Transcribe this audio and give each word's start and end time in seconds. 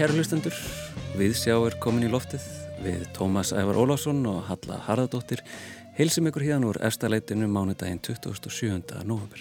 kæru 0.00 0.16
hlustendur, 0.16 0.56
við 1.12 1.34
sjáum 1.36 1.74
komin 1.76 2.06
í 2.06 2.08
loftið 2.08 2.69
við 2.80 3.06
Tómas 3.16 3.52
Ævar 3.52 3.78
Ólásson 3.78 4.22
og 4.28 4.44
Halla 4.48 4.78
Harðardóttir 4.86 5.42
heilsum 5.98 6.28
ykkur 6.30 6.44
hérna 6.46 6.70
úr 6.70 6.78
efstaleitinu 6.86 7.48
mánudaginn 7.50 8.00
27. 8.00 9.02
november. 9.04 9.40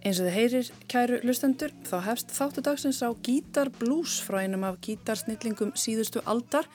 Eins 0.00 0.18
og 0.18 0.26
þið 0.26 0.34
heyrir, 0.34 0.70
kæru 0.88 1.18
hlustendur, 1.22 1.74
þá 1.84 1.96
hefst 2.06 2.32
þáttu 2.32 2.64
dagsins 2.64 3.02
á 3.04 3.12
Gítar 3.22 3.68
Blues 3.80 4.16
frá 4.24 4.40
einum 4.42 4.64
af 4.64 4.80
gítarsnillingum 4.82 5.74
síðustu 5.76 6.22
aldar, 6.24 6.66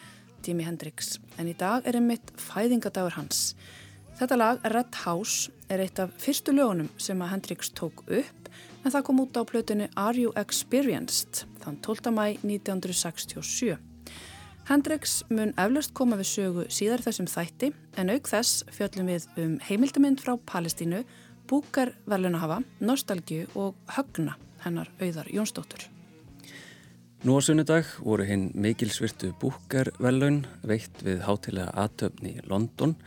Jimi 0.46 0.64
Hendrix. 0.68 1.18
En 1.42 1.50
í 1.50 1.56
dag 1.58 1.88
er 1.90 1.98
einmitt 1.98 2.32
fæðingadagur 2.38 3.18
hans. 3.18 3.56
Þetta 4.20 4.38
lag, 4.40 4.62
Red 4.72 5.02
House, 5.04 5.52
er 5.68 5.82
eitt 5.84 6.00
af 6.00 6.14
fyrstu 6.22 6.54
lögunum 6.54 6.92
sem 7.02 7.20
að 7.20 7.34
Hendrix 7.34 7.74
tók 7.74 8.06
upp 8.06 8.50
en 8.86 8.94
það 8.94 9.04
kom 9.08 9.20
út 9.26 9.36
á 9.36 9.42
plötinu 9.50 9.90
Are 9.98 10.16
You 10.16 10.32
Experienced 10.38 11.44
þann 11.66 11.82
12. 11.82 12.14
mæ 12.14 12.26
1967. 12.46 13.95
Hendrix 14.66 15.20
mun 15.30 15.52
eflaust 15.62 15.92
koma 15.94 16.18
við 16.18 16.30
sögu 16.32 16.64
síðar 16.74 17.04
þessum 17.06 17.28
þætti 17.30 17.68
en 18.02 18.10
auk 18.10 18.30
þess 18.32 18.64
fjöllum 18.74 19.12
við 19.12 19.28
um 19.38 19.52
heimildamind 19.68 20.24
frá 20.24 20.34
Palestínu, 20.50 21.04
búkar 21.46 21.92
verðlunahafa, 22.10 22.64
nostalgju 22.82 23.46
og 23.54 23.78
högna 23.94 24.34
hennar 24.64 24.90
auðar 24.98 25.30
Jónsdóttur. 25.30 25.86
Nú 27.22 27.38
á 27.38 27.42
sunnudag 27.46 27.86
voru 28.02 28.26
hinn 28.26 28.50
mikilsvirtu 28.58 29.36
búkar 29.42 29.94
verðlun 30.02 30.44
veitt 30.66 30.98
við 31.06 31.22
hátilega 31.30 31.70
aðtöfni 31.86 32.40
í 32.40 32.46
London 32.50 32.98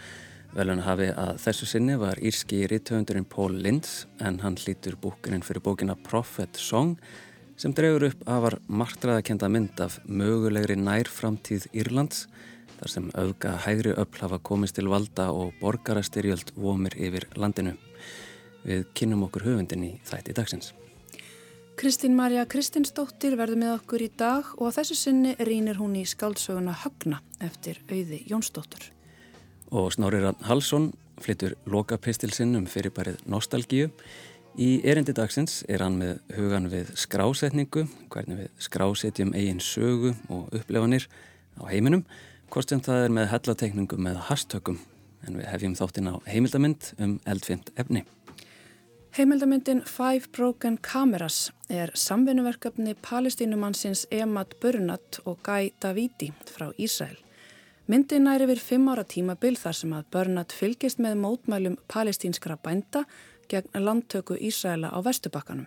Velun 0.56 0.80
hafi 0.80 1.10
að 1.12 1.36
þessu 1.42 1.66
sinni 1.68 1.96
var 2.00 2.20
írski 2.24 2.62
rítöfundurinn 2.70 3.26
Paul 3.28 3.58
Linds 3.60 4.06
en 4.24 4.38
hann 4.40 4.56
hlýtur 4.56 4.96
búkininn 4.96 5.44
fyrir 5.44 5.60
bókina 5.60 5.96
Prophet 6.06 6.56
Song 6.56 6.94
sem 7.58 7.74
drefur 7.74 8.06
upp 8.06 8.20
afar 8.30 8.58
martraðakenda 8.70 9.48
mynd 9.50 9.80
af 9.82 9.98
mögulegri 10.06 10.76
nærframtíð 10.78 11.66
Írlands 11.74 12.28
þar 12.78 12.92
sem 12.92 13.08
auðga 13.18 13.54
hægri 13.64 13.94
öll 13.98 14.20
hafa 14.20 14.38
komist 14.38 14.76
til 14.78 14.86
valda 14.90 15.32
og 15.34 15.56
borgarastyrjöld 15.58 16.54
vomir 16.54 16.94
yfir 16.94 17.26
landinu. 17.34 17.74
Við 18.62 18.84
kynum 18.94 19.24
okkur 19.26 19.48
höfundin 19.48 19.82
í 19.88 19.90
þætti 20.06 20.36
dagsins. 20.38 20.70
Kristín 21.78 22.14
Marja 22.18 22.44
Kristinsdóttir 22.50 23.36
verður 23.38 23.60
með 23.62 23.74
okkur 23.76 24.06
í 24.06 24.08
dag 24.18 24.46
og 24.56 24.70
að 24.70 24.80
þessu 24.80 24.98
sinni 24.98 25.34
rínir 25.38 25.78
hún 25.78 25.98
í 25.98 26.06
skáldsöguna 26.06 26.74
Högna 26.84 27.20
eftir 27.42 27.82
auði 27.90 28.22
Jónsdóttur. 28.30 28.88
Og 29.74 29.92
Snorri 29.94 30.22
Hallsson 30.46 30.92
flyttur 31.22 31.54
lokapistilsinn 31.66 32.54
um 32.58 32.66
fyrirbærið 32.70 33.22
Nostalgíu. 33.30 33.90
Í 34.56 34.80
erindi 34.88 35.12
dagsins 35.14 35.60
er 35.68 35.84
hann 35.84 35.98
með 36.00 36.18
hugan 36.34 36.70
við 36.72 36.94
skrásetningu, 36.98 37.84
hvernig 38.10 38.40
við 38.40 38.64
skrásetjum 38.64 39.34
eigin 39.36 39.60
sögu 39.62 40.14
og 40.32 40.48
upplefanir 40.56 41.06
á 41.60 41.68
heiminum, 41.68 42.04
hvort 42.48 42.70
sem 42.72 42.80
það 42.80 43.04
er 43.04 43.14
með 43.18 43.30
hellatekningum 43.34 44.08
eða 44.10 44.24
hastökum, 44.30 44.80
en 45.26 45.36
við 45.38 45.50
hefjum 45.52 45.76
þáttinn 45.78 46.10
á 46.10 46.14
heimildamind 46.26 46.92
um 46.98 47.18
eldfimt 47.28 47.70
efni. 47.76 48.04
Heimildamindin 49.18 49.84
Five 49.86 50.30
Broken 50.36 50.78
Cameras 50.78 51.52
er 51.68 51.90
samvinuverkefni 51.94 52.94
palestínumannsins 53.02 54.06
Emad 54.10 54.54
Burnat 54.62 55.20
og 55.24 55.40
Guy 55.42 55.72
Davidi 55.82 56.32
frá 56.46 56.70
Ísæl. 56.78 57.16
Myndin 57.88 58.26
næri 58.28 58.44
við 58.50 58.60
fimm 58.60 58.90
ára 58.92 59.00
tímabil 59.08 59.56
þar 59.56 59.76
sem 59.78 59.92
að 59.96 60.08
Börnat 60.12 60.52
fylgist 60.52 60.98
með 61.00 61.14
mótmælum 61.22 61.78
palestínskra 61.88 62.58
bænda 62.60 63.06
gegn 63.48 63.84
landtöku 63.84 64.36
Ísraela 64.36 64.92
á 64.92 64.98
Vestubakkanum. 65.04 65.66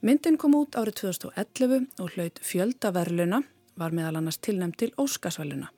Myndin 0.00 0.36
kom 0.38 0.54
út 0.54 0.76
árið 0.76 1.00
2011 1.02 1.86
og 1.98 2.12
hlaut 2.14 2.38
fjöldaverluna, 2.42 3.42
var 3.76 3.92
meðal 3.92 4.20
annars 4.20 4.38
tilnæmt 4.38 4.78
til 4.78 4.92
Óskarsvæluna. 5.00 5.72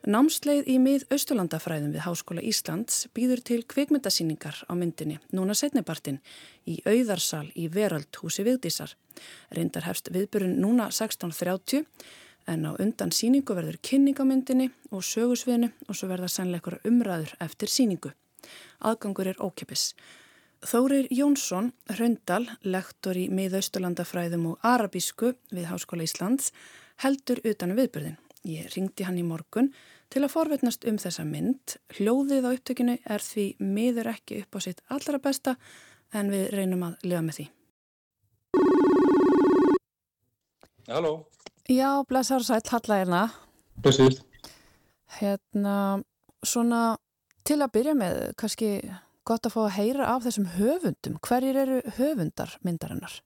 Námsleið 0.00 0.68
í 0.72 0.78
mið 0.80 1.02
Östurlandafræðum 1.12 1.90
við 1.92 2.06
Háskóla 2.06 2.40
Íslands 2.40 3.02
býður 3.12 3.42
til 3.44 3.58
kvikmyndasýningar 3.68 4.62
á 4.64 4.72
myndinni 4.72 5.18
núna 5.36 5.52
setnibartin 5.52 6.22
í 6.64 6.78
auðarsal 6.88 7.50
í 7.52 7.66
Veröldhúsi 7.68 8.46
Vigdísar. 8.46 8.94
Reyndar 9.52 9.84
hefst 9.84 10.08
viðburun 10.14 10.56
núna 10.56 10.88
1630 10.88 11.84
en 12.48 12.64
á 12.64 12.72
undan 12.80 13.12
síningu 13.12 13.52
verður 13.52 13.76
kynningamyndinni 13.84 14.70
og 14.90 15.04
sögusviðinu 15.04 15.68
og 15.86 15.92
svo 15.92 16.08
verða 16.08 16.32
sannleikur 16.32 16.80
umræður 16.88 17.36
eftir 17.44 17.68
síningu. 17.68 18.14
Aðgangur 18.80 19.30
er 19.32 19.40
ókipis. 19.42 19.92
Þórir 20.60 21.06
Jónsson, 21.08 21.70
Hröndal, 21.88 22.44
lektor 22.62 23.16
í 23.16 23.28
miðausturlandafræðum 23.32 24.50
og 24.50 24.66
arabísku 24.66 25.32
við 25.48 25.70
Háskóla 25.70 26.04
Íslands, 26.04 26.50
heldur 27.00 27.40
utan 27.48 27.72
viðbyrðin. 27.78 28.18
Ég 28.44 28.68
ringdi 28.74 29.04
hann 29.04 29.18
í 29.20 29.24
morgun 29.24 29.70
til 30.12 30.24
að 30.24 30.34
forvetnast 30.34 30.84
um 30.88 30.98
þessa 31.00 31.24
mynd. 31.28 31.76
Hljóðið 31.96 32.48
á 32.48 32.50
upptökinu 32.50 32.98
er 33.04 33.24
því 33.24 33.46
miður 33.60 34.12
ekki 34.14 34.42
upp 34.42 34.56
á 34.56 34.58
sitt 34.64 34.84
allra 34.92 35.20
besta 35.22 35.56
en 36.16 36.32
við 36.32 36.50
reynum 36.56 36.86
að 36.88 37.04
lifa 37.06 37.24
með 37.24 37.40
því. 37.40 37.46
Halló. 40.90 41.12
Já, 41.70 42.02
blessar 42.08 42.42
sæl 42.42 42.62
hallægina. 42.66 43.28
Blessir. 43.80 44.16
Hérna, 45.20 46.02
svona 46.42 46.96
til 47.50 47.58
að 47.64 47.72
byrja 47.74 47.96
með, 47.98 48.18
kannski 48.38 48.68
gott 49.26 49.46
að 49.48 49.54
fá 49.56 49.60
að 49.64 49.74
heyra 49.78 50.10
af 50.12 50.22
þessum 50.26 50.46
höfundum. 50.54 51.16
Hverjir 51.26 51.58
eru 51.64 51.80
höfundar 51.96 52.52
myndarinnar? 52.66 53.16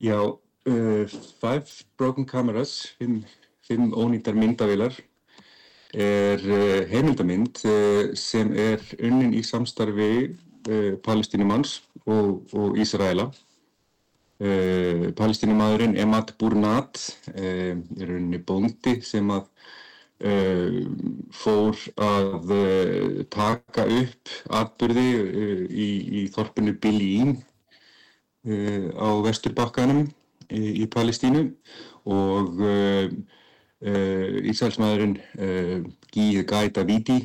Já, 0.00 0.18
uh, 0.24 1.16
Five 1.42 1.84
Broken 1.98 2.26
Cameras, 2.28 2.78
fimm, 2.96 3.20
fimm 3.66 3.92
ónýttar 3.92 4.36
myndavilar, 4.38 4.96
er 5.92 6.42
uh, 6.48 6.82
heimildamind 6.88 7.60
uh, 7.68 8.14
sem 8.16 8.54
er 8.56 8.80
unnin 8.96 9.36
í 9.36 9.44
samstarfi 9.46 10.10
palestinumanns 11.06 11.76
og, 12.10 12.40
og 12.58 12.74
Ísraela. 12.82 13.28
Palestínumadurinn 15.16 15.94
Emad 15.94 16.32
Burnat 16.40 16.98
er 17.38 18.10
unni 18.10 18.40
bóndi 18.42 18.96
sem 19.06 19.30
að 19.30 19.46
fór 20.16 21.80
að 22.00 22.52
taka 23.28 23.84
upp 23.84 24.30
atbyrði 24.48 25.08
í, 25.68 25.88
í 26.20 26.22
þorpinu 26.32 26.72
Bilín 26.80 27.34
á 28.96 29.08
vesturbakkanum 29.26 30.06
í, 30.48 30.62
í 30.80 30.86
Palestínu 30.88 31.44
og 32.08 32.64
Ísælsmaðurinn 33.84 35.18
Gíð 36.16 36.42
Gæta 36.48 36.86
Víti 36.88 37.20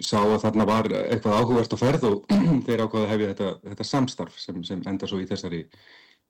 sá 0.00 0.18
að 0.22 0.40
þarna 0.44 0.66
var 0.68 0.88
eitthvað 0.96 1.38
áhugavert 1.38 1.74
á 1.76 1.78
ferð 1.80 2.06
og 2.08 2.34
þeir 2.66 2.84
ákvaði 2.84 3.04
að 3.04 3.10
hefja 3.12 3.32
þetta, 3.32 3.48
þetta 3.68 3.86
samstarf 3.88 4.38
sem, 4.40 4.60
sem 4.64 4.82
enda 4.88 5.08
svo 5.08 5.20
í 5.20 5.28
þessari, 5.28 5.64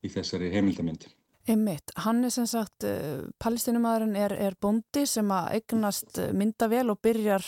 í 0.02 0.10
þessari 0.10 0.50
heimildamindi. 0.54 1.10
Einmitt, 1.48 1.92
hann 2.04 2.24
er 2.24 2.32
sem 2.34 2.46
sagt, 2.48 2.84
uh, 2.84 3.22
palestinumadurinn 3.40 4.18
er, 4.18 4.34
er 4.36 4.56
bondi 4.60 5.06
sem 5.08 5.30
að 5.32 5.54
eignast 5.56 6.18
eh, 6.20 6.34
myndavél 6.36 6.92
og 6.92 7.00
byrjar 7.02 7.46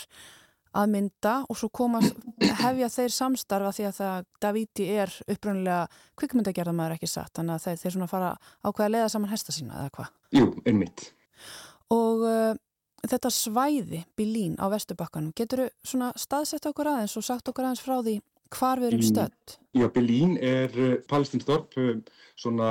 að 0.73 0.89
mynda 0.89 1.33
og 1.45 1.57
svo 1.59 1.69
komast 1.69 2.17
hefja 2.63 2.89
þeir 2.89 3.13
samstarfa 3.13 3.71
því 3.77 3.87
að 3.89 3.97
það 3.99 4.27
Davíti 4.41 4.87
er 4.89 5.13
uppröndilega 5.29 5.83
kvikmyndagerðamæður 6.19 6.95
ekki 6.97 7.09
satt, 7.11 7.33
þannig 7.37 7.55
að 7.59 7.67
þeir, 7.67 7.79
þeir 7.83 7.95
svona 7.95 8.09
fara 8.09 8.31
ákveða 8.65 8.87
að 8.87 8.93
leiða 8.95 9.11
saman 9.13 9.33
hesta 9.33 9.53
sína 9.53 9.83
eða 9.83 9.93
hvað? 9.97 10.11
Jú, 10.33 10.47
einmitt. 10.65 11.05
Og 11.93 12.25
uh, 12.25 12.55
þetta 13.05 13.33
svæði 13.37 14.01
Bilín 14.17 14.57
á 14.57 14.65
Vesturbakkanum, 14.73 15.33
getur 15.37 15.67
þú 15.67 15.93
svona 15.93 16.11
staðsett 16.17 16.65
okkur 16.69 16.89
aðeins 16.95 17.17
og 17.19 17.27
sagt 17.27 17.53
okkur 17.53 17.69
aðeins 17.69 17.83
frá 17.85 17.99
því 17.99 18.17
hvar 18.55 18.81
við 18.81 18.91
erum 18.91 19.07
stödd? 19.07 19.57
Já, 19.73 19.87
Bilín 19.93 20.37
er 20.37 20.73
uh, 20.77 20.95
palestinstorp 21.09 21.73
uh, 21.81 21.95
svona, 22.39 22.69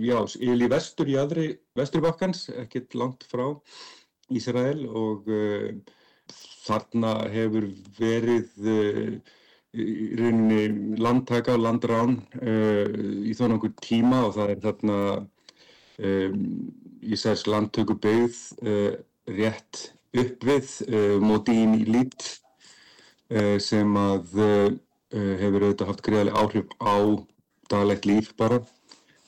já, 0.00 0.18
yfirli 0.38 0.68
vestur 0.70 1.10
í 1.10 1.18
aðri 1.20 1.48
Vesturbakkans, 1.78 2.48
ekkert 2.64 2.96
langt 2.98 3.26
frá 3.30 3.46
Ísrael 4.34 4.84
og 4.88 5.28
uh, 5.28 5.70
þarna 6.64 7.16
hefur 7.32 7.68
verið 7.98 8.68
uh, 8.70 9.16
í 9.74 10.14
rauninni 10.18 10.98
landtaka 11.02 11.56
og 11.56 11.64
landrán 11.64 12.18
uh, 12.40 12.88
í 13.26 13.34
þó 13.36 13.48
nokkur 13.52 13.74
tíma 13.82 14.24
og 14.28 14.36
það 14.38 14.54
er 14.54 14.62
þarna 14.68 14.98
um, 15.98 16.46
Ísraels 17.04 17.44
landtöku 17.50 17.98
beigð 18.00 18.38
rétt 19.28 19.80
upp 20.16 20.46
við 20.48 20.70
Modín 21.20 21.74
í 21.76 21.82
lít 21.84 22.24
sem 23.60 23.90
að 24.00 24.38
hefur 25.14 25.66
auðvitað 25.66 25.90
haft 25.90 26.04
greiðarlega 26.06 26.42
áhrif 26.42 26.74
á 26.82 26.94
daglegt 27.72 28.08
líf 28.08 28.32
bara 28.38 28.60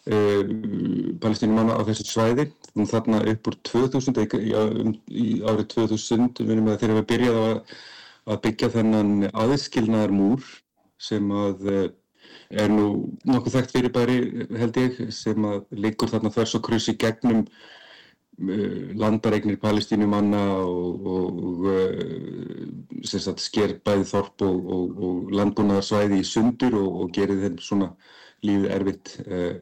palestínumanna 0.06 1.74
á 1.74 1.82
þessu 1.88 2.06
svæði. 2.06 2.48
Þarna 2.76 3.22
upp 3.32 3.48
úr 3.50 3.56
2000 3.66 4.20
í, 4.38 4.52
í 5.10 5.26
árið 5.42 5.68
2000 5.72 6.36
þegar 6.38 6.98
við 7.00 7.06
byrjaði 7.10 7.44
að, 7.50 7.60
að 8.30 8.42
byggja 8.44 8.72
þennan 8.76 9.30
aðskilnaðar 9.32 10.14
múr 10.14 10.44
sem 11.02 11.30
að 11.32 11.64
er 12.50 12.70
nú 12.70 13.16
nokkuð 13.26 13.56
þekkt 13.56 13.74
fyrirbæri 13.74 14.18
held 14.60 14.78
ég 14.78 15.00
sem 15.14 15.48
að 15.48 15.64
liggur 15.74 16.12
þarna 16.12 16.32
þess 16.34 16.58
og 16.58 16.64
krussi 16.68 16.94
gegnum 17.00 17.46
landaregnir 18.36 19.56
palestínumanna 19.60 20.42
og, 20.60 21.06
og 21.08 21.68
uh, 21.72 23.06
sagt, 23.08 23.40
sker 23.40 23.78
bæði 23.84 24.04
þorp 24.10 24.44
og, 24.44 24.58
og, 24.76 24.98
og 25.08 25.32
landbúnaðarsvæði 25.38 26.20
í 26.20 26.28
sundur 26.28 26.76
og 26.82 27.14
gerir 27.16 27.40
þeim 27.46 27.56
svona 27.64 27.90
lífið 28.44 28.74
erfitt 28.76 29.14
uh, 29.24 29.56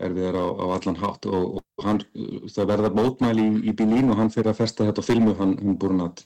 erfiðar 0.00 0.36
á, 0.36 0.46
á 0.52 0.64
allan 0.76 1.00
hátt. 1.00 1.26
Og 1.28 1.60
hann, 1.84 2.02
það 2.48 2.70
verða 2.74 2.92
mótmæli 2.96 3.46
í, 3.46 3.56
í 3.72 3.76
Bílín 3.76 4.12
og 4.12 4.20
hann 4.20 4.32
fyrir 4.32 4.52
að 4.52 4.60
festa 4.62 4.88
þetta 4.88 5.04
á 5.04 5.08
filmu 5.08 5.36
hann 5.40 5.56
um 5.60 5.80
Búrunat 5.80 6.24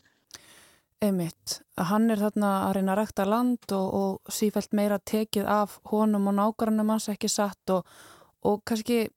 Einmitt, 1.04 1.58
hann 1.76 2.08
er 2.12 2.20
þarna 2.22 2.50
að 2.68 2.76
reyna 2.78 2.94
að 2.94 3.00
rekta 3.02 3.26
land 3.28 3.72
og, 3.76 3.88
og 3.98 4.32
sífælt 4.32 4.72
meira 4.76 4.96
tekið 5.02 5.48
af 5.50 5.78
honum 5.90 6.30
og 6.30 6.36
nákvæmum 6.38 6.92
hans 6.94 7.10
ekki 7.12 7.28
satt 7.28 7.74
og, 7.74 7.84
og 8.46 8.62
kannski 8.64 9.08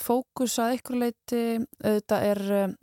fókus 0.00 0.58
að 0.62 0.76
ykkur 0.78 1.00
leiti 1.00 1.42
auðvitað 1.82 2.28
er 2.28 2.42
eh, 2.58 2.76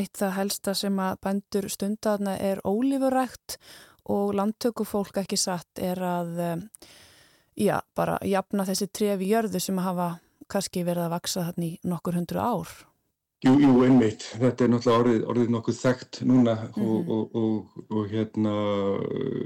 eitt 0.00 0.20
það 0.20 0.36
helsta 0.38 0.74
sem 0.78 1.00
að 1.02 1.18
bændur 1.26 1.68
stundaðna 1.72 2.36
er 2.38 2.62
ólífurækt 2.66 3.58
og 4.12 4.34
landtökufólk 4.36 5.22
ekki 5.22 5.38
satt 5.40 5.82
er 5.82 6.02
að 6.02 6.38
eh, 6.42 6.64
já, 7.68 7.80
bara 7.96 8.18
jafna 8.26 8.66
þessi 8.68 8.90
trefi 8.92 9.32
jörðu 9.32 9.60
sem 9.62 9.78
að 9.78 9.90
hafa 9.90 10.08
kannski 10.52 10.84
verið 10.84 11.08
að 11.08 11.14
vaksa 11.16 11.46
þarna 11.48 11.68
í 11.68 11.76
nokkur 11.88 12.18
hundru 12.20 12.42
ár 12.42 12.72
Jú, 13.42 13.56
jú, 13.58 13.72
einmitt. 13.82 14.22
Þetta 14.38 14.62
er 14.62 14.68
náttúrulega 14.70 15.02
orðið, 15.02 15.22
orðið 15.32 15.48
nokkuð 15.50 15.78
þekkt 15.80 16.18
núna 16.30 16.52
mm 16.54 16.68
-hmm. 16.76 16.84
og, 16.86 17.08
og, 17.10 17.32
og, 17.40 17.80
og 17.90 18.04
hérna, 18.12 18.52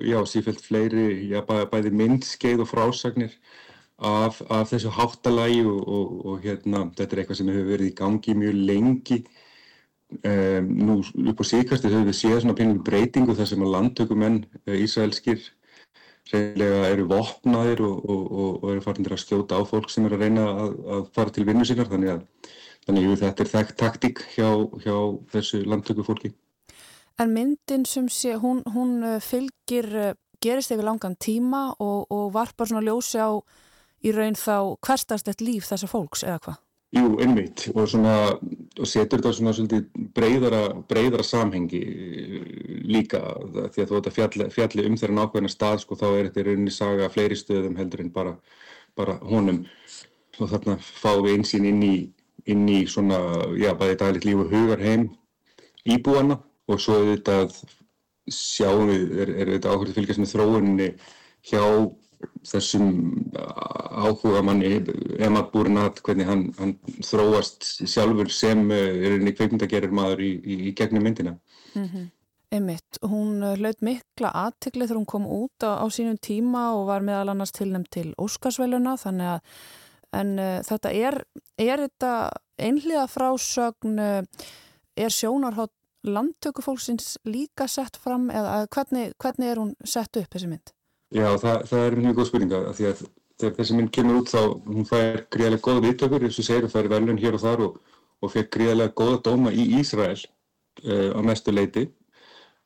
já, 0.05 0.19
sífælt 0.29 0.61
fleiri, 0.61 1.07
já, 1.31 1.41
bæ, 1.41 1.65
bæði 1.73 1.95
myndskeið 1.97 2.61
og 2.61 2.69
frásagnir 2.69 3.33
af, 3.99 4.43
af 4.53 4.71
þessu 4.73 4.93
háttalægi 4.93 5.65
og 5.67 6.41
hérna, 6.45 6.87
þetta 6.97 7.17
er 7.17 7.23
eitthvað 7.23 7.41
sem 7.41 7.53
hefur 7.53 7.71
verið 7.73 7.91
í 7.91 7.97
gangi 8.01 8.37
mjög 8.37 8.63
lengi. 8.71 9.21
Um, 10.23 10.69
nú, 10.87 11.01
upp 11.03 11.41
á 11.43 11.45
síkast 11.49 11.87
hefur 11.87 12.05
við 12.07 12.15
séð 12.15 12.41
svona 12.45 12.55
pínum 12.59 12.83
breytingu 12.87 13.35
þar 13.35 13.49
sem 13.51 13.65
að 13.67 13.73
landtökumenn 13.75 14.37
uh, 14.45 14.77
ísraelskir 14.79 15.41
reynilega 16.31 16.93
eru 16.93 17.09
vopnaðir 17.11 17.83
og 17.87 18.65
eru 18.71 18.83
farinir 18.83 19.15
að 19.15 19.21
skjóta 19.23 19.59
á 19.59 19.63
fólk 19.67 19.91
sem 19.91 20.07
er 20.07 20.15
að 20.15 20.23
reyna 20.25 20.47
að, 20.51 20.73
að 20.95 21.03
fara 21.15 21.35
til 21.35 21.45
vinnu 21.47 21.67
sínar, 21.67 21.91
þannig 21.91 22.15
að 22.17 22.23
Þannig 22.87 23.09
að 23.11 23.23
þetta 23.25 23.43
er 23.43 23.51
þekkt 23.51 23.79
taktík 23.81 24.21
hjá, 24.37 24.49
hjá 24.85 24.97
þessu 25.33 25.65
landtöku 25.67 26.05
fólki. 26.07 26.31
En 27.19 27.33
myndin 27.35 27.87
sem 27.89 28.07
sé, 28.13 28.37
hún, 28.39 28.61
hún 28.71 29.01
uh, 29.03 29.17
fylgir, 29.25 29.89
uh, 29.91 30.13
gerist 30.43 30.71
yfir 30.71 30.87
langan 30.87 31.17
tíma 31.19 31.73
og, 31.83 32.07
og 32.13 32.29
varpar 32.37 32.71
svona 32.71 32.85
ljósi 32.87 33.19
á 33.19 33.35
í 34.05 34.13
raun 34.15 34.39
þá 34.39 34.77
hverstast 34.87 35.45
líf 35.45 35.69
þessar 35.71 35.93
fólks 35.93 36.25
eða 36.27 36.41
hvað? 36.45 36.63
Jú, 36.97 37.09
einmitt. 37.21 37.67
Og, 37.75 37.89
svona, 37.91 38.15
og 38.39 38.89
setur 38.89 39.19
þetta 39.19 39.33
svona 39.35 39.53
svolítið 39.57 40.05
breyðara, 40.17 40.61
breyðara 40.89 41.25
samhengi 41.27 41.81
uh, 41.83 42.51
líka. 42.87 43.21
Því 43.75 43.83
að 43.83 43.91
þú 43.91 43.99
ætti 44.01 44.13
að 44.13 44.19
fjalli, 44.19 44.51
fjalli 44.55 44.87
um 44.89 44.99
þeirra 45.01 45.17
nákvæmna 45.19 45.51
stað 45.53 45.83
sko 45.83 45.99
þá 45.99 46.07
er 46.13 46.29
þetta 46.29 46.47
rauninni 46.47 46.75
saga 46.75 47.11
fleiri 47.13 47.39
stöðum 47.39 47.77
heldur 47.81 48.05
en 48.05 48.13
bara, 48.15 48.37
bara 48.97 49.19
honum. 49.27 49.65
Og 50.37 50.53
þarna 50.53 50.79
fáum 50.85 51.27
við 51.27 51.41
einsýn 51.41 51.69
inn 51.69 51.83
í 51.85 51.97
inn 52.51 52.67
í 52.71 52.83
svona, 52.91 53.19
já, 53.59 53.73
bæði 53.79 53.99
daglegt 54.01 54.27
líf 54.29 54.43
og 54.45 54.53
hugar 54.55 54.83
heim 54.83 55.09
íbúana 55.87 56.39
og 56.71 56.83
svo 56.83 57.01
auðvitað 57.01 57.55
sjáum 58.31 58.91
við, 58.91 59.15
er, 59.23 59.33
er 59.43 59.53
þetta 59.55 59.73
áhverju 59.73 59.97
fylgjast 59.97 60.23
með 60.23 60.33
þróuninni 60.35 60.89
hjá 61.47 61.63
þessum 62.47 62.91
áhuga 63.37 64.43
manni 64.47 64.77
Emad 65.19 65.51
Búrnat, 65.53 66.03
hvernig 66.07 66.29
hann, 66.29 66.45
hann 66.59 66.77
þróast 67.05 67.67
sjálfur 67.85 68.31
sem 68.33 68.69
er 68.75 69.17
einni 69.17 69.35
kveikmyndagerir 69.37 69.95
maður 69.95 70.23
í, 70.27 70.35
í, 70.41 70.61
í 70.71 70.75
gegnum 70.77 71.07
myndina. 71.07 71.37
Mm 71.75 71.89
-hmm. 71.89 72.13
Emmitt, 72.57 73.01
hún 73.03 73.43
hlaut 73.43 73.81
mikla 73.83 74.31
aðtikli 74.31 74.87
þegar 74.87 75.01
hún 75.01 75.11
kom 75.11 75.27
út 75.27 75.67
á, 75.67 75.83
á 75.83 75.87
sínum 75.91 76.17
tíma 76.17 76.69
og 76.79 76.87
var 76.87 77.03
meðal 77.03 77.33
annars 77.35 77.53
tilnæmt 77.53 77.91
til 77.91 78.15
Óskarsvæluna 78.23 78.95
þannig 78.97 79.33
að 79.35 79.41
en 80.15 80.39
uh, 80.39 80.61
þetta 80.67 80.93
er, 80.95 81.19
er 81.59 81.83
þetta 81.87 82.13
einhliða 82.57 83.07
frásögn 83.11 83.99
uh, 83.99 84.47
er 84.97 85.13
sjónarhátt 85.13 85.75
landtökufólksins 86.07 87.17
líka 87.27 87.67
sett 87.67 87.99
fram 87.99 88.31
eða 88.31 88.67
hvernig, 88.71 89.13
hvernig 89.19 89.51
er 89.51 89.61
hún 89.61 89.75
sett 89.83 90.17
upp 90.21 90.31
þessi 90.31 90.51
mynd? 90.51 90.76
Já, 91.15 91.29
það, 91.39 91.61
það 91.71 91.85
er 91.85 91.97
mjög 92.03 92.17
góð 92.17 92.29
spurninga 92.31 92.63
því 92.75 92.89
að 92.91 93.05
þegar 93.37 93.57
þessi 93.59 93.77
mynd 93.77 93.93
kemur 93.95 94.23
út 94.23 94.33
þá 94.33 94.41
hún 94.65 94.89
fær 94.89 95.21
gríðarlega 95.35 95.65
góða 95.67 95.85
viðtökur 95.85 96.25
eins 96.27 96.41
og 96.41 96.47
segir 96.47 96.67
að 96.67 96.73
það 96.73 96.83
er 96.83 96.93
velun 96.95 97.21
hér 97.21 97.37
og 97.37 97.43
þar 97.45 97.63
og, 97.67 97.77
og 98.25 98.33
fekk 98.33 98.53
gríðarlega 98.57 98.97
góða 98.97 99.21
dóma 99.29 99.53
í 99.53 99.67
Ísrael 99.81 100.19
uh, 100.19 101.11
á 101.15 101.21
mestu 101.27 101.55
leiti 101.55 101.87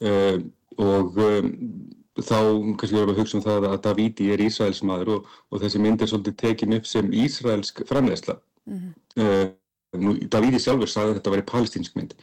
og 0.01 1.19
um, 1.21 1.49
þá 2.21 2.37
kannski 2.81 2.97
verðum 2.97 3.11
við 3.11 3.15
að 3.15 3.19
hugsa 3.21 3.39
um 3.39 3.45
það 3.45 3.67
að 3.69 3.81
Davíti 3.87 4.29
er 4.33 4.43
Ísraels 4.45 4.83
maður 4.87 5.13
og, 5.17 5.35
og 5.51 5.63
þessi 5.63 5.83
mynd 5.83 6.03
er 6.03 6.11
svolítið 6.11 6.37
tekin 6.41 6.77
upp 6.77 6.89
sem 6.89 7.11
Ísraelsk 7.13 7.83
framlegsla. 7.89 8.39
Mm 8.69 8.79
-hmm. 8.79 9.53
uh, 10.01 10.25
Davíti 10.33 10.61
sjálfur 10.63 10.89
sagði 10.89 11.11
að 11.11 11.21
þetta 11.21 11.35
væri 11.35 11.47
palestínsk 11.53 11.97
mynd. 11.97 12.17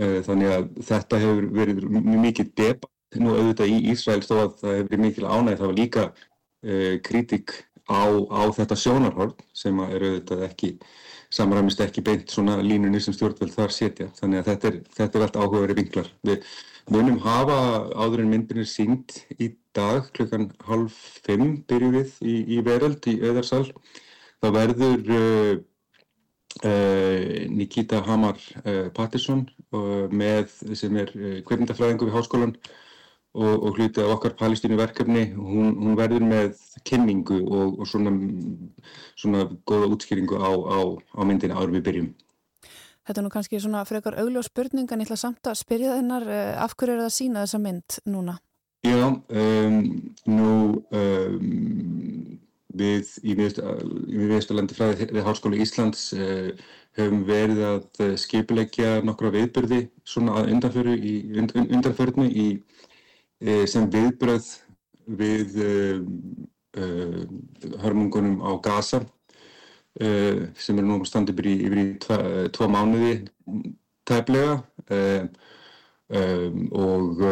Uh, 0.00 0.20
þannig 0.26 0.54
að 0.54 0.70
þetta 0.88 1.22
hefur 1.24 1.50
verið 1.58 1.84
mjög 1.90 2.24
mikið 2.26 2.54
debatt 2.56 2.89
nú 3.18 3.34
auðvitað 3.34 3.72
í 3.74 3.78
Ísraels 3.92 4.30
þó 4.30 4.36
að 4.36 4.50
það 4.62 4.78
hefur 4.78 5.04
mikil 5.04 5.26
ánæg. 5.26 5.58
Það 5.58 5.66
var 5.66 5.78
líka 5.78 6.06
uh, 6.10 6.96
kritik 7.06 7.54
á, 7.90 8.02
á 8.30 8.42
þetta 8.54 8.78
sjónarhorn 8.78 9.36
sem 9.56 9.80
er 9.88 10.04
auðvitað 10.06 10.44
ekki 10.46 10.74
samramist 11.30 11.80
ekki 11.82 12.02
beint 12.02 12.30
svona 12.30 12.58
línunni 12.62 13.00
sem 13.02 13.14
stjórnveld 13.14 13.54
þar 13.54 13.74
setja. 13.74 14.10
Þannig 14.18 14.42
að 14.42 14.50
þetta 14.50 14.70
er, 14.70 14.78
þetta 14.98 15.18
er 15.18 15.24
allt 15.26 15.38
áhugaverið 15.38 15.80
vinklar. 15.80 16.12
Við 16.26 16.46
munum 16.90 17.20
hafa 17.22 17.58
áður 17.94 18.24
en 18.24 18.32
myndin 18.32 18.62
er 18.64 18.68
sínt 18.68 19.20
í 19.38 19.52
dag 19.76 20.08
klukkan 20.16 20.48
halv 20.66 20.94
fimm 21.24 21.60
byrju 21.70 21.90
við 21.94 22.14
í, 22.26 22.36
í 22.56 22.62
veröld 22.66 23.06
í 23.10 23.20
Öðarsal 23.22 23.66
þá 24.42 24.48
verður 24.56 25.12
uh, 25.14 25.52
uh, 26.66 27.46
Nikita 27.52 28.02
Hamar 28.08 28.40
uh, 28.64 28.88
Patterson 28.96 29.46
með 29.70 30.50
sem 30.74 30.96
er 30.98 31.12
kvefndafræðingu 31.46 32.08
við 32.08 32.16
háskólan 32.16 32.56
og, 33.34 33.62
og 33.62 33.76
hluti 33.76 34.02
af 34.02 34.14
okkar 34.16 34.34
palestínu 34.38 34.78
verkefni 34.78 35.28
hún, 35.36 35.74
hún 35.78 35.98
verður 35.98 36.24
með 36.26 36.58
kynningu 36.86 37.38
og, 37.46 37.78
og 37.80 37.86
svona, 37.86 38.12
svona 39.14 39.44
góða 39.68 39.90
útskýringu 39.94 40.40
á, 40.40 40.50
á, 40.50 40.78
á 40.98 41.20
myndin 41.22 41.54
áður 41.54 41.78
við 41.78 41.86
byrjum 41.88 42.10
Þetta 43.06 43.22
er 43.22 43.24
nú 43.24 43.32
kannski 43.32 43.58
svona 43.62 43.86
frekar 43.88 44.18
augljós 44.20 44.50
spurning 44.50 44.90
en 44.92 45.00
ég 45.02 45.08
ætla 45.08 45.18
samt 45.18 45.48
að 45.48 45.58
spyrja 45.62 45.96
þennar 45.98 46.26
eh, 46.30 46.52
af 46.62 46.76
hverju 46.76 46.94
er 46.94 47.00
það 47.00 47.08
að 47.08 47.16
sína 47.16 47.44
þessa 47.46 47.60
mynd 47.64 47.96
núna? 48.06 48.36
Já, 48.86 49.06
um, 49.08 49.78
nú 50.30 50.50
um, 50.96 51.48
við 52.80 53.10
í 53.26 53.34
viðstalandi 53.36 54.76
fræði 54.76 55.08
við 55.10 55.26
Háskóla 55.26 55.58
Íslands 55.60 56.06
uh, 56.16 56.52
höfum 56.98 57.24
verið 57.28 57.64
að 57.66 58.14
skipilegja 58.20 59.00
nokkra 59.04 59.32
viðbyrði 59.34 59.82
svona 60.08 60.38
að 60.40 60.54
undanförnu 60.54 62.30
í, 62.30 62.46
uh, 62.54 62.89
sem 63.40 63.88
viðbröð 63.92 64.48
við 65.20 65.56
uh, 65.64 67.24
hörmungunum 67.82 68.42
á 68.44 68.52
Gaza 68.62 69.02
sem 69.98 70.78
er 70.78 70.84
nú 70.86 71.00
standið 71.04 71.40
yfir 71.40 71.48
í, 71.50 71.54
yfir 71.66 71.78
í 71.80 71.86
tva, 71.98 72.18
tvo 72.54 72.68
mánuði 72.70 73.14
tæplega 74.06 74.60
og 76.70 77.24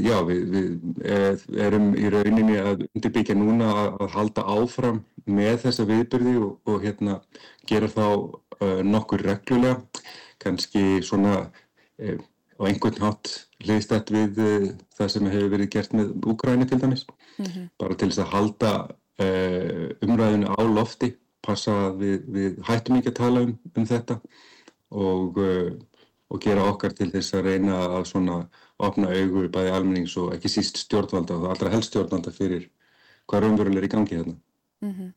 já, 0.00 0.16
við, 0.24 0.40
við 0.54 1.44
erum 1.60 1.90
í 1.92 2.08
rauninni 2.12 2.56
að 2.56 2.86
undirbyggja 2.88 3.36
núna 3.36 3.68
að, 3.82 4.00
halda 4.16 4.46
áfram 4.48 5.02
með 5.28 5.60
þessa 5.66 5.86
viðbyrði 5.92 6.34
og, 6.40 6.56
og 6.64 6.88
hérna 6.88 7.20
gera 7.68 7.92
þá 7.92 8.08
nokkur 8.88 9.26
reglulega, 9.28 9.76
kannski 10.40 11.02
svona 11.04 11.50
á 12.00 12.62
einhvern 12.64 13.02
hátt 13.04 13.45
leiðstætt 13.64 14.12
við 14.12 14.40
uh, 14.42 14.68
það 14.98 15.12
sem 15.14 15.30
hefur 15.32 15.52
verið 15.54 15.72
gert 15.72 15.96
með 15.96 16.12
Úgræni 16.26 16.68
til 16.68 16.80
dæmis 16.80 17.06
mm 17.38 17.44
-hmm. 17.44 17.68
bara 17.78 17.94
til 17.94 18.08
þess 18.08 18.24
að 18.24 18.32
halda 18.34 18.72
uh, 19.20 19.88
umræðinu 20.02 20.52
á 20.52 20.60
lofti 20.64 21.16
passa 21.42 21.90
við, 21.90 22.24
við 22.28 22.62
hættum 22.68 22.96
ekki 22.96 23.08
að 23.08 23.20
tala 23.22 23.40
um, 23.40 23.58
um 23.76 23.86
þetta 23.86 24.20
og 24.90 25.38
uh, 25.38 25.72
og 26.30 26.42
gera 26.42 26.64
okkar 26.66 26.94
til 26.96 27.10
þess 27.12 27.36
að 27.38 27.46
reyna 27.50 27.76
að 27.86 28.08
svona 28.10 28.38
opna 28.82 29.12
augu 29.14 29.46
bæði 29.52 29.74
almennings 29.74 30.16
og 30.20 30.32
ekki 30.34 30.50
síst 30.50 30.80
stjórnvalda 30.82 31.36
og 31.38 31.50
allra 31.52 31.70
helst 31.70 31.92
stjórnvalda 31.92 32.32
fyrir 32.34 32.66
hvað 33.30 33.44
raunveruleg 33.44 33.82
er 33.82 33.86
í 33.86 33.92
gangi 33.92 34.18
þarna. 34.18 34.36
Mm 34.82 34.92
-hmm. 34.92 35.12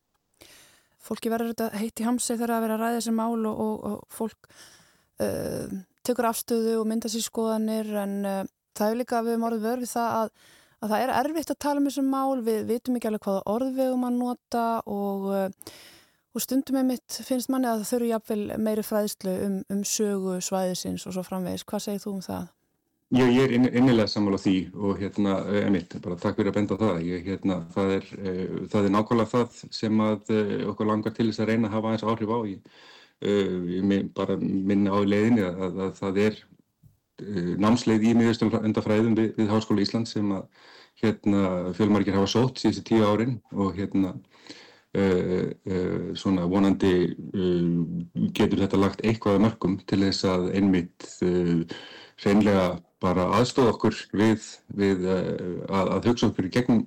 Fólki 1.00 1.32
verður 1.32 1.54
þetta 1.54 1.78
heitt 1.82 2.00
í 2.00 2.06
hamsi 2.06 2.36
þegar 2.36 2.56
að 2.56 2.62
vera 2.62 2.74
að 2.76 2.82
ræða 2.82 2.98
þessi 3.00 3.12
mál 3.12 3.46
og, 3.46 3.60
og, 3.66 3.84
og 3.90 4.06
fólk 4.10 4.50
uh, 5.26 5.68
tekur 6.08 6.30
afstöðu 6.30 6.80
og 6.80 6.88
mynda 6.90 7.12
sér 7.12 7.26
skoðanir 7.26 7.94
en 8.04 8.16
uh, 8.26 8.42
það 8.78 8.94
er 8.94 9.00
líka 9.02 9.20
að 9.20 9.30
við 9.30 9.36
erum 9.36 9.48
orðið 9.50 9.68
vörð 9.68 9.86
við 9.86 9.94
það 9.94 10.18
að, 10.22 10.34
að 10.80 10.94
það 10.94 11.06
er 11.06 11.16
erfitt 11.20 11.54
að 11.54 11.62
tala 11.66 11.82
um 11.82 11.88
þessu 11.90 12.04
mál, 12.08 12.42
við 12.46 12.68
vitum 12.70 13.00
ekki 13.00 13.12
alveg 13.12 13.26
hvaða 13.28 13.48
orðvegum 13.56 14.06
að 14.10 14.20
nota 14.20 14.68
og 14.88 15.32
uh, 15.34 15.74
og 16.36 16.44
stundum 16.44 16.78
með 16.78 16.88
mitt 16.94 17.18
finnst 17.26 17.50
manni 17.52 17.70
að 17.70 17.82
það 17.82 17.92
þurfu 17.92 18.10
jafnvel 18.14 18.62
meiri 18.62 18.86
fræðslu 18.86 19.34
um, 19.46 19.58
um 19.74 19.82
sögu 19.88 20.38
svæðisins 20.46 21.06
og 21.10 21.16
svo 21.16 21.24
framvegis. 21.26 21.66
Hvað 21.68 21.86
segir 21.86 22.04
þú 22.04 22.14
um 22.16 22.24
það? 22.26 22.48
Já, 23.10 23.24
ég 23.26 23.40
er 23.42 23.54
innilega 23.58 24.06
sammála 24.12 24.38
því 24.38 24.56
og 24.78 25.00
hérna, 25.02 25.40
emitt, 25.64 25.96
bara 26.04 26.20
takk 26.22 26.38
fyrir 26.38 26.52
að 26.52 26.60
benda 26.60 26.78
það. 26.78 27.00
Ég, 27.08 27.24
hérna, 27.26 27.58
það, 27.74 27.96
er, 27.96 28.12
uh, 28.20 28.60
það 28.70 28.86
er 28.86 28.96
nákvæmlega 28.96 29.34
það 29.34 29.60
sem 29.80 30.04
að 30.06 30.32
uh, 30.36 30.56
okkur 30.70 30.92
langar 30.92 31.16
til 31.18 31.28
þess 31.32 31.42
að 31.42 31.52
reyna 31.52 31.72
að 31.72 31.76
hafa 31.78 31.92
aðeins 31.92 32.08
áhrif 32.14 32.36
á. 32.38 32.40
Uh, 32.46 32.86
ég 33.20 34.12
bara 34.16 34.38
minna 34.40 34.96
á 34.96 35.00
leiðinni 35.04 35.44
að, 35.44 35.58
að, 35.66 35.80
að 35.86 35.94
það 35.98 36.20
er 36.24 36.38
námsleið 37.60 38.06
í 38.08 38.14
miðurstundafræðum 38.16 39.18
við, 39.18 39.34
við 39.36 39.50
Háskóla 39.52 39.84
Ísland 39.84 40.08
sem 40.08 40.30
að 40.32 40.46
hérna, 41.02 41.74
fjölmargir 41.76 42.16
hafa 42.16 42.30
sótt 42.32 42.62
síðustu 42.62 42.86
tíu 42.88 43.04
árin 43.04 43.40
og 43.52 43.76
hérna 43.76 44.16
Uh, 44.98 45.54
uh, 45.70 46.16
svona 46.18 46.48
vonandi 46.50 47.12
uh, 47.14 47.74
getur 48.34 48.64
þetta 48.64 48.80
lagt 48.82 49.04
eitthvað 49.06 49.36
að 49.38 49.44
mörgum 49.44 49.76
til 49.86 50.00
þess 50.02 50.26
að 50.26 50.48
einmitt 50.58 51.06
reynlega 52.24 52.64
bara 52.98 53.28
aðstofa 53.38 53.76
okkur 53.76 54.00
við, 54.18 54.48
við 54.74 55.06
að, 55.06 55.92
að 55.94 56.08
hugsa 56.10 56.32
okkur 56.32 56.48
í 56.50 56.52
gegnum 56.56 56.82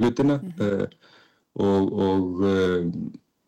hlutina 0.00 0.40
mm 0.40 0.50
-hmm. 0.58 0.98
og, 1.62 1.94
og, 2.08 2.42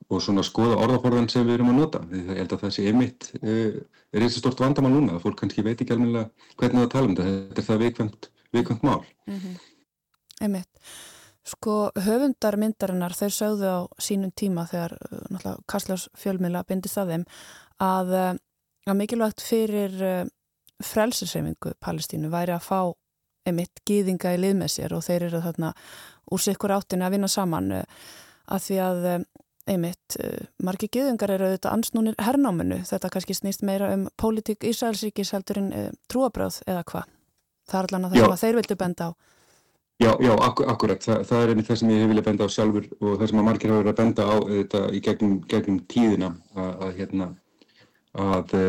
og 0.06 0.22
svona 0.22 0.44
skoða 0.46 0.78
orðaforðan 0.84 1.28
sem 1.30 1.46
við 1.46 1.58
erum 1.58 1.72
að 1.72 1.80
nota. 1.80 2.00
Ég 2.14 2.38
held 2.38 2.52
að 2.54 2.62
það 2.62 2.74
sé 2.76 2.86
einmitt 2.90 3.28
er 3.42 4.22
eins 4.22 4.36
og 4.38 4.44
stort 4.44 4.62
vandamál 4.62 4.92
núna 4.94 5.16
að 5.16 5.24
fólk 5.26 5.40
kannski 5.40 5.64
veit 5.66 5.80
ekki 5.82 5.96
alveg 5.96 6.30
hvernig 6.60 6.84
það 6.84 6.92
tala 6.94 7.10
um 7.10 7.16
þetta. 7.18 7.34
Þetta 7.50 7.62
er 7.62 7.68
það 7.68 7.82
viðkvæmt, 7.84 8.28
viðkvæmt 8.54 8.86
mál. 8.86 9.02
Mm 9.26 9.38
-hmm. 9.40 9.56
Einmitt. 10.40 10.68
Sko 11.46 11.90
höfundar 11.94 12.56
myndarinnar 12.58 13.14
þeir 13.14 13.34
sögðu 13.34 13.68
á 13.70 13.80
sínum 14.02 14.32
tíma 14.34 14.66
þegar 14.66 14.96
uh, 14.98 15.26
náttúrulega 15.30 15.62
Kastljós 15.70 16.08
fjölmila 16.18 16.64
bindist 16.66 16.98
að 16.98 17.12
þeim 17.12 17.24
að, 17.78 18.08
uh, 18.10 18.32
að 18.86 18.98
mikilvægt 18.98 19.40
fyrir 19.40 19.94
uh, 20.02 20.26
frelsesreifingu 20.82 21.72
Palestínu 21.80 22.30
væri 22.30 22.52
að 22.52 22.66
fá 22.66 22.92
emitt 23.46 23.80
gýðinga 23.86 24.34
í 24.34 24.40
lið 24.42 24.56
með 24.58 24.72
sér 24.74 24.94
og 24.96 25.04
þeir 25.06 25.28
eru 25.28 25.40
þarna 25.40 25.72
úr 26.34 26.42
sikkur 26.42 26.74
áttinni 26.74 27.06
að 27.06 27.14
vinna 27.14 27.28
saman 27.28 27.70
að 27.72 28.62
því 28.66 28.78
að 28.82 29.06
emitt 29.70 30.16
margi 30.62 30.88
gýðingar 30.92 31.32
eru 31.34 31.50
auðvitað 31.50 31.74
ansnúnir 31.74 32.18
hernáminu 32.22 32.80
þetta 32.86 33.10
kannski 33.12 33.34
snýst 33.34 33.64
meira 33.66 33.92
um 33.94 34.06
pólitík 34.20 34.64
Ísraelsríkis 34.66 35.32
heldur 35.34 35.62
en 35.62 35.70
trúabröð 36.10 36.60
eða 36.66 36.84
hvað. 36.86 37.08
Það 37.66 37.78
er 37.80 37.88
allan 37.88 38.06
að 38.06 38.14
það 38.14 38.26
sem 38.26 38.42
þeir 38.44 38.60
vildu 38.60 38.78
benda 38.78 39.08
á. 39.08 39.10
Já, 39.96 40.12
já, 40.20 40.34
akkur, 40.44 40.68
akkurat. 40.68 41.00
Þa, 41.00 41.22
það 41.24 41.42
er 41.42 41.50
einmitt 41.50 41.68
það 41.70 41.78
sem 41.80 41.90
ég 41.90 42.02
hef 42.02 42.10
viljað 42.10 42.26
benda 42.26 42.46
á 42.46 42.52
sjálfur 42.52 42.86
og 43.00 43.14
það 43.16 43.30
sem 43.30 43.40
að 43.40 43.46
margir 43.46 43.70
hafa 43.72 43.80
verið 43.80 43.92
að 43.92 44.00
benda 44.02 44.26
á 44.28 44.36
þetta 44.50 44.80
í 44.92 45.00
gegnum, 45.06 45.36
gegnum 45.48 45.78
tíðina 45.88 46.28
að, 46.52 46.72
að, 46.84 46.90
hérna, 46.98 47.28
að 48.26 48.52
e, 48.58 48.66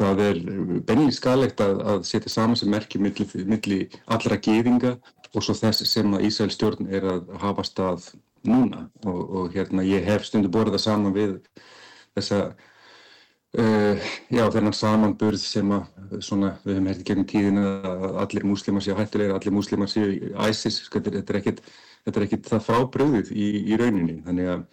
það 0.00 0.22
er 0.24 0.40
benni 0.88 1.14
skalegt 1.14 1.62
að, 1.62 1.84
að 1.92 2.02
setja 2.10 2.32
saman 2.34 2.58
sem 2.58 2.74
merkir 2.74 3.04
milli, 3.06 3.28
milli 3.46 3.78
allra 4.16 4.40
gefinga 4.48 4.96
og 5.30 5.46
svo 5.46 5.54
þess 5.60 5.86
sem 5.86 6.18
að 6.18 6.26
Ísæl 6.26 6.50
stjórn 6.50 6.90
er 6.90 7.06
að 7.14 7.30
hafa 7.44 7.66
stað 7.70 8.10
núna. 8.48 8.86
Og, 9.06 9.20
og 9.24 9.56
hérna 9.56 9.86
ég 9.86 10.06
hef 10.06 10.26
stundu 10.28 10.52
borðað 10.52 10.86
saman 10.86 11.16
við 11.16 11.38
þessa 12.14 12.46
Uh, 13.54 14.00
já, 14.34 14.48
þennan 14.50 14.74
samanburð 14.74 15.38
sem 15.38 15.68
að, 15.76 15.84
svona, 16.26 16.48
við 16.64 16.72
hefum 16.72 16.86
hertið 16.90 17.04
gegnum 17.06 17.26
tíðina 17.30 17.66
að 17.86 18.16
allir 18.24 18.46
múslimar 18.50 18.82
séu 18.82 18.96
hættulegir, 18.98 19.30
allir 19.36 19.54
múslimar 19.54 19.90
séu 19.92 20.08
ISIS, 20.48 20.80
sko, 20.88 20.98
þetta 21.04 21.22
er 21.22 21.38
ekkit, 21.38 21.60
þetta 22.02 22.18
er 22.18 22.26
ekkit 22.26 22.48
það 22.50 22.64
frábröðuð 22.66 23.30
í, 23.30 23.46
í 23.70 23.78
rauninni, 23.78 24.16
þannig 24.26 24.50
að 24.56 24.64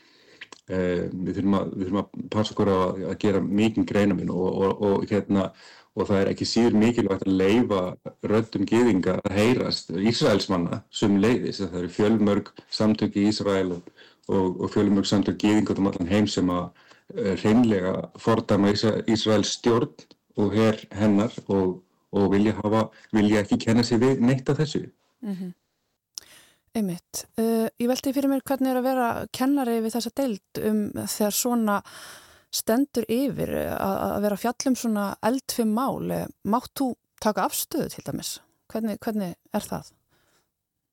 við, 0.71 1.35
þurfum 1.35 1.57
að 1.59 1.69
við 1.75 1.85
þurfum 1.85 2.01
að 2.01 2.25
passa 2.33 2.55
okkur 2.55 2.71
að, 2.73 3.03
að 3.11 3.17
gera 3.23 3.43
mikinn 3.61 3.87
greinaminn 3.89 4.33
og, 4.33 4.49
og, 4.49 4.83
og, 4.87 5.05
hérna, 5.09 5.47
og 5.95 6.07
það 6.07 6.21
er 6.21 6.31
ekki 6.31 6.47
síður 6.47 6.77
mikilvægt 6.81 7.25
að 7.27 7.39
leifa 7.41 7.81
röddum 8.31 8.67
geðinga 8.69 9.17
að 9.21 9.35
heyrast 9.39 9.91
Ísraelsmanna 9.91 10.81
sem 10.95 11.17
leiðis, 11.19 11.59
það 11.63 11.81
eru 11.81 11.91
fjölmörg 11.97 12.53
samtök 12.71 13.19
í 13.19 13.27
Ísrael 13.31 13.75
og 14.31 14.65
fjölmörg 14.71 15.09
samtök 15.09 15.41
geðinga 15.41 15.75
um 15.75 15.91
allan 15.91 16.11
heim 16.11 16.29
sem 16.31 16.49
að 16.53 16.69
reynlega 17.43 17.95
fordama 18.19 18.71
Ísraels 18.71 19.57
stjórn 19.57 19.91
og 20.39 20.53
herr 20.55 20.79
hennar 20.95 21.33
og 21.47 22.27
vilja, 22.31 22.55
hafa, 22.59 22.87
vilja 23.11 23.43
ekki 23.43 23.59
kenna 23.65 23.83
sig 23.83 23.99
við 24.01 24.23
neitt 24.23 24.49
af 24.49 24.59
þessu. 24.59 24.85
Mm 25.21 25.35
-hmm. 25.35 25.51
Einmitt. 26.71 27.25
Uh, 27.35 27.67
ég 27.81 27.89
veldi 27.91 28.13
fyrir 28.15 28.31
mér 28.31 28.43
hvernig 28.47 28.71
er 28.71 28.79
að 28.79 28.87
vera 28.87 29.07
kennari 29.35 29.79
við 29.83 29.97
þessa 29.97 30.11
deild 30.21 30.61
um 30.69 30.83
þegar 31.03 31.35
svona 31.35 31.79
stendur 32.51 33.07
yfir 33.11 33.51
að, 33.55 33.95
að 34.07 34.19
vera 34.25 34.39
fjallum 34.39 34.77
svona 34.79 35.07
eldfim 35.27 35.73
mál. 35.75 36.11
Mátt 36.47 36.71
þú 36.79 36.93
taka 37.23 37.47
afstöðu 37.47 37.91
til 37.93 38.05
dæmis? 38.07 38.37
Hvernig, 38.71 38.99
hvernig 39.03 39.35
er 39.51 39.67
það? 39.67 39.91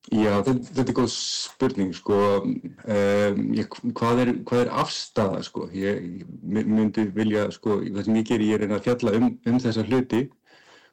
Já, 0.09 0.39
þetta, 0.41 0.71
þetta 0.73 0.93
er 0.93 0.97
góð 0.97 1.09
spurning 1.13 1.91
sko, 1.93 2.19
um, 2.41 3.41
ég, 3.53 3.75
hvað, 3.99 4.23
er, 4.23 4.31
hvað 4.49 4.63
er 4.63 4.71
afstæða 4.81 5.43
sko, 5.45 5.67
ég 5.77 6.23
myndi 6.49 7.05
vilja 7.13 7.49
sko, 7.53 7.83
það 7.85 8.07
sem 8.07 8.17
ég 8.17 8.31
ger 8.31 8.45
ég 8.47 8.65
er 8.65 8.73
að 8.73 8.87
fjalla 8.87 9.15
um, 9.19 9.29
um 9.51 9.59
þessa 9.61 9.85
hluti 9.85 10.23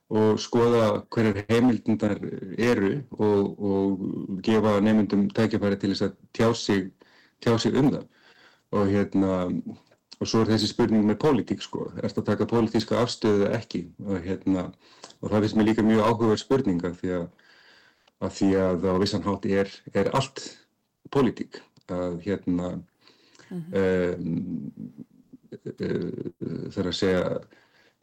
og 0.10 0.40
skoða 0.40 1.06
hverjar 1.14 1.46
heimildundar 1.50 2.20
eru 2.58 2.92
og, 3.18 3.56
og 3.60 4.42
gefa 4.46 4.80
nefndum 4.80 5.30
tækjafæri 5.34 5.80
til 5.82 5.94
þess 5.94 6.06
að 6.08 6.14
tjá 6.38 6.54
sig, 6.54 6.92
tjá 7.42 7.58
sig 7.58 7.78
um 7.80 7.90
það. 7.92 8.06
Og 8.76 8.88
hérna 8.92 9.32
og 10.16 10.28
svo 10.30 10.44
er 10.44 10.52
þessi 10.54 10.70
spurning 10.70 11.04
með 11.08 11.20
pólitík 11.24 11.64
sko, 11.64 11.90
er 11.98 12.08
þetta 12.08 12.22
að 12.22 12.30
taka 12.30 12.48
pólitíska 12.52 13.00
afstöðu 13.02 13.50
ekki? 13.56 13.82
Og 14.06 14.22
hérna 14.24 14.70
og 15.22 15.32
það 15.32 15.42
finnst 15.42 15.58
mér 15.58 15.70
líka 15.72 15.84
mjög 15.86 16.06
áhugaverð 16.06 16.44
spurninga 16.44 16.94
því 17.00 17.18
að 17.20 17.26
af 18.24 18.38
því 18.38 18.50
að 18.62 18.86
á 18.88 18.94
vissanhátt 19.02 19.46
er, 19.52 19.72
er 19.94 20.12
allt 20.16 20.46
pólitík. 21.12 21.60
Að 21.92 22.22
hérna 22.24 22.70
mm 23.50 23.64
-hmm. 23.72 24.16
um, 24.16 24.94
uh, 25.52 26.72
þegar 26.72 26.88
að 26.88 27.00
segja 27.00 27.40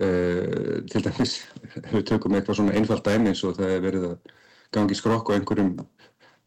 uh, 0.02 0.78
til 0.90 1.04
dæmis 1.06 1.36
við 1.92 2.06
tökum 2.10 2.36
eitthvað 2.36 2.60
svona 2.60 2.76
einfalt 2.78 3.06
dæmi 3.06 3.32
eins 3.32 3.44
og 3.46 3.58
það 3.58 3.76
er 3.76 3.84
verið 3.86 4.08
að 4.10 4.32
gangi 4.72 4.98
skrokk 4.98 5.30
á 5.30 5.36
einhverjum 5.36 5.76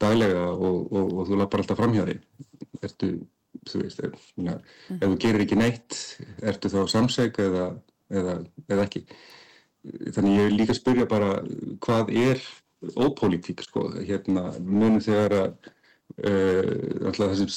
daglega 0.02 0.50
og, 0.52 0.92
og, 0.92 1.14
og 1.20 1.30
þú 1.30 1.40
lappar 1.40 1.62
alltaf 1.62 1.78
fram 1.80 1.94
hjá 1.96 2.04
því 2.04 2.16
ertu, 2.84 3.10
þú 3.70 3.82
veist 3.82 4.02
er, 4.04 4.12
ja, 4.36 4.58
mm. 4.58 4.98
ef 4.98 5.06
þú 5.06 5.18
gerir 5.24 5.46
ekki 5.46 5.60
neitt 5.60 6.00
ertu 6.44 6.72
þá 6.72 6.80
samseg 6.92 7.40
eða, 7.42 7.70
eða, 8.12 8.36
eða 8.68 8.86
ekki? 8.88 9.06
Þannig 9.86 10.36
ég 10.40 10.48
vil 10.50 10.60
líka 10.60 10.76
spyrja 10.76 11.06
bara 11.08 11.38
hvað 11.84 12.12
er 12.18 12.42
ópolítík 12.98 13.62
sko, 13.64 13.88
hérna 14.04 14.50
munum 14.60 15.00
þegar 15.02 15.36
að 15.38 15.48
uh, 16.26 17.12
það 17.16 17.36
sem, 17.40 17.52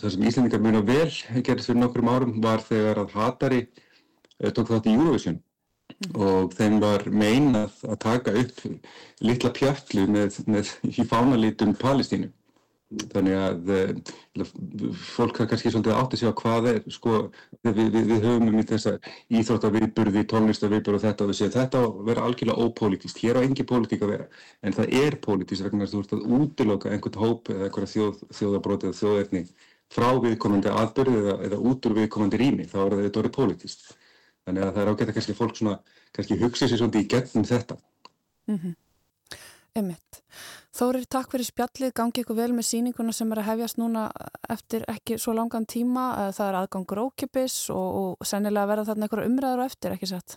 sem 0.00 0.26
Íslandingar 0.28 0.62
munum 0.64 0.86
vel 0.88 1.10
gerðist 1.42 1.70
fyrir 1.70 1.82
nokkrum 1.82 2.12
árum 2.12 2.36
var 2.44 2.64
þegar 2.64 3.02
að 3.04 3.16
Hatari 3.18 3.62
tók 4.50 4.74
þátt 4.74 4.90
í 4.90 4.98
Eurovision. 4.98 5.40
Mm. 6.02 6.20
og 6.26 6.54
þeim 6.56 6.78
var 6.82 7.02
meinað 7.10 7.80
að 7.86 7.98
taka 8.02 8.36
upp 8.42 8.62
litla 9.22 9.50
pjallu 9.54 10.06
með, 10.10 10.38
með 10.50 10.70
í 10.88 11.04
fánalitum 11.08 11.74
Palestínu. 11.78 12.30
Þannig 13.12 13.36
að 13.40 13.70
uh, 13.72 14.48
fólk 15.14 15.38
har 15.40 15.46
kannski 15.48 15.70
svolítið 15.72 15.94
átt 15.96 16.12
að 16.12 16.20
sjá 16.20 16.32
hvað 16.36 16.66
er 16.74 16.80
sko, 16.92 17.14
við, 17.64 17.78
við, 17.78 17.94
við 18.10 18.26
höfum 18.26 18.50
um 18.50 18.66
þessa 18.68 18.92
íþróttaviðburði, 19.38 20.24
tónlistaviðburði 20.28 20.98
og 20.98 21.04
þetta 21.06 21.28
og 21.28 21.38
séum 21.38 21.54
þetta 21.54 21.82
vera 22.10 22.26
algjörlega 22.28 22.66
ópolítist 22.66 23.22
hér 23.24 23.40
á 23.40 23.44
engi 23.46 23.64
pólitík 23.64 24.04
að 24.04 24.12
vera, 24.12 24.28
en 24.60 24.76
það 24.76 24.92
er 25.00 25.16
pólítist 25.24 25.64
vegna 25.64 25.88
að 25.88 25.94
þú 25.94 26.02
ert 26.04 26.14
að 26.18 26.36
útiloka 26.36 26.92
einhvern 26.92 27.22
hóp 27.22 27.48
eða 27.54 27.70
einhverja 27.70 27.92
þjóð, 27.94 28.20
þjóðabróti 28.42 28.90
eða 28.90 29.00
þjóðerni 29.00 29.44
frá 29.92 30.10
viðkomandi 30.26 30.76
aðbörði 30.82 31.18
eða, 31.22 31.40
eða 31.48 31.64
út 31.72 31.88
úr 31.88 31.98
viðkomandi 32.02 32.44
rými, 32.44 32.68
þá 32.68 32.78
er 32.84 33.00
þetta 33.06 33.24
orðið 33.24 33.36
pólítist 33.40 33.88
þannig 34.46 34.66
að 34.66 34.72
það 34.72 34.82
er 34.82 34.92
ágætt 34.92 35.08
að 35.08 35.16
kannski 35.18 35.36
fólk 35.38 35.58
svona, 35.58 35.76
kannski 36.12 36.38
hugsa 36.40 36.68
sér 36.68 36.82
svolítið 36.82 37.04
í 37.04 37.10
gegnum 37.14 37.48
þetta 37.48 37.78
mm 37.78 38.58
-hmm. 38.58 38.74
Emitt. 39.72 40.18
Þórir, 40.76 41.06
takk 41.08 41.30
fyrir 41.32 41.46
spjallið, 41.48 41.92
gangi 41.96 42.20
ykkur 42.20 42.36
vel 42.36 42.52
með 42.52 42.66
síninguna 42.68 43.12
sem 43.12 43.32
er 43.32 43.38
að 43.40 43.46
hefjast 43.46 43.78
núna 43.80 44.10
eftir 44.52 44.84
ekki 44.88 45.16
svo 45.16 45.32
langan 45.32 45.64
tíma. 45.64 46.32
Það 46.36 46.48
er 46.48 46.58
aðgangur 46.60 47.00
ókipis 47.06 47.70
og, 47.70 48.18
og 48.20 48.26
sennilega 48.26 48.68
verða 48.68 48.84
þarna 48.90 49.08
ykkur 49.08 49.24
umræður 49.24 49.62
og 49.64 49.64
eftir, 49.64 49.92
ekki 49.96 50.06
satt? 50.06 50.36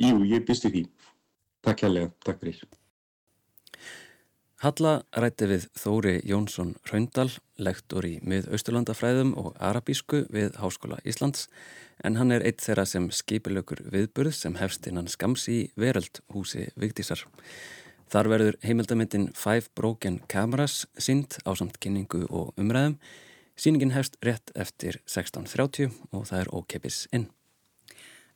jú, 0.00 0.20
ég 0.24 0.44
býstu 0.48 0.70
því. 0.72 0.84
Takk 1.64 1.84
hérlega, 1.84 2.12
takk 2.24 2.40
fyrir. 2.40 2.62
Halla 4.60 4.98
rætti 5.16 5.48
við 5.48 5.66
Þóri 5.80 6.18
Jónsson 6.28 6.74
Raundal, 6.90 7.30
lektor 7.56 8.04
í 8.04 8.18
miðausturlandafræðum 8.28 9.32
og 9.40 9.54
arabísku 9.56 10.26
við 10.32 10.56
Háskóla 10.60 11.00
Íslands, 11.08 11.46
en 12.04 12.16
hann 12.16 12.32
er 12.32 12.44
eitt 12.46 12.62
þeirra 12.64 12.86
sem 12.88 13.08
skipilökur 13.12 13.82
viðburð 13.92 14.34
sem 14.36 14.56
hefst 14.60 14.86
innan 14.90 15.08
skams 15.10 15.46
í 15.52 15.60
veröld 15.80 16.22
húsi 16.34 16.68
Vigdísar. 16.80 17.24
Þar 18.10 18.30
verður 18.32 18.56
heimildamindin 18.66 19.28
Five 19.38 19.70
Broken 19.78 20.20
Cameras 20.28 20.86
sínd 20.98 21.36
á 21.46 21.54
samt 21.54 21.78
kynningu 21.78 22.24
og 22.26 22.56
umræðum. 22.58 22.96
Sýningin 23.60 23.92
hefst 23.94 24.16
rétt 24.24 24.50
eftir 24.58 24.98
16.30 25.06 25.92
og 26.16 26.24
það 26.26 26.40
er 26.40 26.50
ókeppis 26.56 27.04
inn. 27.14 27.28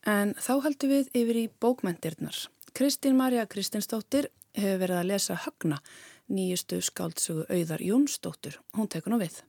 En 0.07 0.35
þá 0.37 0.61
haldum 0.67 0.93
við 0.93 1.09
yfir 1.17 1.41
í 1.41 1.47
bókmentirnar. 1.65 2.37
Kristín 2.77 3.17
Marja 3.17 3.47
Kristinsdóttir 3.51 4.29
hefur 4.55 4.83
verið 4.85 5.01
að 5.01 5.11
lesa 5.11 5.39
Högna, 5.47 5.81
nýjustu 6.29 6.79
skáldsögu 6.85 7.49
auðar 7.49 7.83
Jónsdóttir. 7.83 8.61
Hún 8.77 8.91
tekur 8.93 9.15
nú 9.15 9.23
við. 9.25 9.41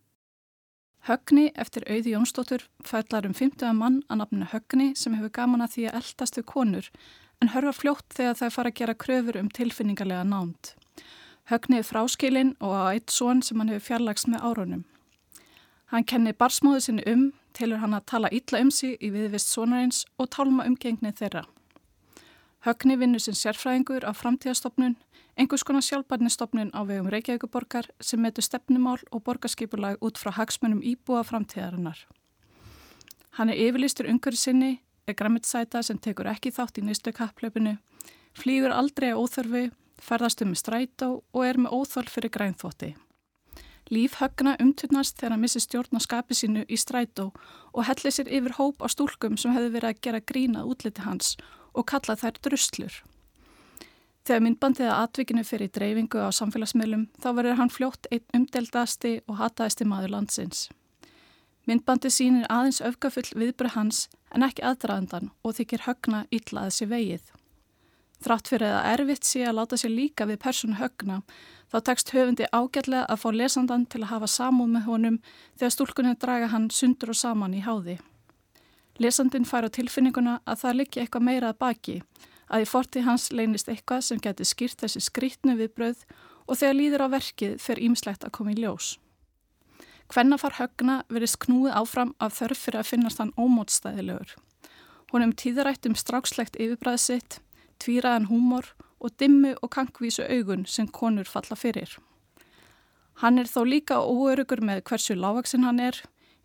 Högni 1.05 1.51
eftir 1.53 1.83
auði 1.85 2.15
Jónsdóttur 2.15 2.63
fællar 2.81 3.27
um 3.27 3.33
50 3.37 3.75
mann 3.77 3.99
að 4.09 4.23
nafnu 4.23 4.47
Högni 4.49 4.87
sem 4.97 5.13
hefur 5.13 5.29
gaman 5.35 5.61
að 5.61 5.75
því 5.75 5.83
að 5.85 5.97
eldast 5.99 6.39
við 6.39 6.45
konur 6.49 6.87
en 7.43 7.51
hörfa 7.53 7.73
fljótt 7.77 8.15
þegar 8.17 8.39
það 8.39 8.55
fara 8.55 8.71
að 8.71 8.79
gera 8.79 8.95
kröfur 9.03 9.37
um 9.37 9.51
tilfinningarlega 9.53 10.23
námt. 10.25 10.71
Högni 11.51 11.77
er 11.77 11.85
fráskilinn 11.85 12.55
og 12.57 12.73
á 12.73 12.83
eitt 12.95 13.13
són 13.13 13.43
sem 13.45 13.61
hann 13.61 13.69
hefur 13.69 13.85
fjarlags 13.91 14.25
með 14.25 14.47
árunum. 14.49 14.81
Hann 15.93 16.07
kenni 16.09 16.33
barsmóðu 16.33 16.81
sinni 16.87 17.05
um, 17.11 17.27
tilur 17.53 17.83
hann 17.83 17.93
að 17.93 18.07
tala 18.09 18.33
ítla 18.33 18.63
um 18.65 18.71
sig 18.73 18.97
í 18.97 19.11
viðvist 19.13 19.53
sonarins 19.53 20.07
og 20.17 20.31
tálma 20.33 20.65
umgengni 20.65 21.13
þeirra. 21.13 21.45
Högni 22.65 22.95
vinnur 22.97 23.21
sem 23.21 23.35
sérfræðingur 23.37 24.07
á 24.09 24.11
framtíðastofnun 24.17 24.95
einhvers 25.37 25.61
konar 25.67 25.83
sjálfbarnistofnun 25.85 26.71
á 26.73 26.81
vegum 26.89 27.11
Reykjavíkuborgar 27.13 27.91
sem 28.01 28.17
metur 28.17 28.41
stefnumál 28.41 29.03
og 29.11 29.21
borgarskipulag 29.27 30.01
út 30.01 30.17
frá 30.17 30.31
hagsmunum 30.33 30.81
íbúa 30.81 31.21
framtíðarinnar. 31.21 31.99
Hann 33.37 33.51
er 33.53 33.59
yfirlistur 33.67 34.09
umhverju 34.09 34.41
sinni, 34.41 34.79
er 35.05 35.13
græmitsæta 35.13 35.83
sem 35.85 35.99
tekur 36.01 36.31
ekki 36.31 36.49
þátt 36.55 36.79
í 36.81 36.85
nýstu 36.87 37.13
kapplöpunu, 37.13 37.75
flýgur 38.33 38.73
aldrei 38.73 39.11
á 39.13 39.19
óþörfu, 39.21 39.67
ferðast 40.01 40.41
um 40.41 40.49
með 40.49 40.61
strætó 40.63 41.09
og 41.21 41.45
er 41.45 41.59
með 41.61 41.75
óþörl 41.77 42.09
fyrir 42.09 42.33
grænþótti. 42.33 42.95
Líf 43.93 44.17
högna 44.17 44.55
umturnast 44.57 45.19
þegar 45.19 45.35
hann 45.35 45.43
missi 45.45 45.61
stjórn 45.61 45.99
á 45.99 46.01
skapi 46.01 46.33
sínu 46.33 46.65
í 46.65 46.81
strætó 46.81 47.27
og 47.75 47.85
helli 47.85 48.09
sér 48.09 48.31
yfir 48.33 48.57
hóp 48.57 48.81
á 48.81 48.89
stúlkum 48.89 49.37
sem 49.37 49.53
hefði 49.53 49.75
verið 49.75 49.91
að 49.91 50.01
gera 50.01 50.23
grínað 50.33 50.73
útliti 50.73 51.05
hans 51.05 51.35
og 51.37 51.64
kalla 51.83 52.15
þær 52.15 52.39
druslur. 52.39 52.95
Þegar 54.25 54.41
myndbandið 54.41 54.87
að 54.89 55.01
atvikinu 55.03 55.43
fyrir 55.45 55.69
dreifingu 55.69 56.23
á 56.23 56.33
samfélagsmiðlum 56.33 57.03
þá 57.21 57.27
verður 57.37 57.59
hann 57.59 57.69
fljótt 57.69 58.07
einn 58.09 58.25
umdeldasti 58.33 59.19
og 59.27 59.37
hataðasti 59.37 59.85
maður 59.85 60.15
landsins. 60.15 60.69
Myndbandið 61.69 62.13
sínir 62.13 62.47
aðeins 62.49 62.81
öfgafull 62.81 63.27
viðbröð 63.37 63.75
hans 63.75 63.99
en 64.33 64.45
ekki 64.45 64.65
aðdraðandan 64.65 65.29
og 65.43 65.57
þykir 65.59 65.85
högna 65.85 66.23
ítlaðið 66.33 66.77
sér 66.77 66.89
vegið. 66.95 67.27
Þrátt 68.25 68.49
fyrir 68.49 68.73
að 68.73 68.89
erfitt 68.93 69.27
sé 69.27 69.43
að 69.45 69.57
láta 69.59 69.77
sér 69.77 69.93
líka 69.93 70.25
við 70.25 70.41
persónu 70.41 70.79
högna 70.79 71.19
þá 71.69 71.77
tekst 71.89 72.13
höfundi 72.15 72.49
ágætlega 72.49 73.05
að 73.05 73.21
fá 73.21 73.29
lesandan 73.35 73.85
til 73.85 74.01
að 74.01 74.11
hafa 74.13 74.31
samúð 74.31 74.73
með 74.73 74.85
honum 74.89 75.21
þegar 75.59 75.75
stúlkunni 75.75 76.17
draga 76.21 76.49
hann 76.53 76.69
sundur 76.73 77.13
og 77.13 77.19
saman 77.19 77.57
í 77.57 77.61
háði. 77.65 77.99
Lesandin 79.01 79.45
fær 79.47 79.67
á 79.67 79.69
tilfinninguna 79.75 80.39
að 80.47 80.61
það 80.61 80.77
liggi 80.79 81.01
eitthvað 81.01 81.27
meirað 81.27 81.57
baki 81.59 81.95
að 82.47 82.63
í 82.63 82.69
fortið 82.69 83.07
hans 83.07 83.31
leynist 83.33 83.69
eitthvað 83.71 84.05
sem 84.07 84.21
getur 84.21 84.47
skýrt 84.47 84.83
þessi 84.83 85.01
skrítnu 85.03 85.57
viðbröð 85.59 86.05
og 86.45 86.59
þegar 86.59 86.77
líður 86.77 87.03
á 87.03 87.07
verkið 87.15 87.57
fer 87.61 87.81
ímslegt 87.81 88.23
að 88.23 88.35
koma 88.37 88.53
í 88.53 88.59
ljós. 88.61 88.95
Hvenna 90.13 90.37
far 90.37 90.55
högna 90.59 90.99
verist 91.09 91.39
knúið 91.41 91.75
áfram 91.75 92.13
af 92.21 92.37
þörf 92.37 92.61
fyrir 92.67 92.83
að 92.83 92.89
finnast 92.91 93.21
hann 93.21 93.33
ómótstæðilegur. 93.41 94.35
Hún 95.11 95.25
um 95.25 95.33
tíðarætt 95.33 95.87
um 95.89 95.95
strákslegt 95.97 96.59
yfirbræð 96.61 96.99
sitt, 97.01 97.39
tvíraðan 97.81 98.29
húmor 98.29 98.75
og 99.01 99.15
dimmu 99.19 99.55
og 99.61 99.71
kankvísu 99.73 100.23
augun 100.29 100.65
sem 100.69 100.87
konur 100.87 101.25
falla 101.27 101.57
fyrir. 101.57 101.97
Hann 103.21 103.39
er 103.39 103.49
þó 103.49 103.63
líka 103.65 103.97
óörugur 104.03 104.61
með 104.61 104.83
hversu 104.89 105.15
lágvaksinn 105.17 105.65
hann 105.65 105.79
er, 105.79 105.97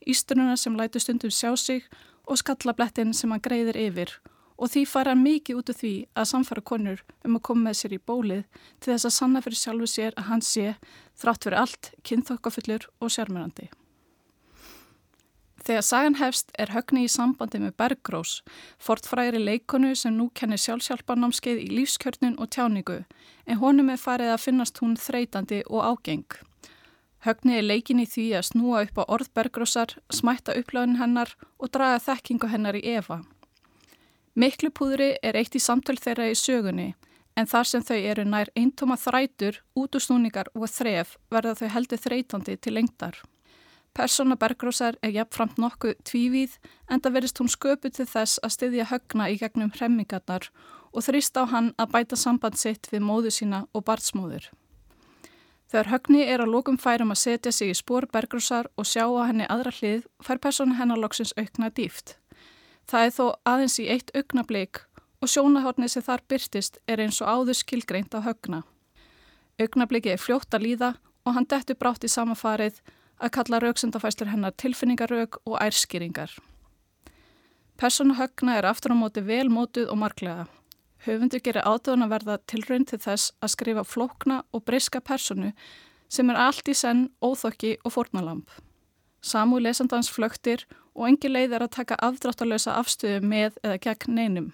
ístununa 0.06 0.56
sem 0.56 0.76
lætu 0.78 1.00
stundum 1.02 1.30
sjá 1.30 1.52
sig 1.56 1.84
og 1.84 2.00
skallablettin 2.38 3.14
sem 3.16 3.32
hann 3.32 3.42
greiðir 3.42 3.78
yfir 3.80 4.14
og 4.60 4.68
því 4.68 4.84
fara 4.88 5.16
mikið 5.16 5.60
út 5.62 5.72
af 5.72 5.80
því 5.80 5.92
að 6.12 6.30
samfara 6.34 6.62
konur 6.70 7.02
um 7.24 7.36
að 7.38 7.44
koma 7.48 7.70
með 7.70 7.78
sér 7.80 7.96
í 7.96 8.00
bólið 8.10 8.42
til 8.78 8.92
þess 8.92 9.08
að 9.08 9.16
sanna 9.16 9.42
fyrir 9.44 9.60
sjálfu 9.62 9.88
sér 9.88 10.16
að 10.20 10.28
hann 10.28 10.44
sé, 10.44 10.74
þrátt 11.16 11.46
fyrir 11.46 11.60
allt, 11.62 11.92
kynþokkafullur 12.04 12.88
og 13.00 13.14
sérmyrandi. 13.14 13.70
Þegar 15.60 15.84
sagan 15.84 16.16
hefst 16.16 16.52
er 16.60 16.72
högni 16.72 17.04
í 17.04 17.10
sambandi 17.12 17.60
með 17.60 17.74
Bergrós, 17.80 18.38
fortfræri 18.80 19.40
leikonu 19.40 19.92
sem 19.96 20.14
nú 20.16 20.30
kennir 20.36 20.60
sjálfsjálfarnámskeið 20.60 21.60
í 21.66 21.68
lífskjörnun 21.76 22.38
og 22.40 22.48
tjáningu, 22.52 23.02
en 23.44 23.60
honum 23.60 23.92
er 23.92 24.00
farið 24.00 24.32
að 24.34 24.44
finnast 24.46 24.80
hún 24.80 24.96
þreytandi 24.96 25.60
og 25.68 25.84
ágeng. 25.84 26.40
Högni 27.20 27.59
er 27.59 27.66
leikin 27.66 28.00
í 28.00 28.06
því 28.09 28.26
að 28.38 28.46
snúa 28.48 28.85
upp 28.87 28.96
á 28.96 29.04
orð 29.12 29.28
Bergrósar, 29.37 29.92
smætta 30.09 30.54
upplöðun 30.56 30.96
hennar 30.96 31.35
og 31.61 31.68
draga 31.74 31.98
þekkingu 32.00 32.48
hennar 32.48 32.78
í 32.78 32.85
Eva. 32.96 33.20
Miklupúðri 34.40 35.16
er 35.22 35.37
eitt 35.37 35.56
í 35.59 35.61
samtöl 35.61 35.98
þeirra 36.00 36.30
í 36.30 36.38
sögunni 36.38 36.94
en 37.37 37.48
þar 37.50 37.68
sem 37.68 37.85
þau 37.85 37.98
eru 37.98 38.24
nær 38.24 38.48
eintóma 38.56 38.96
þrætur, 39.00 39.61
útúsnúningar 39.76 40.48
og 40.54 40.64
þref 40.72 41.18
verða 41.33 41.54
þau 41.61 41.68
heldur 41.74 42.00
þreytandi 42.00 42.56
til 42.56 42.74
lengdar. 42.78 43.20
Persóna 43.92 44.37
Bergrósar 44.38 44.96
er 45.02 45.12
jafnframt 45.12 45.59
nokkuð 45.59 45.98
tvívíð 46.06 46.56
en 46.88 47.02
það 47.02 47.16
verist 47.18 47.40
hún 47.42 47.50
sköpu 47.50 47.90
til 47.90 48.06
þess 48.06 48.38
að 48.44 48.54
styðja 48.56 48.88
högna 48.92 49.28
í 49.28 49.38
gegnum 49.40 49.72
hremmingarnar 49.74 50.48
og 50.94 51.04
þrýst 51.06 51.37
á 51.37 51.44
hann 51.50 51.72
að 51.76 51.92
bæta 51.96 52.16
samband 52.16 52.59
sitt 52.59 52.88
við 52.92 53.04
móðu 53.04 53.35
sína 53.35 53.64
og 53.74 53.85
barnsmóður. 53.90 54.48
Þegar 55.70 55.87
högni 55.92 56.24
er 56.26 56.42
að 56.42 56.50
lókum 56.50 56.76
færum 56.83 57.12
að 57.14 57.20
setja 57.20 57.52
sig 57.54 57.70
í 57.70 57.74
spór 57.78 58.09
Bergrósar 58.11 58.66
og 58.74 58.88
sjá 58.90 59.04
á 59.06 59.22
henni 59.28 59.46
aðra 59.46 59.70
hlið 59.76 60.09
fær 60.18 60.40
persóna 60.42 60.74
hennar 60.80 60.98
loksins 60.98 61.30
aukna 61.38 61.70
dýft. 61.70 62.16
Það 62.90 63.06
er 63.06 63.14
þó 63.14 63.26
aðeins 63.46 63.78
í 63.78 63.87
eitt 63.87 64.11
augnablík 64.18 64.80
og 65.22 65.30
sjónahornið 65.30 65.92
sem 65.94 66.02
þar 66.02 66.26
byrtist 66.26 66.80
er 66.90 67.04
eins 67.04 67.20
og 67.22 67.30
áður 67.30 67.61
skilgreint 67.61 68.16
á 68.18 68.26
högna. 68.26 68.64
Augnablíki 69.62 70.11
er 70.11 70.18
fljótt 70.18 70.59
að 70.59 70.66
líða 70.66 70.90
og 71.22 71.37
hann 71.37 71.46
dettur 71.46 71.78
brátt 71.78 72.02
í 72.02 72.11
samafarið 72.11 72.83
að 73.22 73.35
kalla 73.38 73.62
rauksendafæslur 73.62 74.33
hennar 74.33 74.56
tilfinningarraug 74.59 75.38
og 75.44 75.61
ærskýringar. 75.61 76.35
Persónu 77.78 78.18
högna 78.18 78.59
er 78.59 78.66
aftur 78.66 78.90
á 78.90 78.96
móti 78.98 79.22
vel 79.22 79.46
mótuð 79.54 79.87
og 79.92 80.02
marglega. 80.02 80.48
Höfundur 81.06 81.40
gerir 81.40 81.64
átöðun 81.64 82.04
að 82.04 82.12
verða 82.12 82.36
tilraun 82.50 82.84
til 82.84 82.98
þess 83.00 83.32
að 83.40 83.54
skrifa 83.54 83.84
flókna 83.88 84.42
og 84.52 84.64
breyska 84.68 85.00
personu 85.00 85.54
sem 86.10 86.30
er 86.30 86.36
allt 86.36 86.68
í 86.68 86.74
senn, 86.76 87.08
óþokki 87.22 87.78
og 87.84 87.94
fórnalamp. 87.94 88.50
Samú 89.22 89.60
lesandans 89.60 90.10
flöktir 90.12 90.66
og 90.94 91.06
engi 91.08 91.30
leið 91.30 91.56
er 91.56 91.64
að 91.64 91.76
taka 91.78 91.96
afdráttalösa 92.04 92.74
afstöðu 92.80 93.20
með 93.24 93.56
eða 93.64 93.78
gegn 93.86 94.16
neinum. 94.16 94.48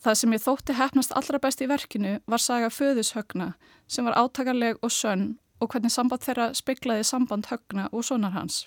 Það 0.00 0.16
sem 0.16 0.34
ég 0.34 0.42
þótti 0.44 0.76
hefnast 0.78 1.12
allra 1.16 1.38
best 1.42 1.60
í 1.60 1.68
verkinu 1.68 2.18
var 2.30 2.40
saga 2.40 2.70
föðushögna 2.72 3.52
sem 3.90 4.06
var 4.06 4.16
átakarleg 4.16 4.78
og 4.80 4.92
sönn 4.94 5.34
og 5.60 5.72
hvernig 5.72 5.92
samband 5.92 6.24
þeirra 6.24 6.52
speiklaði 6.56 7.04
samband 7.04 7.50
högna 7.50 7.88
og 7.92 8.06
sonar 8.06 8.32
hans. 8.32 8.64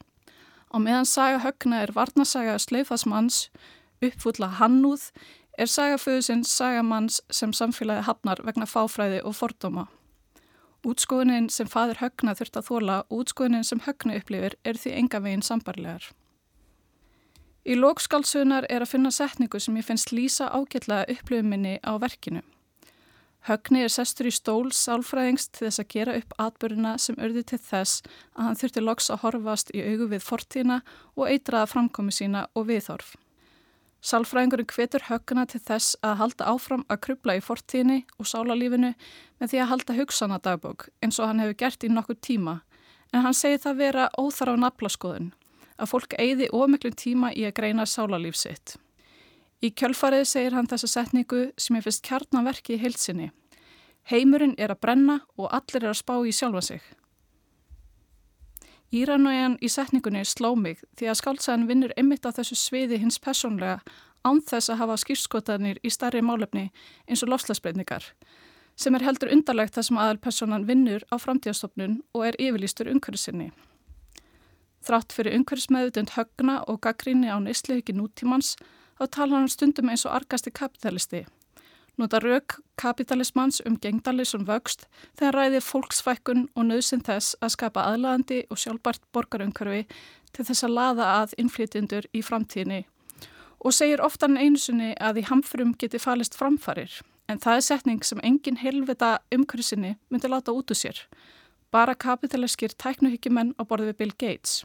Á 0.69 0.77
meðan 0.77 1.09
saga 1.09 1.39
högna 1.41 1.81
er 1.85 1.93
varnasaga 1.95 2.59
sleifasmanns, 2.61 3.47
uppfulla 4.03 4.51
hannúð, 4.59 5.09
er 5.57 5.69
saga 5.69 5.99
föðusins 6.01 6.51
saga 6.51 6.83
manns 6.83 7.21
sem 7.29 7.53
samfélagi 7.53 8.07
hafnar 8.07 8.41
vegna 8.45 8.65
fáfræði 8.65 9.21
og 9.23 9.35
fordóma. 9.37 9.87
Útskoðunin 10.83 11.47
sem 11.53 11.69
fadur 11.69 12.01
högna 12.01 12.33
þurft 12.35 12.57
að 12.59 12.67
þóla 12.67 12.97
og 13.07 13.21
útskoðunin 13.23 13.67
sem 13.67 13.83
högna 13.85 14.17
upplifir 14.19 14.57
er 14.67 14.79
því 14.79 14.97
enga 14.99 15.21
veginn 15.23 15.45
sambarlegar. 15.45 16.09
Í 17.63 17.77
lókskálsunar 17.79 18.65
er 18.67 18.83
að 18.83 18.91
finna 18.91 19.11
setningu 19.13 19.61
sem 19.63 19.77
ég 19.79 19.87
finnst 19.87 20.11
lýsa 20.11 20.49
ágætlega 20.51 21.07
upplöfuminni 21.13 21.77
á 21.79 21.95
verkinu. 21.95 22.41
Högni 23.47 23.81
er 23.83 23.91
sestur 23.91 24.27
í 24.27 24.31
stól 24.31 24.71
sálfræðingst 24.75 25.53
til 25.55 25.69
þess 25.69 25.83
að 25.83 25.89
gera 25.95 26.17
upp 26.19 26.35
atbyrjuna 26.39 26.93
sem 26.99 27.17
örði 27.19 27.43
til 27.47 27.59
þess 27.59 28.03
að 28.35 28.45
hann 28.47 28.59
þurfti 28.59 28.83
loks 28.83 29.09
að 29.11 29.23
horfast 29.23 29.71
í 29.75 29.83
augu 29.83 30.07
við 30.11 30.23
fortína 30.23 30.81
og 31.15 31.27
eitraða 31.27 31.71
framkomi 31.71 32.15
sína 32.15 32.45
og 32.55 32.67
viðhorf. 32.71 33.15
Sálfræðingurinn 34.03 34.67
hvetur 34.67 35.05
högguna 35.07 35.45
til 35.47 35.61
þess 35.63 35.95
að 36.03 36.17
halda 36.19 36.47
áfram 36.51 36.81
að 36.91 36.99
krubla 37.05 37.37
í 37.39 37.43
fortíni 37.43 38.01
og 38.19 38.27
sálarlífinu 38.27 38.91
með 39.39 39.51
því 39.53 39.61
að 39.63 39.69
halda 39.69 39.95
hugsauna 39.95 40.39
dagbók 40.43 40.89
eins 40.99 41.19
og 41.21 41.29
hann 41.29 41.39
hefur 41.39 41.59
gert 41.61 41.85
í 41.87 41.91
nokkur 41.91 42.19
tíma 42.19 42.57
en 43.13 43.23
hann 43.23 43.37
segir 43.37 43.61
það 43.63 43.79
vera 43.79 44.09
óþar 44.19 44.51
á 44.51 44.55
naflaskoðun 44.65 45.29
að 45.77 45.91
fólk 45.93 46.15
eigði 46.19 46.49
ómiklum 46.51 46.97
tíma 46.99 47.31
í 47.31 47.45
að 47.47 47.55
greina 47.61 47.85
sálarlíf 47.87 48.35
sitt. 48.35 48.75
Í 49.63 49.71
kjölfarið 49.71 50.25
segir 50.27 50.57
hann 50.57 50.67
þessa 50.67 50.89
setningu 50.91 51.45
sem 51.57 51.79
er 51.79 51.85
fyrst 51.85 52.03
kjarnaverki 52.03 52.75
í 52.75 52.81
heilsinni. 52.81 53.29
Heimurinn 54.11 54.57
er 54.59 54.73
að 54.73 54.81
brenna 54.83 55.21
og 55.39 55.47
allir 55.47 55.85
er 55.85 55.93
að 55.93 56.01
spá 56.01 56.17
í 56.27 56.35
sjálfa 56.35 56.65
sig. 56.67 56.83
Íranaujan 58.93 59.55
í 59.57 59.69
setningunni 59.73 60.21
sló 60.29 60.51
mig 60.53 60.83
því 60.99 61.07
að 61.09 61.19
skáltsaðan 61.19 61.67
vinnur 61.69 61.93
ymmit 61.97 62.27
á 62.29 62.35
þessu 62.35 62.57
sviði 62.59 62.99
hins 63.01 63.17
personlega 63.17 63.79
án 64.21 64.41
þess 64.45 64.69
að 64.69 64.79
hafa 64.83 64.97
skýrskotanir 65.01 65.79
í 65.81 65.89
starri 65.89 66.21
málefni 66.21 66.67
eins 67.07 67.23
og 67.25 67.33
lofslagsbreyningar 67.33 68.05
sem 68.75 68.95
er 68.97 69.05
heldur 69.05 69.33
undarlegt 69.33 69.75
þar 69.75 69.87
sem 69.87 69.99
aðalpersonan 70.01 70.67
vinnur 70.69 71.05
á 71.09 71.17
framtíðastofnun 71.21 71.99
og 72.13 72.25
er 72.29 72.37
yfirlýstur 72.41 72.89
umhverfisinni. 72.89 73.51
Þrátt 74.83 75.13
fyrir 75.15 75.37
umhverfismeðutund 75.37 76.13
högna 76.17 76.59
og 76.67 76.81
gaggríni 76.85 77.29
á 77.29 77.37
neysliðiki 77.41 77.95
nútímans 77.97 78.55
þá 78.99 79.05
tala 79.09 79.39
hann 79.39 79.51
stundum 79.51 79.89
eins 79.93 80.05
og 80.07 80.17
argasti 80.17 80.51
kapitalisti. 80.51 81.23
Nota 81.97 82.17
rauk 82.19 82.57
kapitalismans 82.81 83.61
um 83.67 83.75
gengdalisum 83.77 84.47
vöxt 84.47 84.87
þegar 85.19 85.35
ræði 85.37 85.59
fólksfækkun 85.61 86.47
og 86.55 86.65
nöðsinn 86.71 87.03
þess 87.05 87.35
að 87.41 87.53
skapa 87.53 87.85
aðlaðandi 87.91 88.39
og 88.49 88.57
sjálfbært 88.57 89.03
borgarumhverfi 89.13 89.83
til 90.33 90.45
þess 90.47 90.65
að 90.65 90.75
laða 90.79 91.09
að 91.19 91.35
innflytjendur 91.43 92.09
í 92.09 92.23
framtíðinni 92.25 92.81
og 93.63 93.75
segir 93.77 94.01
oftan 94.03 94.39
einusunni 94.41 94.91
að 94.97 95.21
í 95.21 95.27
hamfrum 95.29 95.75
geti 95.79 96.01
falist 96.01 96.35
framfarir 96.35 96.97
en 97.29 97.39
það 97.39 97.59
er 97.59 97.65
setning 97.67 98.01
sem 98.03 98.21
engin 98.23 98.59
helvita 98.59 99.13
umhverfisinni 99.35 99.95
myndi 100.09 100.31
láta 100.31 100.51
út 100.51 100.73
úr 100.73 100.79
sér. 100.79 100.97
Bara 101.71 101.95
kapitaliskir 101.95 102.75
tæknuhyggjumenn 102.77 103.55
á 103.57 103.61
borði 103.65 103.91
við 103.91 103.99
Bill 104.01 104.15
Gates. 104.17 104.63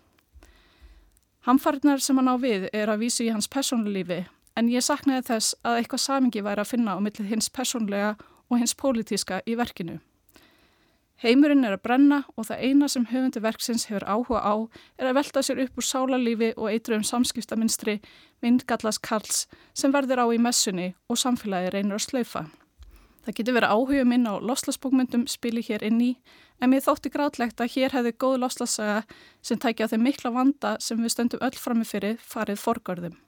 Hamfariðnar 1.46 2.02
sem 2.04 2.18
hann 2.18 2.28
á 2.28 2.36
við 2.36 2.68
er 2.72 2.90
að 2.90 3.04
vísu 3.04 3.24
í 3.24 3.30
hans 3.32 3.48
persónulífi 3.48 4.24
en 4.58 4.68
ég 4.72 4.82
saknaði 4.84 5.26
þess 5.30 5.54
að 5.62 5.80
eitthvað 5.80 6.04
samingi 6.04 6.42
væri 6.42 6.64
að 6.64 6.72
finna 6.72 6.96
á 6.96 7.02
millið 7.02 7.30
hins 7.30 7.50
persónlega 7.54 8.16
og 8.48 8.58
hins 8.58 8.74
pólitíska 8.74 9.42
í 9.46 9.56
verkinu. 9.58 10.00
Heimurinn 11.18 11.66
er 11.66 11.74
að 11.74 11.82
brenna 11.82 12.20
og 12.38 12.46
það 12.46 12.60
eina 12.62 12.88
sem 12.90 13.08
höfundi 13.10 13.40
verksins 13.42 13.88
hefur 13.88 14.06
áhuga 14.06 14.38
á 14.38 14.54
er 15.00 15.08
að 15.08 15.16
velta 15.18 15.42
sér 15.42 15.64
upp 15.64 15.80
úr 15.80 15.86
sálarlífi 15.86 16.52
og 16.54 16.70
eitru 16.70 16.94
um 16.94 17.06
samskiptaminstri 17.06 17.96
vindgallast 18.42 19.02
Karls 19.02 19.40
sem 19.74 19.94
verður 19.94 20.22
á 20.22 20.26
í 20.30 20.38
messunni 20.38 20.92
og 21.10 21.18
samfélagi 21.18 21.74
reynir 21.74 21.98
að 21.98 22.06
slaufa. 22.06 22.44
Það 23.26 23.34
getur 23.34 23.58
verið 23.58 23.74
áhuga 23.74 24.06
minn 24.06 24.30
á 24.30 24.34
loslasbókmyndum 24.38 25.26
spili 25.26 25.66
hér 25.66 25.82
inn 25.90 25.98
í 26.00 26.12
en 26.62 26.70
mér 26.70 26.86
þótti 26.86 27.10
grátlegt 27.10 27.58
að 27.58 27.74
hér 27.74 27.98
hefði 27.98 28.14
góð 28.14 28.38
loslasaga 28.44 29.02
sem 29.42 29.58
tækja 29.58 29.90
þeim 29.90 30.06
mikla 30.06 30.30
vanda 30.30 30.76
sem 30.78 31.02
við 31.02 31.16
stöndum 31.16 31.42
öll 31.42 31.58
framifyrir 31.58 32.22
farið 32.22 32.62
forgörðum. 32.62 33.18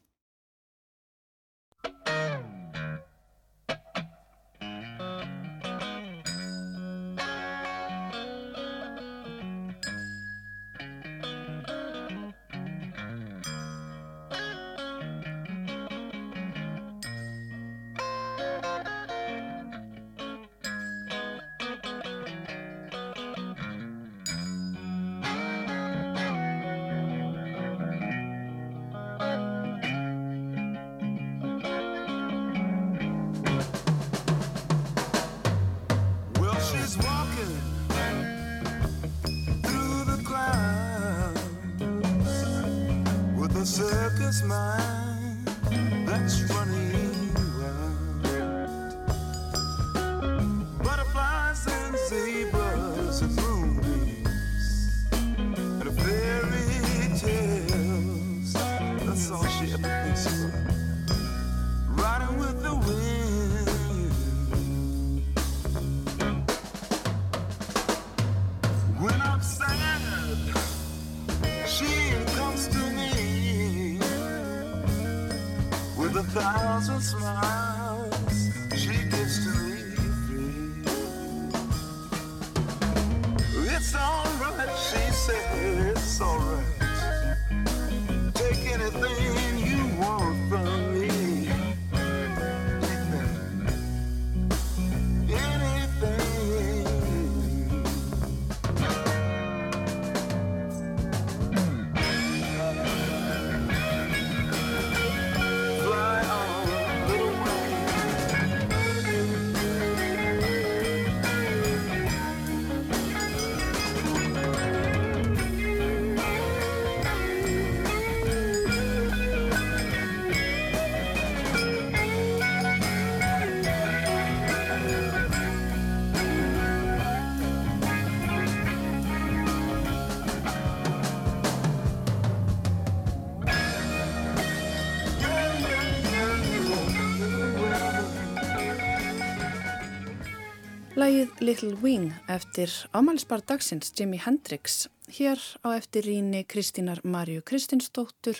Lægið 141.10 141.40
Little 141.42 141.76
Wing 141.82 142.12
eftir 142.30 142.70
ámælisbar 142.94 143.40
dagsins 143.42 143.90
Jimi 143.98 144.18
Hendrix 144.22 144.86
hér 145.10 145.40
á 145.66 145.74
eftir 145.74 146.04
ríni 146.06 146.44
Kristínar 146.46 147.00
Marju 147.02 147.42
Kristinsdóttur 147.42 148.38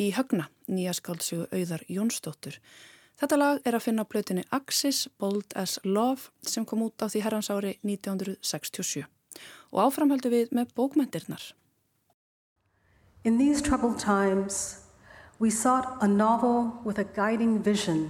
í 0.00 0.06
Högna, 0.16 0.46
nýja 0.72 0.94
skáldsögu 0.96 1.50
auðar 1.52 1.82
Jónsdóttur. 1.84 2.56
Þetta 3.20 3.36
lag 3.36 3.60
er 3.60 3.76
að 3.76 3.84
finna 3.84 4.06
á 4.08 4.08
blötunni 4.08 4.44
Axis 4.48 5.02
Bold 5.20 5.52
as 5.52 5.76
Love 5.84 6.32
sem 6.40 6.64
kom 6.64 6.86
út 6.86 6.96
á 7.04 7.12
því 7.12 7.20
herrans 7.26 7.50
ári 7.52 7.74
1967 7.84 9.04
og 9.04 9.82
áframhaldu 9.84 10.32
við 10.32 10.54
með 10.56 10.72
bókmentirnar. 10.80 11.52
In 13.24 13.36
these 13.36 13.60
troubled 13.60 14.00
times 14.00 14.80
we 15.38 15.50
sought 15.50 16.00
a 16.00 16.08
novel 16.08 16.72
with 16.86 16.96
a 16.96 17.04
guiding 17.04 17.60
vision 17.60 18.08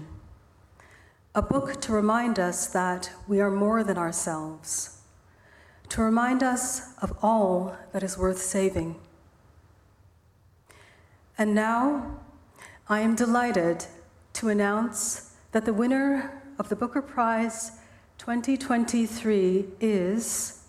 a 1.34 1.42
book 1.42 1.80
to 1.82 1.92
remind 1.92 2.38
us 2.38 2.66
that 2.68 3.10
we 3.26 3.40
are 3.40 3.50
more 3.50 3.84
than 3.84 3.98
ourselves, 3.98 4.98
to 5.88 6.02
remind 6.02 6.42
us 6.42 6.94
of 7.02 7.16
all 7.22 7.76
that 7.92 8.02
is 8.02 8.16
worth 8.18 8.38
saving. 8.38 8.96
And 11.36 11.54
now 11.54 12.18
I 12.88 13.00
am 13.00 13.14
delighted 13.14 13.84
to 14.34 14.48
announce 14.48 15.34
that 15.52 15.64
the 15.64 15.72
winner 15.72 16.42
of 16.58 16.68
the 16.68 16.76
Booker 16.76 17.02
Prize 17.02 17.72
2023 18.18 19.66
is 19.80 20.64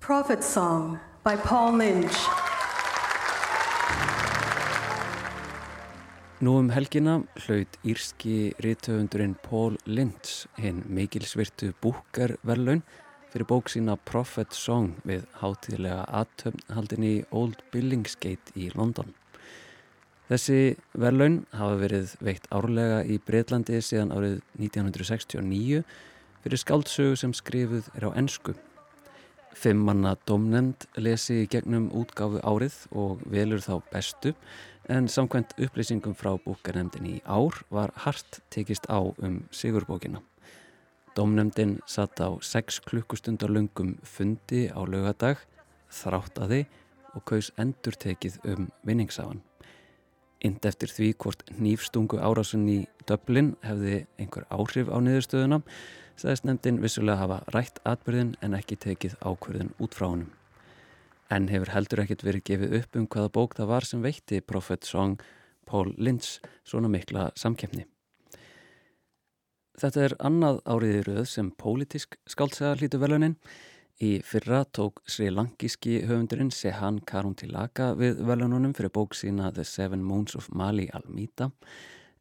Prophet 0.00 0.42
Song 0.42 1.00
by 1.22 1.36
Paul 1.36 1.74
Lynch. 1.74 2.16
Nú 6.38 6.52
um 6.54 6.68
helgina 6.70 7.16
hlaut 7.42 7.76
írski 7.82 8.52
rítöfundurinn 8.62 9.32
Paul 9.42 9.74
Lynch 9.90 10.44
hinn 10.62 10.84
mikilsvirtu 10.86 11.72
búkarverlaun 11.82 12.84
fyrir 13.32 13.48
bók 13.50 13.66
sína 13.72 13.96
Prophet 14.06 14.54
Song 14.54 14.92
við 15.02 15.24
hátíðlega 15.40 16.04
aðtöfnhaldin 16.20 17.08
í 17.08 17.10
Old 17.34 17.58
Billingsgate 17.74 18.54
í 18.54 18.68
London. 18.78 19.10
Þessi 20.30 20.76
verlaun 20.94 21.40
hafa 21.58 21.82
verið 21.82 22.14
veikt 22.22 22.46
árlega 22.54 23.02
í 23.02 23.18
Breitlandi 23.18 23.82
síðan 23.82 24.14
árið 24.14 24.38
1969 24.62 25.82
fyrir 26.46 26.62
skáldsögu 26.62 27.18
sem 27.18 27.34
skrifuð 27.34 27.90
er 27.98 28.06
á 28.06 28.10
ennsku. 28.14 28.54
Fimm 29.58 29.82
manna 29.90 30.14
domnend 30.30 30.86
lesi 31.02 31.48
gegnum 31.50 31.90
útgáfu 31.90 32.38
árið 32.46 32.84
og 32.94 33.26
velur 33.26 33.58
þá 33.58 33.80
bestu 33.90 34.36
en 34.88 35.08
samkvæmt 35.08 35.52
upplýsingum 35.60 36.14
frá 36.16 36.32
búkarnemdin 36.40 37.06
í 37.06 37.16
ár 37.28 37.56
var 37.70 37.92
hart 38.04 38.40
tekist 38.50 38.88
á 38.88 38.98
um 39.00 39.42
sigurbókina. 39.50 40.22
Domnemdin 41.16 41.78
satt 41.86 42.20
á 42.20 42.28
6 42.40 42.80
klukkustundar 42.86 43.50
lungum 43.50 43.98
fundi 44.02 44.68
á 44.72 44.80
lögadag, 44.86 45.36
þráttaði 45.90 46.64
og 47.14 47.24
kaus 47.24 47.52
endur 47.58 47.96
tekið 47.98 48.40
um 48.44 48.68
vinningsafan. 48.86 49.42
Ind 50.40 50.64
eftir 50.64 50.88
því 50.88 51.12
hvort 51.18 51.42
nýfstungu 51.58 52.20
árásun 52.22 52.68
í 52.70 52.80
döblin 53.08 53.56
hefði 53.66 54.06
einhver 54.18 54.46
áhrif 54.54 54.88
á 54.88 54.96
niðurstöðuna 55.02 55.62
sagðist 56.18 56.46
nefndin 56.46 56.82
vissulega 56.82 57.22
hafa 57.22 57.42
rætt 57.54 57.82
atbyrðin 57.86 58.36
en 58.42 58.54
ekki 58.58 58.78
tekið 58.78 59.18
ákverðin 59.22 59.74
út 59.78 59.94
frá 59.98 60.08
honum. 60.10 60.37
En 61.30 61.48
hefur 61.52 61.74
heldur 61.74 62.00
ekkit 62.04 62.24
verið 62.24 62.44
gefið 62.48 62.74
upp 62.80 62.96
um 62.96 63.06
hvaða 63.12 63.32
bók 63.36 63.56
það 63.58 63.70
var 63.72 63.84
sem 63.84 64.04
veitti 64.04 64.40
Prophet 64.40 64.86
Song 64.88 65.18
Paul 65.68 65.92
Lynch 65.98 66.38
svona 66.64 66.88
mikla 66.88 67.28
samkefni. 67.36 67.84
Þetta 69.78 70.04
er 70.06 70.14
annað 70.24 70.62
áriði 70.66 71.02
rauð 71.06 71.26
sem 71.30 71.50
pólitísk 71.54 72.16
skáltsaga 72.26 72.78
hlítu 72.80 72.98
velunin. 72.98 73.36
Í 73.98 74.22
fyrra 74.22 74.62
tók 74.64 75.02
Sri 75.10 75.28
Lankíski 75.30 76.00
höfundurinn 76.06 76.52
Sehan 76.54 77.00
Karuntilaka 77.06 77.92
við 77.98 78.22
velununum 78.26 78.72
fyrir 78.74 78.94
bók 78.94 79.16
sína 79.18 79.52
The 79.52 79.66
Seven 79.66 80.04
Moons 80.06 80.38
of 80.38 80.48
Mali 80.54 80.86
Almita 80.94 81.50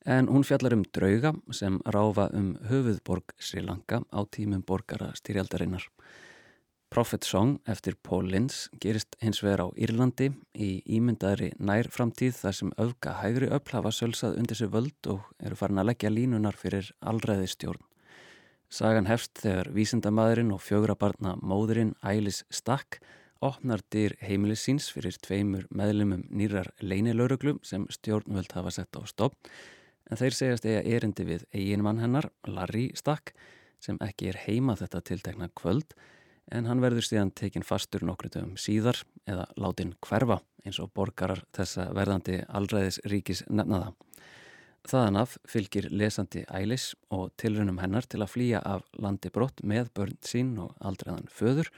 en 0.08 0.30
hún 0.32 0.46
fjallar 0.48 0.74
um 0.74 0.86
drauga 0.96 1.34
sem 1.52 1.82
ráfa 1.86 2.30
um 2.34 2.56
höfuðborg 2.70 3.34
Sri 3.38 3.62
Lanka 3.62 4.00
á 4.10 4.20
tímum 4.26 4.63
borgara 4.65 5.12
styrjaldarinnar. 5.20 5.84
Prophet 6.89 7.23
Song 7.28 7.58
eftir 7.67 7.97
Paul 8.02 8.30
Lynch 8.32 8.69
gerist 8.80 9.17
hins 9.19 9.41
vegar 9.43 9.65
á 9.65 9.67
Írlandi 9.76 10.30
í 10.56 10.69
ímyndaðri 10.97 11.52
nær 11.60 11.89
framtíð 11.91 12.39
þar 12.39 12.56
sem 12.56 12.71
öfga 12.80 13.13
hægri 13.19 13.50
öll 13.52 13.73
hafa 13.73 13.91
sölsað 13.91 14.39
undir 14.39 14.58
sig 14.58 14.71
völd 14.71 15.10
og 15.12 15.28
eru 15.43 15.60
farin 15.60 15.84
að 15.84 15.89
leggja 15.91 16.13
línunar 16.13 16.56
fyrir 16.58 16.89
allræði 17.02 17.52
stjórn. 17.52 17.84
Sagan 18.69 19.08
hefst 19.08 19.43
þegar 19.43 19.71
vísindamadurinn 19.76 20.52
og 20.56 20.63
fjögra 20.63 20.95
barna 21.00 21.36
móðurinn 21.39 21.93
Ælis 22.04 22.43
Stakk 22.50 23.02
opnar 23.43 23.84
dyr 23.93 24.15
heimilis 24.23 24.63
síns 24.65 24.89
fyrir 24.91 25.19
tveimur 25.21 25.67
meðlumum 25.69 26.23
nýrar 26.32 26.71
leinilauruglu 26.82 27.60
sem 27.67 27.86
stjórnvöld 27.91 28.56
hafa 28.56 28.73
sett 28.80 28.95
á 28.97 29.04
stopp 29.06 29.36
en 30.10 30.19
þeir 30.19 30.36
segjast 30.36 30.65
eiga 30.67 30.84
erindi 30.88 31.26
við 31.28 31.45
eiginmann 31.52 32.00
hennar, 32.00 32.30
Larry 32.47 32.89
Stack, 32.95 33.34
sem 33.84 34.00
ekki 34.02 34.32
er 34.32 34.39
heima 34.47 34.78
þetta 34.80 35.04
tiltekna 35.04 35.50
kvöld, 35.58 35.93
en 36.51 36.67
hann 36.69 36.81
verður 36.83 37.05
stíðan 37.05 37.33
tekinn 37.36 37.65
fastur 37.67 38.05
nokkru 38.07 38.31
dögum 38.33 38.55
síðar 38.60 39.01
eða 39.27 39.47
látin 39.60 39.95
hverfa 40.03 40.39
eins 40.65 40.79
og 40.83 40.91
borgarar 40.95 41.43
þessa 41.55 41.89
verðandi 41.95 42.41
allræðis 42.47 42.99
ríkis 43.07 43.43
nefnaða. 43.49 43.93
Þaðan 44.88 45.19
af 45.19 45.36
fylgir 45.51 45.89
lesandi 45.91 46.45
ælis 46.47 46.93
og 47.12 47.33
tilrunum 47.39 47.81
hennar 47.81 48.07
til 48.07 48.21
að 48.23 48.31
flýja 48.31 48.62
af 48.63 48.86
landi 48.95 49.31
brott 49.33 49.63
með 49.63 49.91
börn 49.99 50.15
sín 50.23 50.53
og 50.63 50.75
aldreiðan 50.79 51.27
föður 51.27 51.71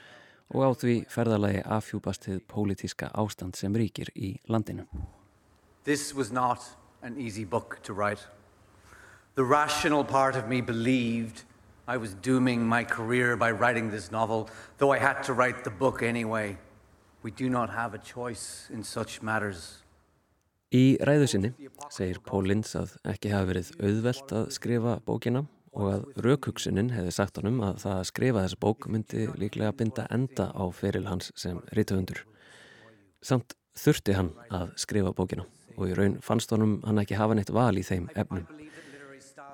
og 0.53 0.65
á 0.65 0.69
því 0.77 0.95
ferðalagi 1.09 1.63
afhjúpast 1.65 2.27
til 2.27 2.39
pólitíska 2.45 3.09
ástand 3.17 3.57
sem 3.57 3.73
ríkir 3.73 4.11
í 4.13 4.35
landinu. 4.49 4.85
This 5.85 6.13
was 6.13 6.31
not 6.31 6.61
an 7.01 7.17
easy 7.17 7.45
book 7.45 7.79
to 7.83 7.93
write. 7.93 8.27
The 9.35 9.43
rational 9.43 10.03
part 10.03 10.35
of 10.35 10.47
me 10.47 10.61
believed 10.61 11.45
I 11.89 11.97
was 11.97 12.13
dooming 12.21 12.61
my 12.67 12.83
career 12.83 13.35
by 13.35 13.49
writing 13.49 13.89
this 13.89 14.11
novel, 14.11 14.47
though 14.77 14.91
I 14.93 14.99
had 14.99 15.23
to 15.23 15.33
write 15.33 15.63
the 15.63 15.71
book 15.71 16.03
anyway. 16.03 16.55
We 17.23 17.31
do 17.31 17.49
not 17.49 17.69
have 17.71 17.95
a 17.95 17.97
choice 17.97 18.69
in 18.69 18.83
such 18.83 19.23
matters. 19.23 19.81
Í 20.69 21.01
ræðu 21.01 21.25
sinni 21.31 21.49
segir 21.89 22.19
Pólins 22.21 22.75
að 22.77 22.93
ekki 23.09 23.31
hafi 23.33 23.49
verið 23.49 23.71
auðvelt 23.81 24.33
að 24.37 24.51
skrifa 24.53 24.93
bókina 25.01 25.41
og 25.73 25.87
að 25.95 26.05
raukugsunin 26.27 26.91
hefði 26.93 27.15
sagt 27.15 27.41
honum 27.41 27.57
að 27.65 27.81
það 27.81 27.95
að 27.95 28.07
skrifa 28.11 28.43
þessa 28.45 28.61
bók 28.67 28.85
myndi 28.93 29.25
líklega 29.41 29.73
binda 29.81 30.05
enda 30.13 30.51
á 30.53 30.63
feril 30.69 31.07
hans 31.09 31.31
sem 31.33 31.57
rítuhundur. 31.73 32.21
Samt 33.25 33.57
þurfti 33.73 34.13
hann 34.13 34.35
að 34.53 34.77
skrifa 34.85 35.15
bókina 35.17 35.49
og 35.73 35.89
í 35.89 35.97
raun 35.97 36.21
fannst 36.21 36.53
honum 36.53 36.83
hann 36.85 37.01
ekki 37.01 37.17
hafa 37.17 37.33
neitt 37.39 37.49
val 37.49 37.73
í 37.73 37.87
þeim 37.89 38.11
efnum. 38.13 38.45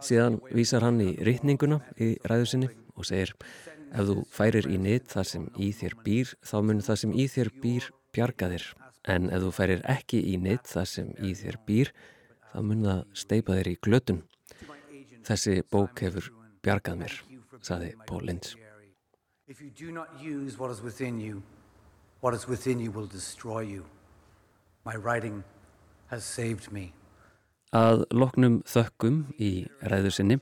Síðan 0.06 0.40
vísar 0.54 0.84
hann 0.86 1.00
í 1.02 1.16
rittninguna 1.26 1.80
í 1.98 2.16
ræðusinni 2.30 2.70
og 2.96 3.08
segir 3.08 3.32
ef 3.96 4.06
þú 4.06 4.16
færir 4.30 4.68
í 4.70 4.78
neitt 4.82 5.08
það 5.10 5.30
sem 5.32 5.46
í 5.58 5.72
þér 5.74 5.96
býr 6.06 6.34
þá 6.46 6.58
mun 6.68 6.82
það 6.86 7.00
sem 7.02 7.16
í 7.16 7.26
þér 7.32 7.50
býr 7.64 7.88
bjarga 8.14 8.50
þér 8.52 8.68
en 9.16 9.30
ef 9.34 9.42
þú 9.46 9.52
færir 9.56 9.82
ekki 9.96 10.22
í 10.32 10.36
neitt 10.42 10.70
það 10.70 10.88
sem 10.92 11.10
í 11.18 11.34
þér 11.40 11.58
býr 11.66 11.92
þá 12.52 12.60
mun 12.70 12.86
það 12.86 13.02
steipa 13.24 13.58
þér 13.58 13.72
í 13.72 13.76
glötun. 13.88 14.22
Þessi 15.26 15.58
bók 15.74 16.06
hefur 16.06 16.30
bjargað 16.62 17.02
mér, 17.02 17.18
saði 17.66 17.96
Paul 18.06 18.22
Lynch. 18.30 18.56
If 19.48 19.62
you 19.62 19.70
do 19.70 19.92
not 19.92 20.10
use 20.22 20.58
what 20.58 20.72
is 20.72 20.82
within 20.82 21.20
you, 21.20 21.42
what 22.22 22.34
is 22.34 22.48
within 22.48 22.80
you 22.80 22.92
will 22.92 23.08
destroy 23.08 23.62
you. 23.62 23.86
My 24.86 24.96
writing 24.96 25.44
Að 27.76 28.06
loknum 28.16 28.62
þökkum 28.70 29.26
í 29.42 29.66
ræðu 29.84 30.14
sinni 30.14 30.38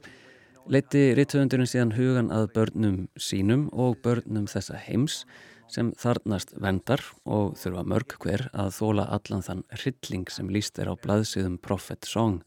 leiti 0.69 1.11
rittöfundurinn 1.17 1.67
síðan 1.67 1.95
hugan 1.97 2.29
að 2.31 2.51
börnum 2.53 2.97
sínum 3.19 3.65
og 3.73 3.97
börnum 4.03 4.45
þessa 4.51 4.77
heims 4.79 5.23
sem 5.71 5.89
þarnast 5.97 6.53
vendar 6.61 7.01
og 7.25 7.55
þurfa 7.57 7.83
mörg 7.89 8.15
hver 8.21 8.45
að 8.53 8.69
þóla 8.77 9.07
allan 9.15 9.43
þann 9.45 9.63
hrylling 9.73 10.29
sem 10.31 10.51
líst 10.53 10.77
er 10.79 10.91
á 10.91 10.95
blaðsíðum 10.95 11.57
Prophet 11.63 12.05
Song. 12.05 12.43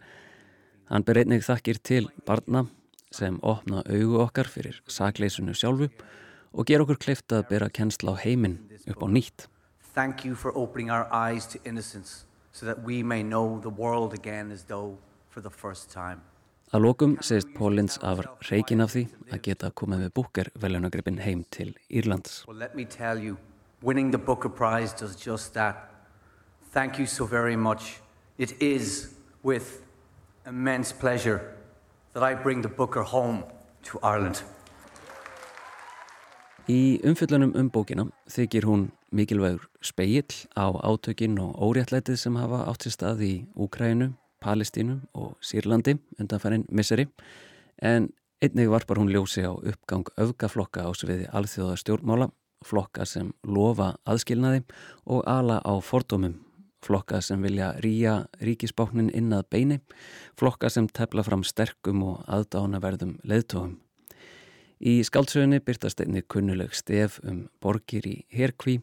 Hann 0.86 1.02
ber 1.02 1.18
einnig 1.18 1.42
þakkir 1.42 1.82
til 1.82 2.04
barna 2.28 2.66
sem 3.10 3.40
opna 3.42 3.82
augu 3.90 4.20
okkar 4.22 4.46
fyrir 4.46 4.78
sakleisunu 4.86 5.56
sjálfu 5.56 5.90
og 6.52 6.68
ger 6.68 6.84
okkur 6.84 7.00
kleift 7.02 7.34
að 7.34 7.48
bera 7.50 7.72
kennsla 7.72 8.14
á 8.14 8.22
heiminn 8.22 8.60
upp 8.86 9.02
á 9.02 9.08
nýtt. 9.10 9.48
Thank 9.96 10.24
you 10.24 10.36
for 10.36 10.52
opening 10.54 10.90
our 10.92 11.08
eyes 11.10 11.46
to 11.50 11.58
innocence 11.64 12.26
so 12.56 12.64
that 12.64 12.82
we 12.82 13.02
may 13.02 13.22
know 13.22 13.60
the 13.60 13.68
world 13.68 14.14
again 14.14 14.50
as 14.50 14.64
though 14.64 14.96
for 15.28 15.42
the 15.42 15.50
first 15.50 15.90
time. 15.92 16.22
Að 16.72 16.82
lókum 16.82 17.12
segist 17.20 17.52
Pólins 17.54 17.98
af 18.02 18.22
reikin 18.48 18.80
af 18.80 18.94
því 18.94 19.02
að 19.30 19.42
geta 19.44 19.68
komið 19.70 20.06
með 20.06 20.14
búker 20.16 20.48
veljónagrippin 20.62 21.20
heim 21.22 21.44
til 21.52 21.74
Írlands. 21.92 22.46
Well, 22.48 22.56
let 22.56 22.74
me 22.74 22.84
tell 22.84 23.20
you, 23.20 23.36
winning 23.82 24.10
the 24.10 24.18
Booker 24.18 24.48
Prize 24.48 24.96
does 24.96 25.14
just 25.20 25.52
that. 25.54 25.76
Thank 26.72 26.98
you 26.98 27.06
so 27.06 27.26
very 27.26 27.56
much. 27.56 28.00
It 28.38 28.56
is 28.60 29.14
with 29.42 29.84
immense 30.46 30.92
pleasure 30.92 31.40
that 32.14 32.22
I 32.22 32.34
bring 32.34 32.62
the 32.62 32.72
Booker 32.72 33.02
home 33.02 33.44
to 33.84 33.98
Ireland. 34.02 34.42
Í 36.66 36.98
umfyllunum 37.04 37.52
um 37.54 37.68
bókina 37.70 38.08
þykir 38.32 38.64
hún 38.66 38.88
mikilvægur 39.12 39.68
speill 39.82 40.34
á 40.58 40.66
átökin 40.82 41.38
og 41.38 41.54
óréttlætið 41.62 42.16
sem 42.16 42.36
hafa 42.36 42.64
átt 42.70 42.86
sér 42.86 42.94
stað 42.94 43.22
í 43.22 43.34
Úkrænu, 43.54 44.12
Palestínu 44.42 45.00
og 45.14 45.36
Sýrlandi 45.40 45.96
undanfærin 46.20 46.66
misseri 46.70 47.06
en 47.82 48.10
einnig 48.42 48.68
varpar 48.70 48.98
hún 48.98 49.12
ljósi 49.12 49.46
á 49.46 49.52
uppgang 49.52 50.08
öfgaflokka 50.16 50.84
á 50.84 50.90
sviði 50.92 51.28
alþjóða 51.32 51.76
stjórnmála, 51.80 52.28
flokka 52.64 53.06
sem 53.06 53.32
lofa 53.42 53.94
aðskilnaði 54.04 54.64
og 55.06 55.24
ala 55.26 55.60
á 55.64 55.72
fordómum, 55.80 56.36
flokka 56.84 57.22
sem 57.22 57.42
vilja 57.42 57.72
ríja 57.80 58.26
ríkisbáknin 58.40 59.12
inn 59.14 59.32
að 59.32 59.48
beini, 59.50 59.80
flokka 60.36 60.70
sem 60.70 60.88
tefla 60.88 61.24
fram 61.24 61.44
sterkum 61.44 62.02
og 62.02 62.22
aðdánaverðum 62.28 63.18
leðtóðum. 63.24 63.85
Í 64.76 65.00
skáldsögunni 65.08 65.62
byrtast 65.64 66.02
einni 66.04 66.20
kunnuleg 66.20 66.74
stef 66.76 67.16
um 67.24 67.46
borgir 67.64 68.04
í 68.04 68.16
herkví, 68.28 68.82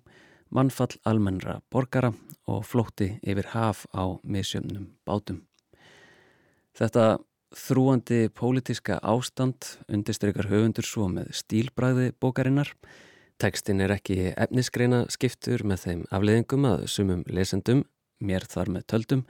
mannfall 0.49 0.95
almennra 1.05 1.59
borgara 1.69 2.09
og 2.49 2.65
flótti 2.65 3.11
yfir 3.21 3.51
haf 3.53 3.85
á 3.93 4.17
misjöfnum 4.25 4.89
bátum. 5.05 5.43
Þetta 6.73 7.19
þrúandi 7.53 8.27
pólitiska 8.33 8.97
ástand 9.05 9.75
undirstrykkar 9.85 10.49
höfundur 10.49 10.87
svo 10.87 11.07
með 11.11 11.29
stílbræði 11.37 12.11
bókarinnar. 12.17 12.73
Tekstin 13.37 13.81
er 13.83 13.93
ekki 13.93 14.33
efnisgreina 14.33 15.03
skiptur 15.13 15.61
með 15.67 15.85
þeim 15.85 16.03
afleðingum 16.09 16.69
að 16.69 16.87
sumum 16.89 17.23
lesendum, 17.29 17.85
mér 18.17 18.45
þar 18.49 18.73
með 18.73 18.87
töldum, 18.89 19.25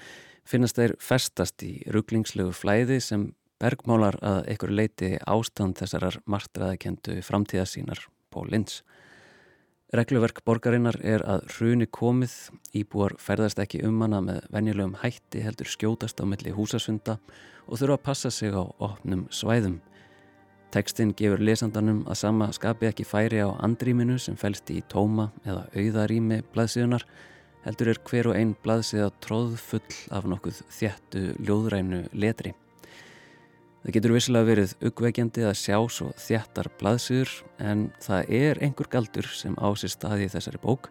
finnast 0.47 0.79
þeir 0.79 0.95
festast 0.99 1.63
í 1.67 1.81
rugglingslegu 1.91 2.55
flæði 2.55 3.01
sem 3.03 3.31
bergmálar 3.61 4.17
að 4.21 4.49
einhver 4.51 4.73
leiti 4.73 5.09
ástand 5.29 5.77
þessarar 5.79 6.19
martraðakendu 6.25 7.19
framtíðasínar 7.25 8.07
Pól 8.33 8.49
Lins. 8.51 8.81
Regluverk 9.93 10.39
borgarinnar 10.41 10.95
er 11.05 11.21
að 11.29 11.43
hruni 11.53 11.85
komið, 11.85 12.31
íbúar 12.73 13.13
ferðast 13.21 13.59
ekki 13.61 13.83
um 13.85 13.99
hana 14.01 14.23
með 14.25 14.39
venjulegum 14.55 14.95
hætti 15.03 15.43
heldur 15.45 15.69
skjótast 15.69 16.17
á 16.17 16.25
milli 16.25 16.49
húsasunda 16.55 17.19
og 17.67 17.77
þurfa 17.77 17.99
að 17.99 18.05
passa 18.07 18.31
sig 18.33 18.57
á 18.57 18.63
opnum 18.63 19.27
svæðum. 19.29 19.77
Tekstinn 20.73 21.13
gefur 21.13 21.43
lesandanum 21.45 22.01
að 22.09 22.17
sama 22.23 22.47
skapi 22.57 22.89
ekki 22.89 23.05
færi 23.05 23.43
á 23.45 23.53
andrýminu 23.61 24.17
sem 24.17 24.33
fælst 24.33 24.73
í 24.73 24.79
tóma 24.89 25.27
eða 25.45 25.67
auðarými 25.77 26.41
blaðsíðunar 26.55 27.05
heldur 27.67 27.93
er 27.93 28.01
hver 28.09 28.31
og 28.31 28.39
einn 28.39 28.57
blaðsíða 28.65 29.11
tróð 29.21 29.59
full 29.61 29.99
af 30.09 30.25
nokkuð 30.25 30.65
þjættu 30.73 31.27
ljóðrænu 31.37 32.07
letri. 32.17 32.57
Það 33.83 33.95
getur 33.97 34.13
vissilega 34.15 34.47
verið 34.47 34.73
uggveikjandi 34.87 35.43
að 35.43 35.57
sjá 35.59 35.75
svo 35.91 36.05
þjættar 36.15 36.69
blaðsýður 36.79 37.33
en 37.67 37.81
það 38.05 38.31
er 38.39 38.61
einhver 38.63 38.87
galdur 38.93 39.27
sem 39.27 39.57
á 39.59 39.67
sér 39.75 39.91
staði 39.91 40.29
í 40.29 40.31
þessari 40.31 40.61
bók 40.63 40.87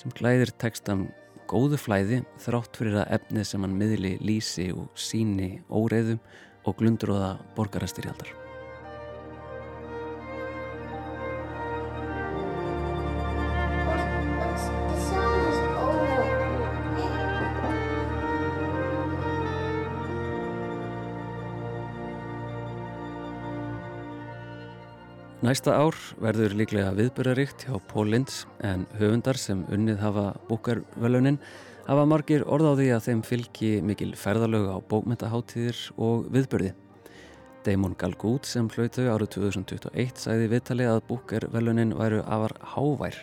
sem 0.00 0.14
glæðir 0.18 0.50
tekstan 0.58 1.06
góðu 1.46 1.78
flæði 1.78 2.24
þrátt 2.42 2.80
fyrir 2.80 3.04
að 3.04 3.18
efnið 3.20 3.50
sem 3.52 3.66
hann 3.66 3.78
miðli 3.78 4.16
lýsi 4.18 4.72
og 4.74 4.90
síni 4.98 5.60
óreiðum 5.70 6.18
og 6.66 6.80
glundróða 6.80 7.36
borgarastyrjaldar. 7.54 8.43
Næsta 25.44 25.74
ár 25.76 25.92
verður 26.24 26.54
líklega 26.56 26.94
viðböraríkt 26.96 27.66
hjá 27.66 27.74
Pól 27.90 28.06
Linds 28.08 28.46
en 28.64 28.86
höfundar 28.96 29.36
sem 29.36 29.58
unnið 29.68 29.98
hafa 30.00 30.22
búkarvölunin 30.48 31.36
hafa 31.84 32.06
margir 32.08 32.46
orð 32.48 32.70
á 32.72 32.74
því 32.78 32.86
að 32.94 33.02
þeim 33.04 33.20
fylgi 33.28 33.72
mikil 33.84 34.14
ferðalög 34.16 34.70
á 34.72 34.80
bókmyndaháttíðir 34.88 35.82
og 36.00 36.30
viðbörði. 36.32 36.70
Damon 37.66 37.92
Galgút 38.00 38.48
sem 38.48 38.70
hlautu 38.72 39.04
árið 39.04 39.34
2021 39.34 40.22
sæði 40.22 40.46
viðtali 40.54 40.86
að 40.88 41.02
búkarvölunin 41.10 41.92
væru 41.98 42.22
afar 42.24 42.54
hávær, 42.72 43.18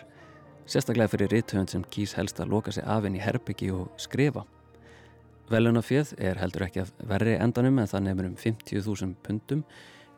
sérstaklega 0.62 1.10
fyrir 1.16 1.34
rithöfund 1.34 1.74
sem 1.74 1.82
kýs 1.90 2.14
helst 2.20 2.38
að 2.38 2.54
loka 2.54 2.70
sig 2.70 2.86
af 2.86 3.02
í 3.02 3.18
herbyggi 3.18 3.72
og 3.74 3.90
skrifa. 3.98 4.44
Velunafjöð 5.50 6.14
er 6.22 6.38
heldur 6.38 6.68
ekki 6.68 6.84
að 6.84 6.94
verri 7.02 7.34
endanum 7.34 7.82
en 7.82 7.90
það 7.90 8.06
nefnir 8.06 8.30
um 8.30 8.38
50.000 8.38 9.18
pundum 9.26 9.66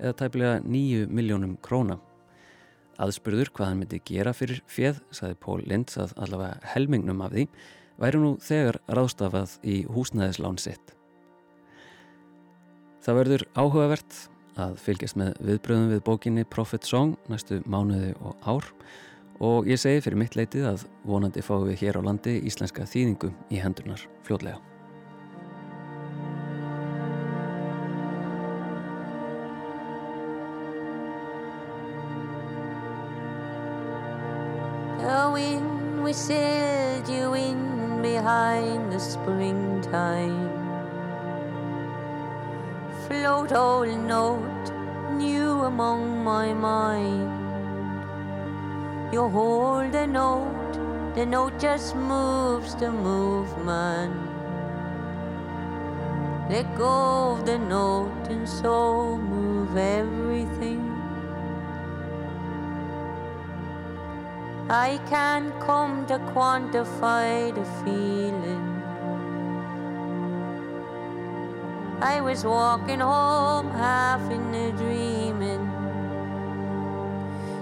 eða 0.01 0.17
tæpilega 0.23 0.59
9 0.65 1.07
miljónum 1.13 1.57
króna. 1.65 1.99
Aðspurður 3.03 3.51
hvað 3.55 3.71
hann 3.71 3.81
myndi 3.83 4.03
gera 4.07 4.35
fyrir 4.37 4.61
fjöð, 4.71 5.01
saði 5.15 5.39
Pól 5.43 5.63
Linds 5.67 5.99
að 5.99 6.15
allavega 6.23 6.73
helmingnum 6.75 7.23
af 7.25 7.33
því, 7.35 7.47
væri 8.03 8.21
nú 8.23 8.35
þegar 8.43 8.79
ráðstafað 8.99 9.57
í 9.67 9.81
húsnæðislán 9.91 10.61
sitt. 10.63 10.95
Það 13.05 13.19
verður 13.21 13.47
áhugavert 13.59 14.21
að 14.61 14.77
fylgjast 14.81 15.19
með 15.21 15.35
viðbröðum 15.45 15.91
við 15.93 16.05
bókinni 16.07 16.45
Prophet 16.49 16.87
Song 16.89 17.17
næstu 17.31 17.61
mánuði 17.67 18.15
og 18.23 18.39
ár 18.47 18.71
og 19.45 19.67
ég 19.69 19.81
segi 19.83 20.05
fyrir 20.05 20.21
mitt 20.21 20.39
leitið 20.39 20.69
að 20.71 20.87
vonandi 21.09 21.43
fáum 21.45 21.67
við 21.69 21.83
hér 21.83 21.99
á 22.01 22.07
landi 22.07 22.39
íslenska 22.47 22.87
þýðingu 22.87 23.35
í 23.51 23.65
hendunar 23.65 24.07
we 35.35 36.13
sailed 36.13 37.09
you 37.09 37.35
in 37.35 38.01
behind 38.03 38.93
the 38.93 39.01
springtime. 39.01 40.49
Float 43.09 43.53
old 43.53 43.89
note 44.07 44.73
new 45.17 45.63
among 45.65 46.23
my 46.23 46.55
mind. 46.55 47.33
You 49.13 49.29
hold 49.29 49.91
the 49.91 50.07
note, 50.07 50.73
the 51.17 51.27
note 51.27 51.59
just 51.59 51.97
moves 51.97 52.77
the 52.77 52.93
movement. 52.93 54.15
Let 56.49 56.77
go 56.77 57.33
of 57.33 57.45
the 57.45 57.59
note 57.59 58.29
and 58.31 58.49
so 58.49 59.19
move 59.19 59.77
everything. 59.77 60.44
I 64.71 64.99
can't 65.11 65.53
come 65.61 66.07
to 66.07 66.19
quantify 66.33 67.55
the 67.55 67.65
feeling. 67.85 68.83
I 72.01 72.23
was 72.23 72.47
walking 72.47 73.01
home 73.01 73.71
half 73.73 74.23
in 74.31 74.55
a 74.55 74.73
dreaming. 74.73 75.69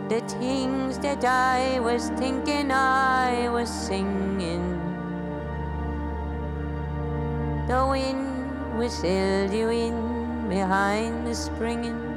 The 0.08 0.20
things 0.38 0.98
that 1.00 1.24
I 1.24 1.80
was 1.80 2.10
thinking 2.10 2.70
I 2.70 3.48
was 3.48 3.68
singing. 3.68 4.78
The 7.66 7.84
wind 7.84 8.78
was 8.78 9.02
whistled 9.02 9.52
you 9.52 9.70
in 9.70 10.48
behind 10.48 11.26
the 11.26 11.34
springing. 11.34 12.11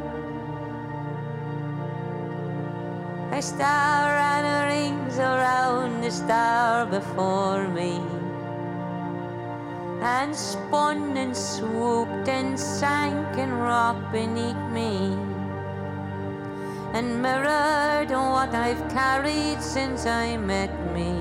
Star 3.45 4.09
and 4.09 4.45
rings 4.73 5.19
around 5.19 6.01
the 6.01 6.09
star 6.09 6.85
before 6.87 7.67
me. 7.67 8.01
And 10.01 10.35
spun 10.35 11.15
and 11.15 11.37
swooped 11.37 12.27
and 12.27 12.59
sank 12.59 13.37
and 13.37 13.53
rocked 13.61 14.11
beneath 14.11 14.63
me. 14.73 15.13
And 16.97 17.21
mirrored 17.21 18.09
what 18.09 18.55
I've 18.55 18.83
carried 18.89 19.61
since 19.61 20.07
I 20.07 20.37
met 20.37 20.73
me. 20.95 21.11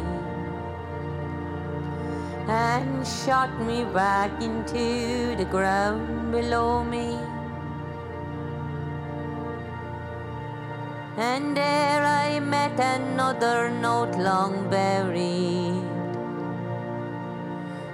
And 2.48 3.06
shot 3.06 3.52
me 3.60 3.84
back 3.84 4.32
into 4.40 5.37
the 5.37 5.48
ground 5.50 6.32
below 6.32 6.84
me 6.84 7.23
And 11.16 11.57
there 11.57 12.03
I 12.05 12.40
met 12.40 12.81
another 12.81 13.70
note 13.70 14.16
long 14.16 14.68
buried. 14.68 15.85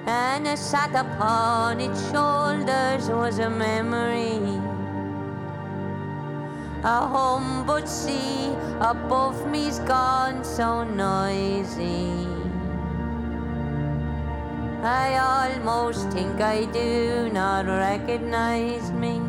And 0.06 0.58
sat 0.58 0.94
upon 0.94 1.80
its 1.80 2.00
shoulders 2.10 3.10
was 3.10 3.38
a 3.38 3.50
memory. 3.50 4.40
A 6.82 7.06
home 7.06 7.66
but 7.66 7.86
sea 7.86 8.54
above 8.80 9.46
me's 9.50 9.80
gone 9.80 10.42
so 10.42 10.82
noisy. 10.84 12.26
I 14.82 15.52
almost 15.52 16.08
think 16.08 16.40
I 16.40 16.64
do 16.64 17.28
not 17.30 17.66
recognize 17.66 18.90
me. 18.92 19.20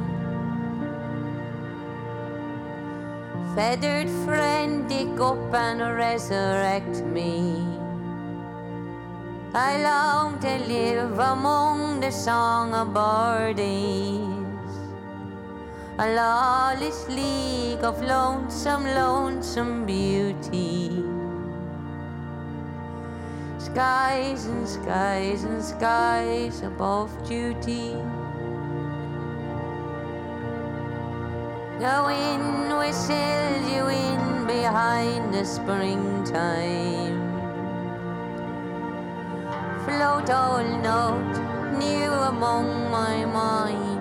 Feathered 3.55 4.09
friend, 4.23 4.87
dig 4.87 5.19
up 5.19 5.53
and 5.53 5.81
resurrect 5.81 7.03
me. 7.03 7.67
I 9.53 9.83
long 9.83 10.39
to 10.39 10.57
live 10.67 11.19
among 11.19 11.99
the 11.99 12.11
song 12.11 12.73
of 12.73 12.93
birdies, 12.93 14.23
a 15.99 16.15
lawless 16.15 17.09
league 17.09 17.83
of 17.83 18.01
lonesome, 18.01 18.85
lonesome 18.85 19.85
beauty. 19.85 21.03
Skies 23.57 24.45
and 24.45 24.67
skies 24.67 25.43
and 25.43 25.61
skies 25.61 26.61
above 26.61 27.11
duty. 27.28 27.95
The 31.82 32.03
wind 32.05 32.77
whistles 32.77 33.65
you 33.73 33.88
in 33.88 34.45
behind 34.45 35.34
the 35.34 35.43
springtime. 35.43 37.17
Float 39.86 40.29
all 40.29 40.61
note 40.61 41.34
new 41.79 42.11
among 42.29 42.91
my 42.91 43.25
mind. 43.25 43.99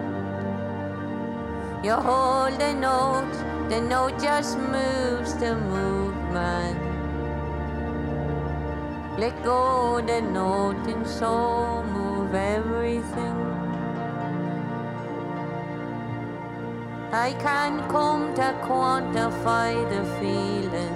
You 1.83 1.95
hold 1.95 2.61
the 2.61 2.74
note, 2.74 3.33
the 3.70 3.81
note 3.81 4.20
just 4.20 4.59
moves 4.59 5.33
the 5.37 5.57
movement. 5.57 6.78
Let 9.18 9.43
go 9.43 10.03
the 10.03 10.20
note 10.20 10.87
and 10.87 11.07
so 11.07 11.83
move 11.95 12.35
everything. 12.35 13.50
I 17.13 17.33
can't 17.33 17.89
come 17.91 18.35
to 18.37 18.55
quantify 18.63 19.75
the 19.91 20.05
feeling. 20.21 20.95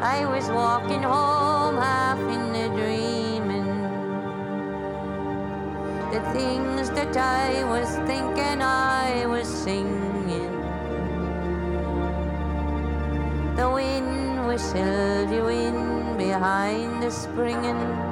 I 0.00 0.24
was 0.24 0.48
walking 0.48 1.02
home 1.02 1.76
half 1.76 2.18
in 2.18 2.54
a 2.56 2.68
dreaming. 2.68 3.68
The 6.10 6.20
things 6.32 6.88
that 6.90 7.14
I 7.14 7.62
was 7.64 7.88
thinking 8.08 8.62
I 8.62 9.26
was 9.26 9.46
singing. 9.46 10.50
The 13.56 13.68
wind 13.68 14.46
whistled 14.46 15.30
you 15.30 15.48
in 15.48 16.16
behind 16.16 17.02
the 17.02 17.10
springing. 17.10 18.11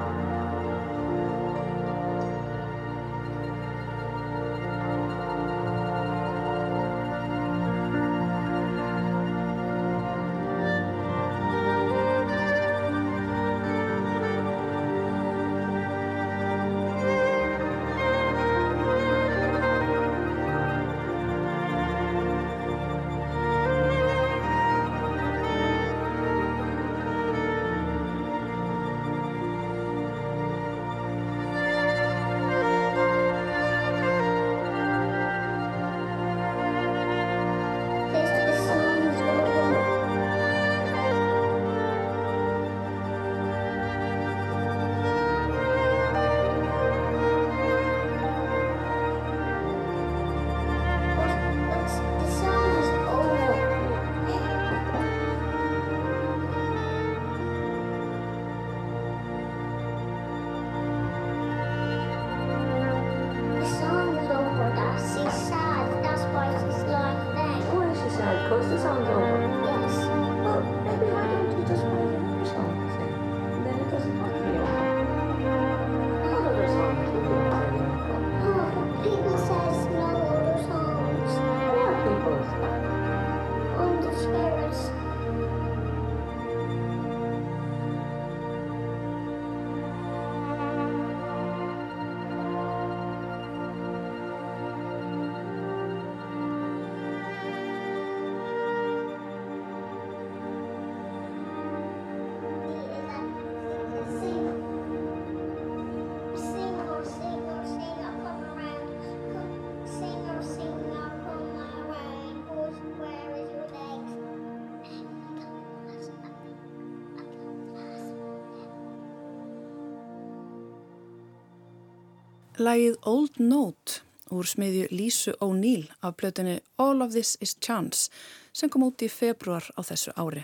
Lægið 122.61 122.96
Old 123.08 123.38
Note 123.40 124.02
úr 124.36 124.44
smiðju 124.44 124.90
Lísu 124.92 125.32
O'Neill 125.40 125.86
af 126.04 126.18
blötunni 126.20 126.58
All 126.76 127.00
of 127.00 127.14
This 127.14 127.38
is 127.40 127.54
Chance 127.56 128.11
sem 128.52 128.68
kom 128.68 128.82
út 128.84 129.00
í 129.00 129.06
februar 129.08 129.64
á 129.64 129.80
þessu 129.80 130.12
ári. 130.12 130.42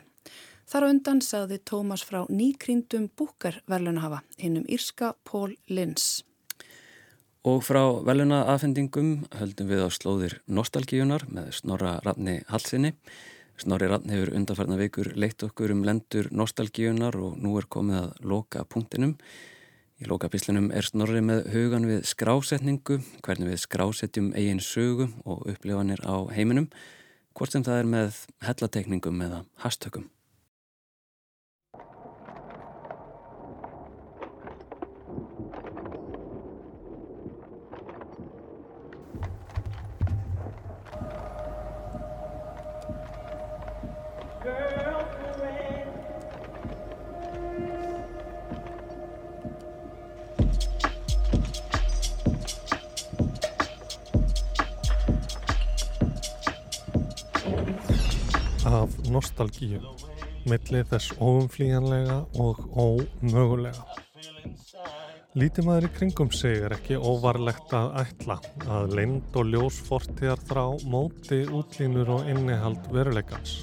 Þar 0.64 0.86
á 0.88 0.90
undan 0.94 1.18
sagði 1.20 1.58
Tómas 1.68 2.00
frá 2.08 2.22
nýkrindum 2.32 3.10
búkar 3.20 3.58
verlunahafa 3.68 4.22
hinnum 4.40 4.64
Írska 4.64 5.10
Pól 5.28 5.52
Lins. 5.68 6.24
Og 7.44 7.60
frá 7.66 7.82
veluna 8.08 8.46
aðfendingum 8.48 9.26
höldum 9.36 9.68
við 9.68 9.84
á 9.84 9.88
slóðir 9.92 10.38
nostalgíunar 10.48 11.26
með 11.28 11.50
Snorra 11.58 11.98
Rafni 12.06 12.38
Halsinni. 12.48 12.94
Snorri 13.60 13.90
Rafni 13.92 14.16
hefur 14.16 14.32
undanfarnar 14.40 14.80
vikur 14.80 15.12
leitt 15.20 15.44
okkur 15.44 15.76
um 15.76 15.84
lendur 15.84 16.32
nostalgíunar 16.32 17.20
og 17.20 17.36
nú 17.36 17.58
er 17.60 17.68
komið 17.68 18.00
að 18.06 18.24
loka 18.32 18.64
punktinum. 18.64 19.18
Í 19.96 20.04
lókapislunum 20.10 20.66
er 20.76 20.84
snorri 20.84 21.22
með 21.24 21.46
hugan 21.54 21.86
við 21.88 22.02
skrásetningu, 22.04 22.98
hvernig 23.24 23.48
við 23.48 23.62
skrásetjum 23.62 24.26
eigin 24.36 24.60
sögu 24.60 25.06
og 25.24 25.46
upplifanir 25.48 26.02
á 26.04 26.28
heiminum, 26.36 26.66
hvort 27.32 27.56
sem 27.56 27.64
það 27.64 27.80
er 27.80 27.88
með 27.94 28.18
hellatekningum 28.44 29.24
eða 29.24 29.40
hastökum. 29.64 30.10
Nostalgíu 59.16 59.82
millir 60.46 60.86
þess 60.86 61.16
óumflíjanlega 61.18 62.20
og 62.38 62.60
ómögulega. 62.78 64.02
Lítið 65.36 65.66
maður 65.66 65.84
í 65.84 65.94
kringum 65.98 66.30
sig 66.32 66.62
er 66.64 66.72
ekki 66.78 66.96
óvarlegt 66.96 67.72
að 67.76 67.90
ætla 68.00 68.36
að 68.72 68.94
leind 68.96 69.34
og 69.36 69.50
ljósfortiðar 69.50 70.40
þrá 70.48 70.62
móti 70.88 71.42
útlínur 71.44 72.14
og 72.14 72.30
innihald 72.32 72.86
veruleikans 72.94 73.58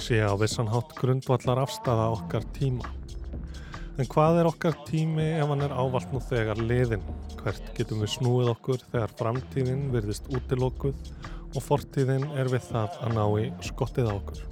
sé 0.00 0.20
á 0.22 0.32
vissanhátt 0.38 0.94
grundvallar 0.96 1.60
afstafa 1.64 2.06
okkar 2.14 2.46
tíma. 2.56 2.88
En 3.98 4.08
hvað 4.08 4.38
er 4.40 4.48
okkar 4.48 4.78
tími 4.88 5.26
ef 5.34 5.50
hann 5.50 5.66
er 5.66 5.74
ávalt 5.76 6.14
nú 6.14 6.22
þegar 6.24 6.62
liðin? 6.62 7.02
Hvert 7.42 7.74
getum 7.76 8.04
við 8.04 8.14
snúið 8.14 8.52
okkur 8.54 8.86
þegar 8.92 9.12
framtíðin 9.18 9.88
virðist 9.92 10.30
útilókuð 10.30 10.94
og 11.54 11.64
fortíðin 11.64 12.28
er 12.38 12.50
við 12.52 12.68
það 12.70 13.02
að 13.04 13.18
ná 13.18 13.24
í 13.42 13.50
skottið 13.66 14.10
á 14.10 14.14
okkur? 14.14 14.46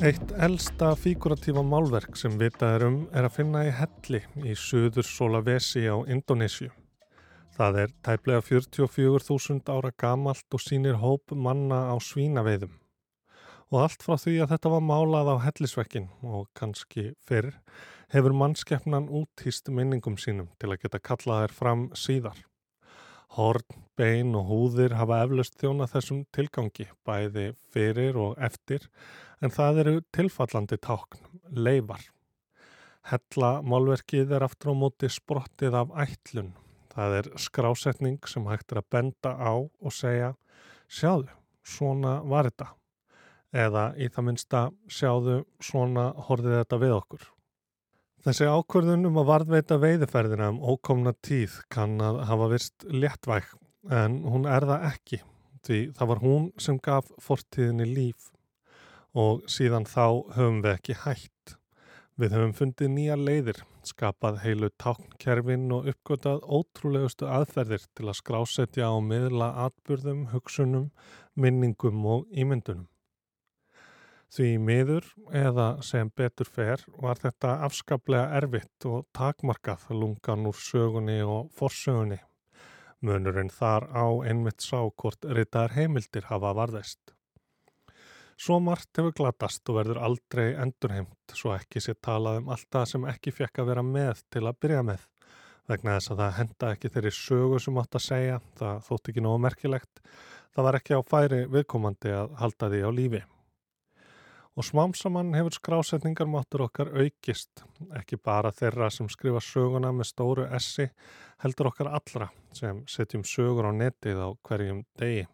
Eitt 0.00 0.30
elsta 0.40 0.94
fíkuratífa 0.96 1.60
málverk 1.60 2.16
sem 2.16 2.38
vitað 2.40 2.76
er 2.78 2.84
um 2.86 2.94
er 3.12 3.26
að 3.28 3.34
finna 3.34 3.66
í 3.68 3.72
Helli 3.76 4.22
í 4.48 4.54
söður 4.56 5.04
Solavesi 5.04 5.84
á 5.92 6.00
Indonésiu. 6.08 6.70
Það 7.60 7.76
er 7.76 7.90
tæplega 8.00 8.40
44.000 8.40 9.66
ára 9.68 9.90
gamalt 10.00 10.54
og 10.56 10.62
sínir 10.64 10.94
hóp 10.96 11.34
manna 11.36 11.90
á 11.92 11.96
svínaveiðum. 12.00 12.70
Og 13.68 13.82
allt 13.82 14.00
frá 14.00 14.14
því 14.16 14.38
að 14.40 14.54
þetta 14.54 14.70
var 14.72 14.86
málað 14.88 15.28
á 15.28 15.36
hellisvekkin 15.44 16.06
og 16.24 16.46
kannski 16.56 17.10
fyrr 17.20 17.50
hefur 18.14 18.32
mannskeppnan 18.32 19.10
útýst 19.12 19.68
minningum 19.68 20.16
sínum 20.16 20.48
til 20.56 20.70
að 20.72 20.86
geta 20.86 21.02
kallað 21.04 21.42
þær 21.42 21.54
fram 21.58 21.82
síðar. 21.92 22.40
Horn, 23.36 23.76
bein 23.92 24.32
og 24.40 24.48
húðir 24.48 24.96
hafa 24.96 25.20
eflaust 25.26 25.60
þjóna 25.60 25.90
þessum 25.92 26.24
tilgangi, 26.32 26.88
bæði 27.04 27.50
fyrir 27.76 28.16
og 28.24 28.40
eftir, 28.40 28.88
en 29.44 29.52
það 29.52 29.82
eru 29.84 29.94
tilfallandi 30.16 30.80
tákn, 30.80 31.20
leifar. 31.52 32.08
Hella 33.12 33.52
málverkið 33.60 34.32
er 34.32 34.48
aftur 34.48 34.72
á 34.72 34.80
móti 34.80 35.12
sprottið 35.12 35.76
af 35.84 35.92
ætlun. 36.08 36.54
Það 36.90 37.16
er 37.20 37.30
skrásetning 37.38 38.18
sem 38.28 38.46
hægt 38.50 38.72
er 38.72 38.82
að 38.82 38.90
benda 38.90 39.34
á 39.38 39.54
og 39.54 39.94
segja, 39.94 40.34
sjáðu, 40.90 41.30
svona 41.62 42.20
var 42.26 42.50
þetta. 42.50 42.74
eða 43.50 43.84
í 43.98 44.06
það 44.06 44.24
minnsta 44.26 44.58
sjáðu 44.86 45.40
svona 45.58 46.10
horfið 46.28 46.52
þetta 46.60 46.76
við 46.78 46.92
okkur. 46.94 47.22
Þessi 48.20 48.46
ákvörðun 48.46 49.08
um 49.08 49.18
að 49.22 49.30
varðveita 49.30 49.78
veiðferðina 49.80 50.50
um 50.52 50.60
ókomna 50.60 51.14
tíð 51.24 51.56
kann 51.72 51.96
að 52.04 52.20
hafa 52.28 52.50
vist 52.52 52.84
léttvæg 52.84 53.48
en 53.90 54.20
hún 54.28 54.46
er 54.46 54.66
það 54.68 54.86
ekki 54.90 55.20
því 55.66 55.78
það 55.96 56.10
var 56.12 56.22
hún 56.22 56.50
sem 56.60 56.78
gaf 56.84 57.08
fortíðinni 57.20 57.88
líf 57.88 58.28
og 59.16 59.42
síðan 59.50 59.88
þá 59.88 60.04
höfum 60.36 60.60
við 60.64 60.76
ekki 60.76 60.98
hætt. 61.02 61.56
Við 62.20 62.36
höfum 62.36 62.52
fundið 62.54 62.92
nýja 62.92 63.16
leiðir, 63.16 63.62
skapað 63.90 64.38
heilu 64.44 64.70
táknkerfin 64.82 65.66
og 65.76 65.90
uppgötað 65.92 66.40
ótrúlegustu 66.46 67.28
aðferðir 67.28 67.84
til 67.98 68.08
að 68.08 68.18
skrásetja 68.20 68.88
á 68.88 68.96
miðla 69.02 69.50
atbyrðum, 69.66 70.24
hugsunum, 70.32 70.88
minningum 71.34 72.06
og 72.06 72.24
ímyndunum. 72.30 72.88
Því 74.30 74.48
miður 74.62 75.06
eða 75.34 75.68
sem 75.82 76.10
betur 76.14 76.46
fer 76.46 76.82
var 77.02 77.18
þetta 77.18 77.56
afskaplega 77.66 78.28
erfitt 78.38 78.86
og 78.86 79.08
takmarkað 79.16 79.88
lungan 79.90 80.46
úr 80.46 80.54
sögunni 80.54 81.18
og 81.26 81.48
forsögunni. 81.58 82.20
Mönurinn 83.02 83.50
þar 83.50 83.88
á 83.90 84.06
einmitt 84.28 84.62
sá 84.62 84.84
hvort 84.86 85.24
ritaðar 85.24 85.74
heimildir 85.74 86.28
hafa 86.30 86.52
varðist. 86.54 87.00
Svo 88.40 88.56
margt 88.64 88.96
hefur 88.96 89.12
glatast 89.16 89.68
og 89.68 89.76
verður 89.76 89.98
aldrei 90.06 90.54
endurheimt 90.62 91.34
svo 91.36 91.52
ekki 91.52 91.82
sér 91.84 91.98
talað 92.00 92.38
um 92.40 92.52
allt 92.54 92.68
það 92.72 92.86
sem 92.94 93.08
ekki 93.12 93.34
fekk 93.36 93.60
að 93.60 93.72
vera 93.72 93.82
með 93.84 94.22
til 94.32 94.46
að 94.46 94.60
byrja 94.64 94.84
með. 94.90 95.02
Vegna 95.68 95.96
þess 95.98 96.12
að 96.14 96.22
það 96.22 96.38
henda 96.38 96.70
ekki 96.74 96.92
þeirri 96.94 97.12
sögu 97.18 97.58
sem 97.60 97.82
átt 97.82 97.98
að 98.00 98.06
segja, 98.06 98.38
það 98.56 98.80
þótt 98.86 99.10
ekki 99.12 99.26
nógu 99.26 99.42
merkilegt, 99.44 100.00
það 100.56 100.66
var 100.66 100.80
ekki 100.80 100.96
á 100.96 101.00
færi 101.10 101.42
viðkomandi 101.52 102.16
að 102.16 102.32
halda 102.40 102.70
því 102.72 102.80
á 102.80 102.90
lífi 102.96 103.22
og 104.60 104.66
smámsamann 104.66 105.32
hefur 105.32 105.54
skrásetningar 105.56 106.28
máttur 106.28 106.66
okkar 106.66 106.90
aukist, 106.92 107.62
ekki 107.96 108.18
bara 108.20 108.50
þeirra 108.52 108.90
sem 108.92 109.08
skrifa 109.08 109.40
söguna 109.40 109.92
með 109.94 110.10
stóru 110.10 110.44
essi, 110.56 110.88
heldur 111.40 111.70
okkar 111.70 111.88
allra 111.96 112.28
sem 112.56 112.82
setjum 112.90 113.24
sögur 113.24 113.70
á 113.70 113.72
netið 113.72 114.20
á 114.20 114.28
hverjum 114.44 114.82
degi. 115.00 115.28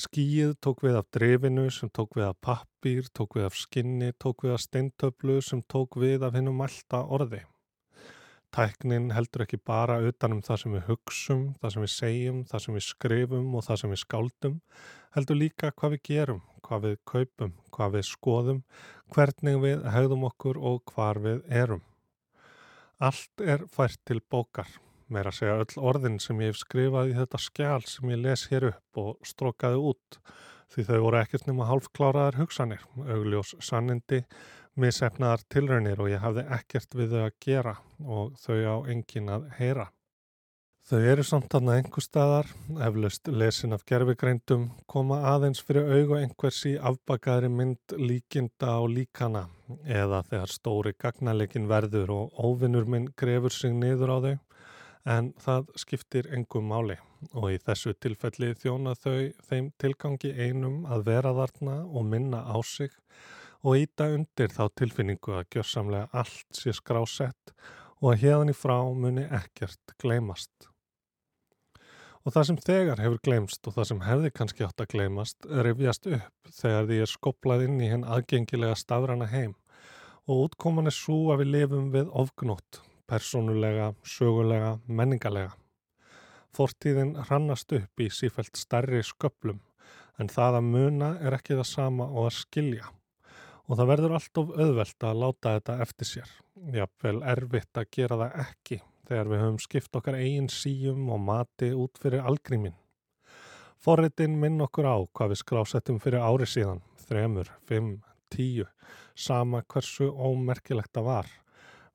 Skíið 0.00 0.54
tók 0.64 0.78
við 0.86 0.94
af 0.96 1.08
drefinu 1.12 1.66
sem 1.74 1.90
tók 1.92 2.14
við 2.16 2.30
af 2.30 2.36
pappir, 2.40 3.08
tók 3.12 3.34
við 3.36 3.50
af 3.50 3.56
skinni, 3.58 4.14
tók 4.16 4.46
við 4.46 4.54
af 4.54 4.62
steintöflu 4.64 5.40
sem 5.44 5.60
tók 5.68 5.98
við 6.00 6.24
af 6.24 6.38
hennum 6.38 6.62
allta 6.64 7.02
orði. 7.04 7.42
Tæknin 8.54 9.10
heldur 9.12 9.44
ekki 9.44 9.60
bara 9.60 9.98
utanum 10.08 10.40
það 10.46 10.62
sem 10.62 10.76
við 10.78 10.86
hugsum, 10.88 11.42
það 11.60 11.74
sem 11.74 11.84
við 11.84 11.92
segjum, 11.96 12.40
það 12.48 12.64
sem 12.64 12.78
við 12.78 12.86
skrifum 12.86 13.52
og 13.58 13.66
það 13.66 13.80
sem 13.82 13.92
við 13.92 14.02
skáldum, 14.06 14.58
heldur 15.18 15.40
líka 15.42 15.72
hvað 15.74 15.96
við 15.96 16.02
gerum, 16.08 16.42
hvað 16.64 16.86
við 16.86 16.98
kaupum, 17.12 17.54
hvað 17.76 17.96
við 17.98 18.08
skoðum, 18.14 18.62
hvernig 19.12 19.62
við 19.66 19.88
hegðum 19.98 20.28
okkur 20.30 20.62
og 20.72 20.94
hvar 20.94 21.20
við 21.28 21.44
erum. 21.62 21.84
Allt 22.96 23.44
er 23.44 23.68
fært 23.68 24.00
til 24.08 24.22
bókar, 24.32 24.72
meira 25.12 25.32
að 25.32 25.38
segja 25.40 25.58
öll 25.62 25.84
orðin 25.90 26.18
sem 26.22 26.40
ég 26.44 26.52
hef 26.52 26.60
skrifað 26.62 27.12
í 27.12 27.18
þetta 27.18 27.42
skjál 27.44 27.82
sem 27.88 28.14
ég 28.14 28.22
les 28.24 28.46
hér 28.52 28.70
upp 28.70 29.02
og 29.02 29.28
strókaði 29.30 29.82
út, 29.92 30.18
því 30.70 30.86
þau 30.88 30.98
voru 31.04 31.20
ekkert 31.20 31.46
nema 31.50 31.68
hálfkláraðar 31.68 32.40
hugsanir, 32.40 32.82
augljós 33.04 33.54
sannindi, 33.64 34.24
misefnaðar 34.80 35.46
tilraunir 35.50 36.02
og 36.02 36.12
ég 36.12 36.22
hafði 36.22 36.46
ekkert 36.58 36.94
við 36.98 37.16
þau 37.16 37.22
að 37.26 37.38
gera 37.46 37.78
og 38.06 38.36
þau 38.40 38.60
á 38.60 38.76
engin 38.94 39.32
að 39.34 39.48
heyra. 39.58 39.90
Þau 40.90 41.04
eru 41.06 41.22
samt 41.22 41.52
aðna 41.54 41.76
einhver 41.78 42.02
staðar, 42.02 42.48
eflaust 42.82 43.28
lesin 43.30 43.76
af 43.76 43.84
gerfigreindum, 43.86 44.64
koma 44.90 45.20
aðeins 45.30 45.60
fyrir 45.62 45.86
augu 45.86 46.16
einhvers 46.16 46.64
í 46.66 46.72
afbakaðri 46.90 47.50
mynd 47.52 47.94
líkinda 47.94 48.72
á 48.74 48.82
líkana 48.90 49.44
eða 49.84 50.24
þegar 50.26 50.50
stóri 50.50 50.92
gagnalekin 50.98 51.68
verður 51.70 52.10
og 52.16 52.40
óvinnur 52.42 52.88
minn 52.90 53.06
grefur 53.14 53.54
sig 53.54 53.76
niður 53.76 54.14
á 54.14 54.18
þau, 54.24 54.34
en 55.08 55.32
það 55.40 55.70
skiptir 55.80 56.28
engum 56.34 56.68
máli 56.68 56.96
og 57.32 57.50
í 57.52 57.58
þessu 57.60 57.94
tilfelli 58.00 58.54
þjóna 58.60 58.94
þau 58.96 59.30
þeim 59.48 59.70
tilgangi 59.80 60.32
einum 60.36 60.82
að 60.88 61.06
vera 61.08 61.32
þarna 61.36 61.76
og 61.88 62.08
minna 62.08 62.42
á 62.44 62.56
sig 62.64 62.92
og 63.62 63.76
íta 63.76 64.08
undir 64.14 64.52
þá 64.52 64.64
tilfinningu 64.76 65.36
að 65.36 65.48
gjörsamlega 65.54 66.08
allt 66.16 66.56
sé 66.56 66.72
skrásett 66.76 67.54
og 68.00 68.14
að 68.14 68.20
hérðan 68.24 68.52
í 68.52 68.56
frá 68.56 68.76
muni 68.96 69.26
ekkert 69.28 69.94
gleymast. 70.00 70.68
Og 72.24 72.34
það 72.34 72.46
sem 72.48 72.58
þegar 72.64 73.00
hefur 73.00 73.20
gleymst 73.24 73.66
og 73.68 73.76
það 73.76 73.88
sem 73.90 74.02
hefði 74.04 74.30
kannski 74.36 74.64
átt 74.66 74.82
að 74.84 74.92
gleymast 74.94 75.48
rifjast 75.64 76.08
upp 76.08 76.52
þegar 76.52 76.88
því 76.88 77.00
er 77.00 77.12
skoplað 77.12 77.64
inn 77.66 77.80
í 77.80 77.88
henn 77.92 78.04
aðgengilega 78.04 78.76
stafrana 78.76 79.28
heim 79.32 79.56
og 80.28 80.46
útkoman 80.46 80.88
er 80.90 80.94
svo 80.94 81.32
að 81.32 81.42
við 81.42 81.52
lifum 81.54 81.88
við 81.94 82.10
ofgnótt, 82.22 82.82
persónulega, 83.10 83.90
sögulega, 84.06 84.76
menningalega. 84.86 85.56
Fortíðin 86.54 87.16
hrannast 87.26 87.72
upp 87.74 88.02
í 88.02 88.08
sífælt 88.10 88.58
starri 88.58 89.02
sköplum 89.06 89.60
en 90.20 90.30
það 90.30 90.60
að 90.60 90.70
muna 90.70 91.10
er 91.22 91.36
ekki 91.36 91.58
það 91.58 91.68
sama 91.70 92.08
og 92.10 92.30
að 92.30 92.38
skilja 92.40 92.90
og 93.70 93.78
það 93.78 93.90
verður 93.92 94.14
alltof 94.18 94.48
auðvelt 94.58 95.04
að 95.06 95.20
láta 95.22 95.54
þetta 95.56 95.76
eftir 95.84 96.08
sér. 96.08 96.30
Jáfnvel 96.74 97.20
erfitt 97.32 97.78
að 97.78 97.90
gera 97.94 98.18
það 98.18 98.38
ekki 98.44 98.78
þegar 99.10 99.30
við 99.30 99.42
höfum 99.44 99.60
skipt 99.62 99.98
okkar 100.00 100.18
eigin 100.18 100.50
síum 100.50 101.10
og 101.14 101.22
mati 101.22 101.70
út 101.74 102.00
fyrir 102.02 102.26
algrímin. 102.26 102.74
Forritin 103.80 104.34
minn 104.42 104.60
okkur 104.60 104.90
á 104.90 104.98
hvað 105.06 105.32
við 105.32 105.40
skrásettum 105.40 106.00
fyrir 106.02 106.20
ári 106.20 106.48
síðan, 106.50 106.82
þremur, 107.06 107.48
fimm, 107.66 107.94
tíu, 108.30 108.66
sama 109.14 109.62
hversu 109.70 110.10
ómerkilegt 110.10 110.92
það 110.92 111.06
var. 111.06 111.30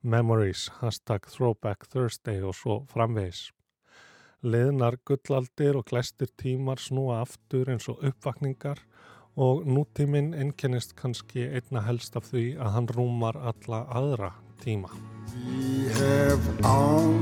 Memories, 0.06 0.72
hashtag 0.82 1.26
Throwback 1.26 1.88
Thursday 1.90 2.44
og 2.46 2.54
svo 2.54 2.76
framvegis. 2.92 3.48
Leðnar 4.46 5.00
gullaldir 5.02 5.80
og 5.80 5.88
glæstir 5.90 6.30
tímar 6.38 6.78
snúa 6.78 7.24
aftur 7.24 7.72
eins 7.74 7.88
og 7.90 8.04
uppvakningar 8.06 8.84
og 9.36 9.66
nútíminn 9.66 10.36
ennkennist 10.38 10.94
kannski 11.00 11.48
einna 11.50 11.82
helst 11.88 12.14
af 12.22 12.30
því 12.30 12.44
að 12.54 12.72
hann 12.76 12.92
rúmar 12.94 13.40
alla 13.50 13.82
aðra 13.90 14.30
tíma. 14.62 14.94
We 15.34 15.90
have 15.98 16.46
all 16.62 17.18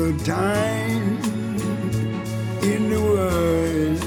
the 0.00 0.16
time 0.24 1.20
in 2.64 2.88
the 2.88 3.00
world 3.12 4.00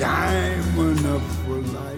Time 0.00 0.78
enough 0.88 1.28
for 1.44 1.60
life 1.76 1.89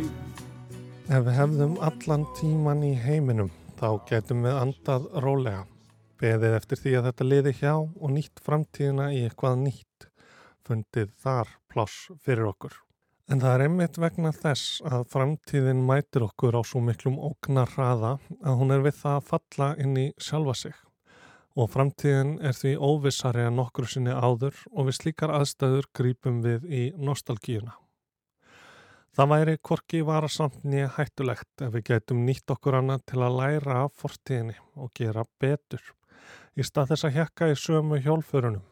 Ef 1.10 1.24
við 1.26 1.34
hefðum 1.34 1.72
allan 1.82 2.24
tíman 2.38 2.82
í 2.86 2.92
heiminum 2.94 3.48
þá 3.80 3.88
getum 4.06 4.44
við 4.46 4.54
andað 4.54 5.08
rólega 5.24 5.64
beðið 6.22 6.54
eftir 6.54 6.78
því 6.78 6.92
að 6.94 7.06
þetta 7.08 7.26
liði 7.26 7.52
hjá 7.58 7.72
og 7.74 8.12
nýtt 8.14 8.42
framtíðina 8.46 9.08
í 9.10 9.24
eitthvað 9.26 9.58
nýtt 9.64 10.06
fundið 10.62 11.10
þar 11.24 11.50
pláss 11.72 12.06
fyrir 12.22 12.46
okkur. 12.52 12.78
En 13.26 13.42
það 13.42 13.56
er 13.56 13.66
einmitt 13.66 13.98
vegna 13.98 14.32
þess 14.36 14.78
að 14.86 15.08
framtíðin 15.10 15.82
mætir 15.88 16.28
okkur 16.28 16.54
á 16.54 16.62
svo 16.62 16.84
miklum 16.86 17.18
ógnar 17.18 17.74
hraða 17.74 18.14
að 18.38 18.58
hún 18.62 18.74
er 18.76 18.86
við 18.86 18.98
það 19.02 19.18
að 19.18 19.28
falla 19.32 19.70
inn 19.82 19.98
í 19.98 20.08
sjálfa 20.22 20.58
sig. 20.62 20.80
Og 21.58 21.70
framtíðin 21.74 22.36
er 22.46 22.54
því 22.56 22.76
óvissari 22.78 23.48
en 23.50 23.58
okkur 23.66 23.90
sinni 23.90 24.14
áður 24.14 24.54
og 24.70 24.86
við 24.86 25.00
slíkar 25.02 25.34
aðstæður 25.34 25.90
grípum 25.98 26.44
við 26.46 26.70
í 26.70 26.84
nostalgíuna. 26.94 27.81
Það 29.12 29.28
væri 29.28 29.56
korki 29.60 29.98
varasamt 30.08 30.62
nýja 30.64 30.88
hættulegt 30.96 31.64
ef 31.66 31.74
við 31.74 31.82
getum 31.90 32.22
nýtt 32.24 32.52
okkur 32.54 32.78
annað 32.78 33.02
til 33.12 33.18
að 33.20 33.34
læra 33.40 33.82
af 33.84 33.98
fortíðinni 34.00 34.54
og 34.80 34.92
gera 34.96 35.26
betur 35.40 35.82
í 36.56 36.64
stað 36.64 36.94
þess 36.94 37.08
að 37.08 37.18
hjekka 37.18 37.48
í 37.52 37.58
sömu 37.60 37.98
hjólfurunum 38.04 38.64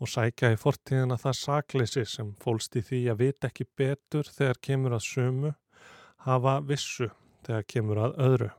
og 0.00 0.10
sækja 0.10 0.50
í 0.54 0.58
fortíðina 0.58 1.18
það 1.20 1.38
sakleysi 1.38 2.04
sem 2.08 2.34
fólst 2.42 2.76
í 2.80 2.82
því 2.86 3.00
að 3.12 3.22
vita 3.22 3.50
ekki 3.50 3.68
betur 3.78 4.26
þegar 4.26 4.60
kemur 4.66 4.96
að 4.96 5.06
sömu, 5.06 5.52
hafa 6.26 6.58
vissu 6.66 7.10
þegar 7.46 7.66
kemur 7.74 8.04
að 8.06 8.20
öðru. 8.26 8.50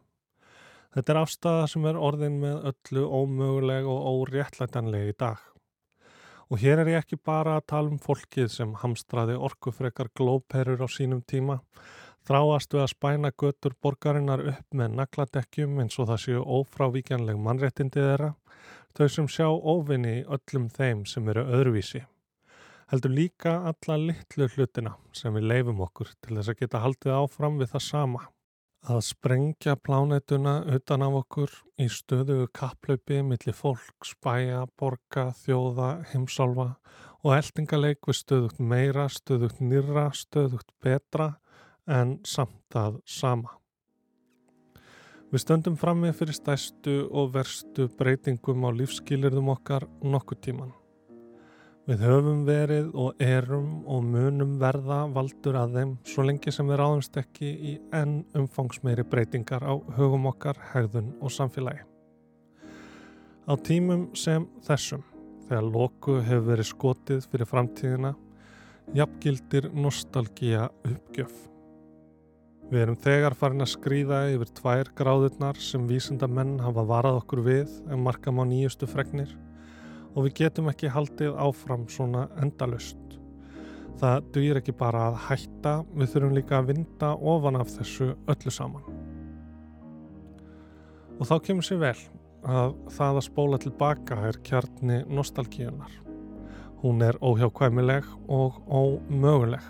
Þetta 0.92 1.14
er 1.14 1.22
afstæða 1.22 1.70
sem 1.72 1.88
er 1.92 2.00
orðin 2.08 2.40
með 2.42 2.68
öllu 2.72 3.08
ómöguleg 3.20 3.88
og 3.90 4.08
óréttlætanleg 4.12 5.12
í 5.12 5.18
dag. 5.18 5.51
Og 6.52 6.60
hér 6.60 6.82
er 6.82 6.90
ég 6.92 7.00
ekki 7.00 7.16
bara 7.16 7.54
að 7.56 7.68
tala 7.72 7.88
um 7.94 8.00
fólkið 8.04 8.50
sem 8.52 8.72
hamstraði 8.82 9.38
orkufrekar 9.40 10.10
glóperur 10.20 10.82
á 10.84 10.88
sínum 10.92 11.22
tíma, 11.24 11.62
þráast 12.28 12.76
við 12.76 12.82
að 12.84 12.92
spæna 12.92 13.32
götur 13.32 13.78
borgarinnar 13.80 14.44
upp 14.52 14.76
með 14.76 14.98
nagladekkjum 15.00 15.80
eins 15.80 15.96
og 15.96 16.10
það 16.10 16.20
séu 16.26 16.42
ófrávíkjanleg 16.58 17.40
mannréttindi 17.40 18.04
þeirra, 18.04 18.34
þau 18.92 19.08
sem 19.16 19.32
sjá 19.32 19.48
óvinni 19.48 20.18
í 20.18 20.26
öllum 20.28 20.68
þeim 20.76 21.06
sem 21.08 21.32
eru 21.32 21.48
öðruvísi. 21.48 22.04
Heldur 22.92 23.16
líka 23.16 23.56
alla 23.72 23.96
litlu 24.10 24.50
hlutina 24.52 24.98
sem 25.16 25.32
við 25.32 25.48
leifum 25.54 25.80
okkur 25.88 26.12
til 26.20 26.36
þess 26.36 26.52
að 26.52 26.66
geta 26.66 26.84
haldið 26.84 27.16
áfram 27.16 27.64
við 27.64 27.72
það 27.78 27.88
sama. 27.88 28.28
Að 28.82 29.04
sprengja 29.06 29.76
plánetuna 29.78 30.64
utan 30.74 31.04
af 31.06 31.20
okkur 31.20 31.52
í 31.78 31.86
stöðugu 31.86 32.48
kapplaupi 32.58 33.20
millir 33.22 33.54
fólk, 33.54 33.94
spæja, 34.02 34.64
borga, 34.74 35.28
þjóða, 35.44 35.90
heimsálfa 36.10 36.66
og 37.22 37.36
eldingaleik 37.36 38.10
við 38.10 38.18
stöðugt 38.24 38.58
meira, 38.58 39.06
stöðugt 39.06 39.62
nýra, 39.62 40.08
stöðugt 40.18 40.74
betra 40.82 41.36
en 41.86 42.18
samt 42.26 42.74
að 42.74 42.98
sama. 43.06 43.54
Við 45.30 45.46
stöndum 45.46 45.78
fram 45.78 46.02
með 46.02 46.18
fyrir 46.24 46.42
stæstu 46.42 47.04
og 47.06 47.36
verstu 47.38 47.86
breytingum 48.02 48.66
á 48.66 48.70
lífskýlirðum 48.82 49.54
okkar 49.54 49.86
nokkuð 50.02 50.42
tíman. 50.42 50.74
Við 51.90 52.04
höfum 52.06 52.44
verið 52.46 52.92
og 52.94 53.22
erum 53.26 53.70
og 53.90 54.04
munum 54.06 54.52
verða 54.62 55.00
valdur 55.10 55.56
að 55.58 55.80
þeim 55.80 55.94
svo 56.06 56.26
lengi 56.28 56.54
sem 56.54 56.68
við 56.70 56.78
ráðumst 56.78 57.18
ekki 57.18 57.50
í 57.50 57.74
enn 57.98 58.20
umfangsmeiri 58.38 59.02
breytingar 59.10 59.66
á 59.66 59.74
hugum 59.98 60.30
okkar, 60.30 60.60
hegðun 60.76 61.10
og 61.18 61.34
samfélagi. 61.34 61.82
Á 63.50 63.54
tímum 63.66 64.12
sem 64.14 64.46
þessum, 64.62 65.02
þegar 65.50 65.70
loku 65.74 66.20
hefur 66.22 66.48
verið 66.52 66.70
skotið 66.70 67.30
fyrir 67.34 67.50
framtíðina, 67.50 68.16
jafngildir 68.94 69.72
nostalgíja 69.74 70.70
uppgjöf. 70.86 71.34
Við 72.70 72.86
erum 72.86 73.04
þegar 73.04 73.34
farin 73.42 73.66
að 73.66 73.74
skrýða 73.74 74.26
yfir 74.36 74.54
tvær 74.62 74.94
gráðurnar 75.02 75.58
sem 75.58 75.90
vísenda 75.90 76.30
menn 76.30 76.60
hafa 76.62 76.86
varað 76.86 77.24
okkur 77.24 77.42
við 77.50 77.80
en 77.90 78.06
markam 78.06 78.38
á 78.38 78.46
nýjustu 78.46 78.86
fregnir 78.86 79.34
og 80.16 80.26
við 80.26 80.36
getum 80.42 80.70
ekki 80.72 80.92
haldið 80.92 81.38
áfram 81.40 81.86
svona 81.92 82.28
endalust. 82.42 82.98
Það 84.02 84.28
dugir 84.34 84.58
ekki 84.58 84.74
bara 84.76 85.08
að 85.12 85.20
hætta, 85.28 85.74
við 85.94 86.14
þurfum 86.14 86.36
líka 86.36 86.58
að 86.60 86.72
vinda 86.72 87.12
ofan 87.16 87.60
af 87.60 87.70
þessu 87.76 88.12
öllu 88.32 88.54
saman. 88.54 88.88
Og 91.20 91.28
þá 91.30 91.36
kemur 91.46 91.68
sér 91.68 91.82
vel 91.84 91.98
að 92.42 92.74
það 92.96 93.20
að 93.20 93.28
spóla 93.28 93.60
tilbaka 93.62 94.18
er 94.30 94.40
kjarni 94.48 95.04
nostalgíunar. 95.06 95.92
Hún 96.82 97.04
er 97.06 97.20
óhjákvæmileg 97.22 98.08
og 98.26 98.58
ómöguleg. 98.66 99.62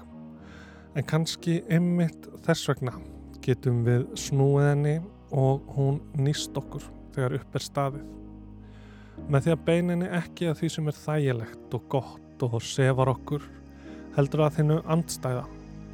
En 0.95 1.03
kannski 1.07 1.59
ymmit 1.71 2.29
þess 2.45 2.71
vegna 2.71 2.95
getum 3.43 3.83
við 3.83 4.07
snúið 4.15 4.69
henni 4.69 4.95
og 5.35 5.67
hún 5.75 5.99
nýst 6.15 6.55
okkur 6.55 6.87
þegar 7.11 7.39
upp 7.41 7.55
er 7.59 7.67
staðið 7.67 8.20
með 9.29 9.45
því 9.45 9.55
að 9.55 9.63
beininni 9.69 10.11
ekki 10.21 10.49
að 10.49 10.59
því 10.61 10.73
sem 10.75 10.91
er 10.91 10.99
þægilegt 11.03 11.77
og 11.77 11.87
gott 11.91 12.45
og 12.47 12.59
sefar 12.65 13.13
okkur 13.13 13.47
heldur 14.17 14.45
að 14.47 14.59
þinnu 14.59 14.81
andstæða 14.95 15.47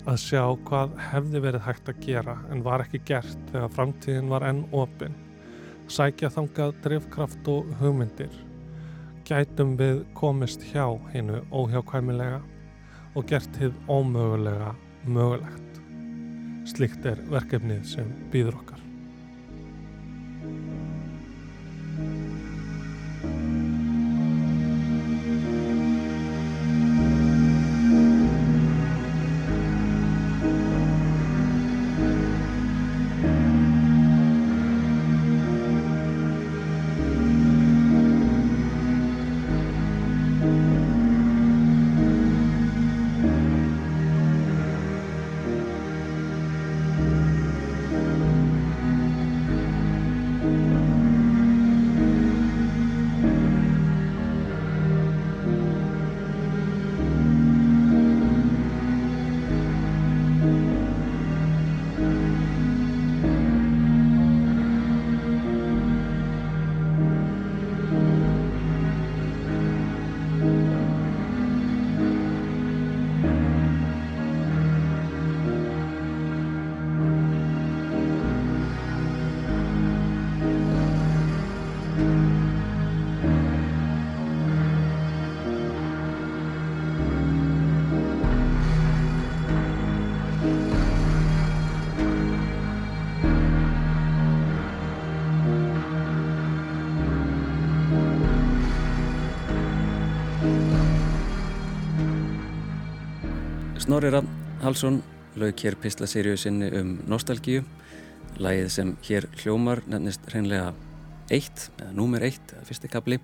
að 0.07 0.19
sjá 0.23 0.43
hvað 0.69 0.99
hefði 1.11 1.43
verið 1.43 1.65
hægt 1.67 1.89
að 1.91 2.03
gera 2.05 2.37
en 2.51 2.63
var 2.63 2.85
ekki 2.85 3.03
gert 3.09 3.39
þegar 3.51 3.73
framtíðin 3.75 4.31
var 4.31 4.47
enn 4.47 4.63
opinn 4.71 5.17
sækja 5.91 6.29
þangað 6.33 6.75
drivkraft 6.83 7.47
og 7.51 7.67
hugmyndir. 7.81 8.33
Gætum 9.27 9.75
við 9.79 10.03
komist 10.15 10.63
hjá 10.71 10.85
hinnu 11.13 11.43
óhjákvæmilega 11.51 12.41
og 13.15 13.27
gert 13.27 13.59
hið 13.59 13.75
ómögulega 13.87 14.73
mögulegt. 15.07 15.81
Slíkt 16.67 17.07
er 17.07 17.23
verkefnið 17.31 17.87
sem 17.95 18.11
býður 18.31 18.59
okkar 18.61 18.86
Snorri 103.97 104.11
Rann 104.13 104.27
Halsson 104.61 104.99
lauk 105.41 105.61
hér 105.65 105.73
pislaseríu 105.81 106.37
sinni 106.37 106.67
um 106.77 106.89
nostalgíu. 107.09 107.63
Lægið 108.37 108.67
sem 108.69 108.91
hér 109.07 109.25
hljómar 109.39 109.79
nefnist 109.89 110.27
hreinlega 110.29 110.67
eitt, 111.33 111.63
eða 111.79 111.95
númer 111.97 112.27
eitt, 112.27 112.53
fyrsti 112.67 112.91
kapli, 112.93 113.17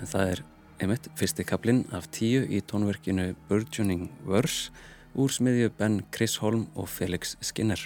en 0.00 0.08
það 0.08 0.30
er 0.30 0.42
einmitt 0.80 1.10
fyrsti 1.20 1.44
kaplinn 1.44 1.84
af 1.92 2.08
tíu 2.08 2.40
í 2.48 2.62
tónverkinu 2.64 3.34
Burgeoning 3.50 4.08
Verse 4.24 4.72
úr 5.12 5.28
smiðju 5.28 5.74
Ben 5.76 6.00
Crisholm 6.08 6.70
og 6.72 6.88
Felix 6.88 7.36
Skinner. 7.44 7.84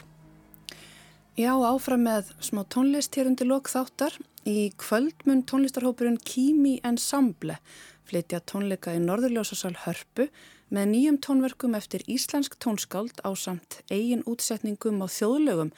Já, 1.34 1.50
áfram 1.58 2.06
með 2.06 2.30
smá 2.38 2.62
tónlist 2.70 3.18
hér 3.18 3.32
undir 3.32 3.50
lok 3.50 3.66
þáttar. 3.66 4.14
Í 4.46 4.70
kvöld 4.78 5.26
mun 5.26 5.42
tónlistarhópurinn 5.42 6.22
Kimi 6.22 6.78
Ensemble 6.86 7.58
flytja 8.06 8.42
tónleika 8.46 8.94
í 8.94 9.02
Norðurljósasal 9.02 9.74
Hörpu 9.86 10.26
með 10.72 10.88
nýjum 10.88 11.18
tónverkum 11.20 11.74
eftir 11.76 12.00
íslensk 12.08 12.56
tónskáld 12.56 13.20
á 13.20 13.30
samt 13.36 13.82
eigin 13.92 14.24
útsetningum 14.24 15.04
á 15.04 15.06
þjóðlögum 15.12 15.70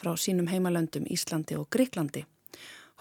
frá 0.00 0.14
sínum 0.16 0.48
heimalöndum 0.48 1.04
Íslandi 1.04 1.58
og 1.60 1.68
Greiklandi. 1.68 2.24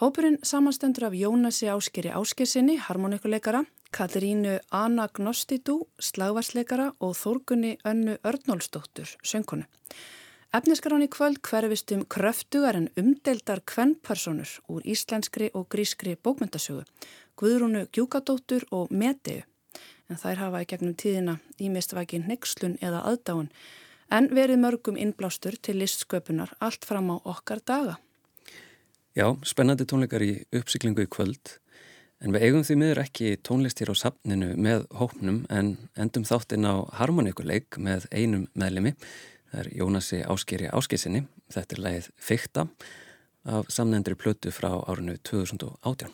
Hópurinn 0.01 0.37
samanstendur 0.43 1.07
af 1.07 1.15
Jónasi 1.15 1.71
Áskeri 1.71 2.11
Áskersinni, 2.11 2.75
harmonikuleikara, 2.77 3.63
Katrínu 3.95 4.59
Anagnostidú, 4.69 5.87
slagvarsleikara 5.97 6.91
og 6.99 7.15
Þórgunni 7.15 7.77
Önnu 7.87 8.19
Örnólsdóttur, 8.27 9.15
söngkonu. 9.23 9.63
Efniskarán 10.53 11.07
í 11.07 11.09
kvöld 11.09 11.39
hverfist 11.47 11.91
um 11.95 12.03
kröftugar 12.03 12.75
en 12.75 12.91
umdeldar 12.99 13.63
kvennpersonur 13.63 14.59
úr 14.67 14.83
íslenskri 14.83 15.49
og 15.53 15.69
grískri 15.71 16.17
bókmyndasögu, 16.19 16.83
Guðrúnu 17.39 17.87
Gjúkadóttur 17.91 18.67
og 18.71 18.91
Medeu 18.91 19.45
en 20.09 20.19
þær 20.19 20.41
hafa 20.45 20.63
í 20.63 20.69
gegnum 20.71 20.95
tíðina 20.97 21.37
ímistvækin 21.59 22.27
nexlun 22.29 22.77
eða 22.81 23.03
aðdáun 23.11 23.51
en 24.13 24.29
verið 24.31 24.61
mörgum 24.63 24.99
innblástur 24.99 25.57
til 25.61 25.79
listsköpunar 25.81 26.53
allt 26.63 26.85
fram 26.87 27.11
á 27.11 27.15
okkar 27.27 27.59
daga. 27.65 27.97
Já, 29.17 29.33
spennandi 29.43 29.87
tónleikar 29.89 30.23
í 30.23 30.33
uppsiklingu 30.55 31.07
í 31.07 31.11
kvöld 31.11 31.57
en 32.23 32.33
við 32.33 32.47
eigum 32.47 32.63
því 32.65 32.77
miður 32.81 33.01
ekki 33.03 33.33
tónlist 33.45 33.81
hér 33.81 33.91
á 33.93 33.95
safninu 33.97 34.53
með 34.57 34.85
hópnum 34.97 35.43
en 35.53 35.75
endum 35.97 36.25
þáttinn 36.27 36.65
á 36.65 36.85
harmoníkuleik 36.99 37.79
með 37.81 38.07
einum 38.13 38.47
meðlemi 38.57 38.95
það 39.51 39.59
er 39.63 39.73
Jónasi 39.79 40.21
Áskeri 40.25 40.69
Áskessinni 40.71 41.25
þetta 41.53 41.77
er 41.77 41.83
leið 41.87 42.09
Fykta 42.17 42.67
af 43.47 43.69
samnendri 43.71 44.15
plötu 44.19 44.51
frá 44.51 44.73
árinu 44.89 45.15
2018. 45.23 46.11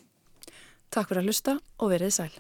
Takk 0.93 1.09
fyrir 1.09 1.23
að 1.23 1.29
lusta 1.31 1.55
og 1.81 1.93
verið 1.95 2.13
sæl. 2.13 2.33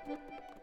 you. 0.09 0.62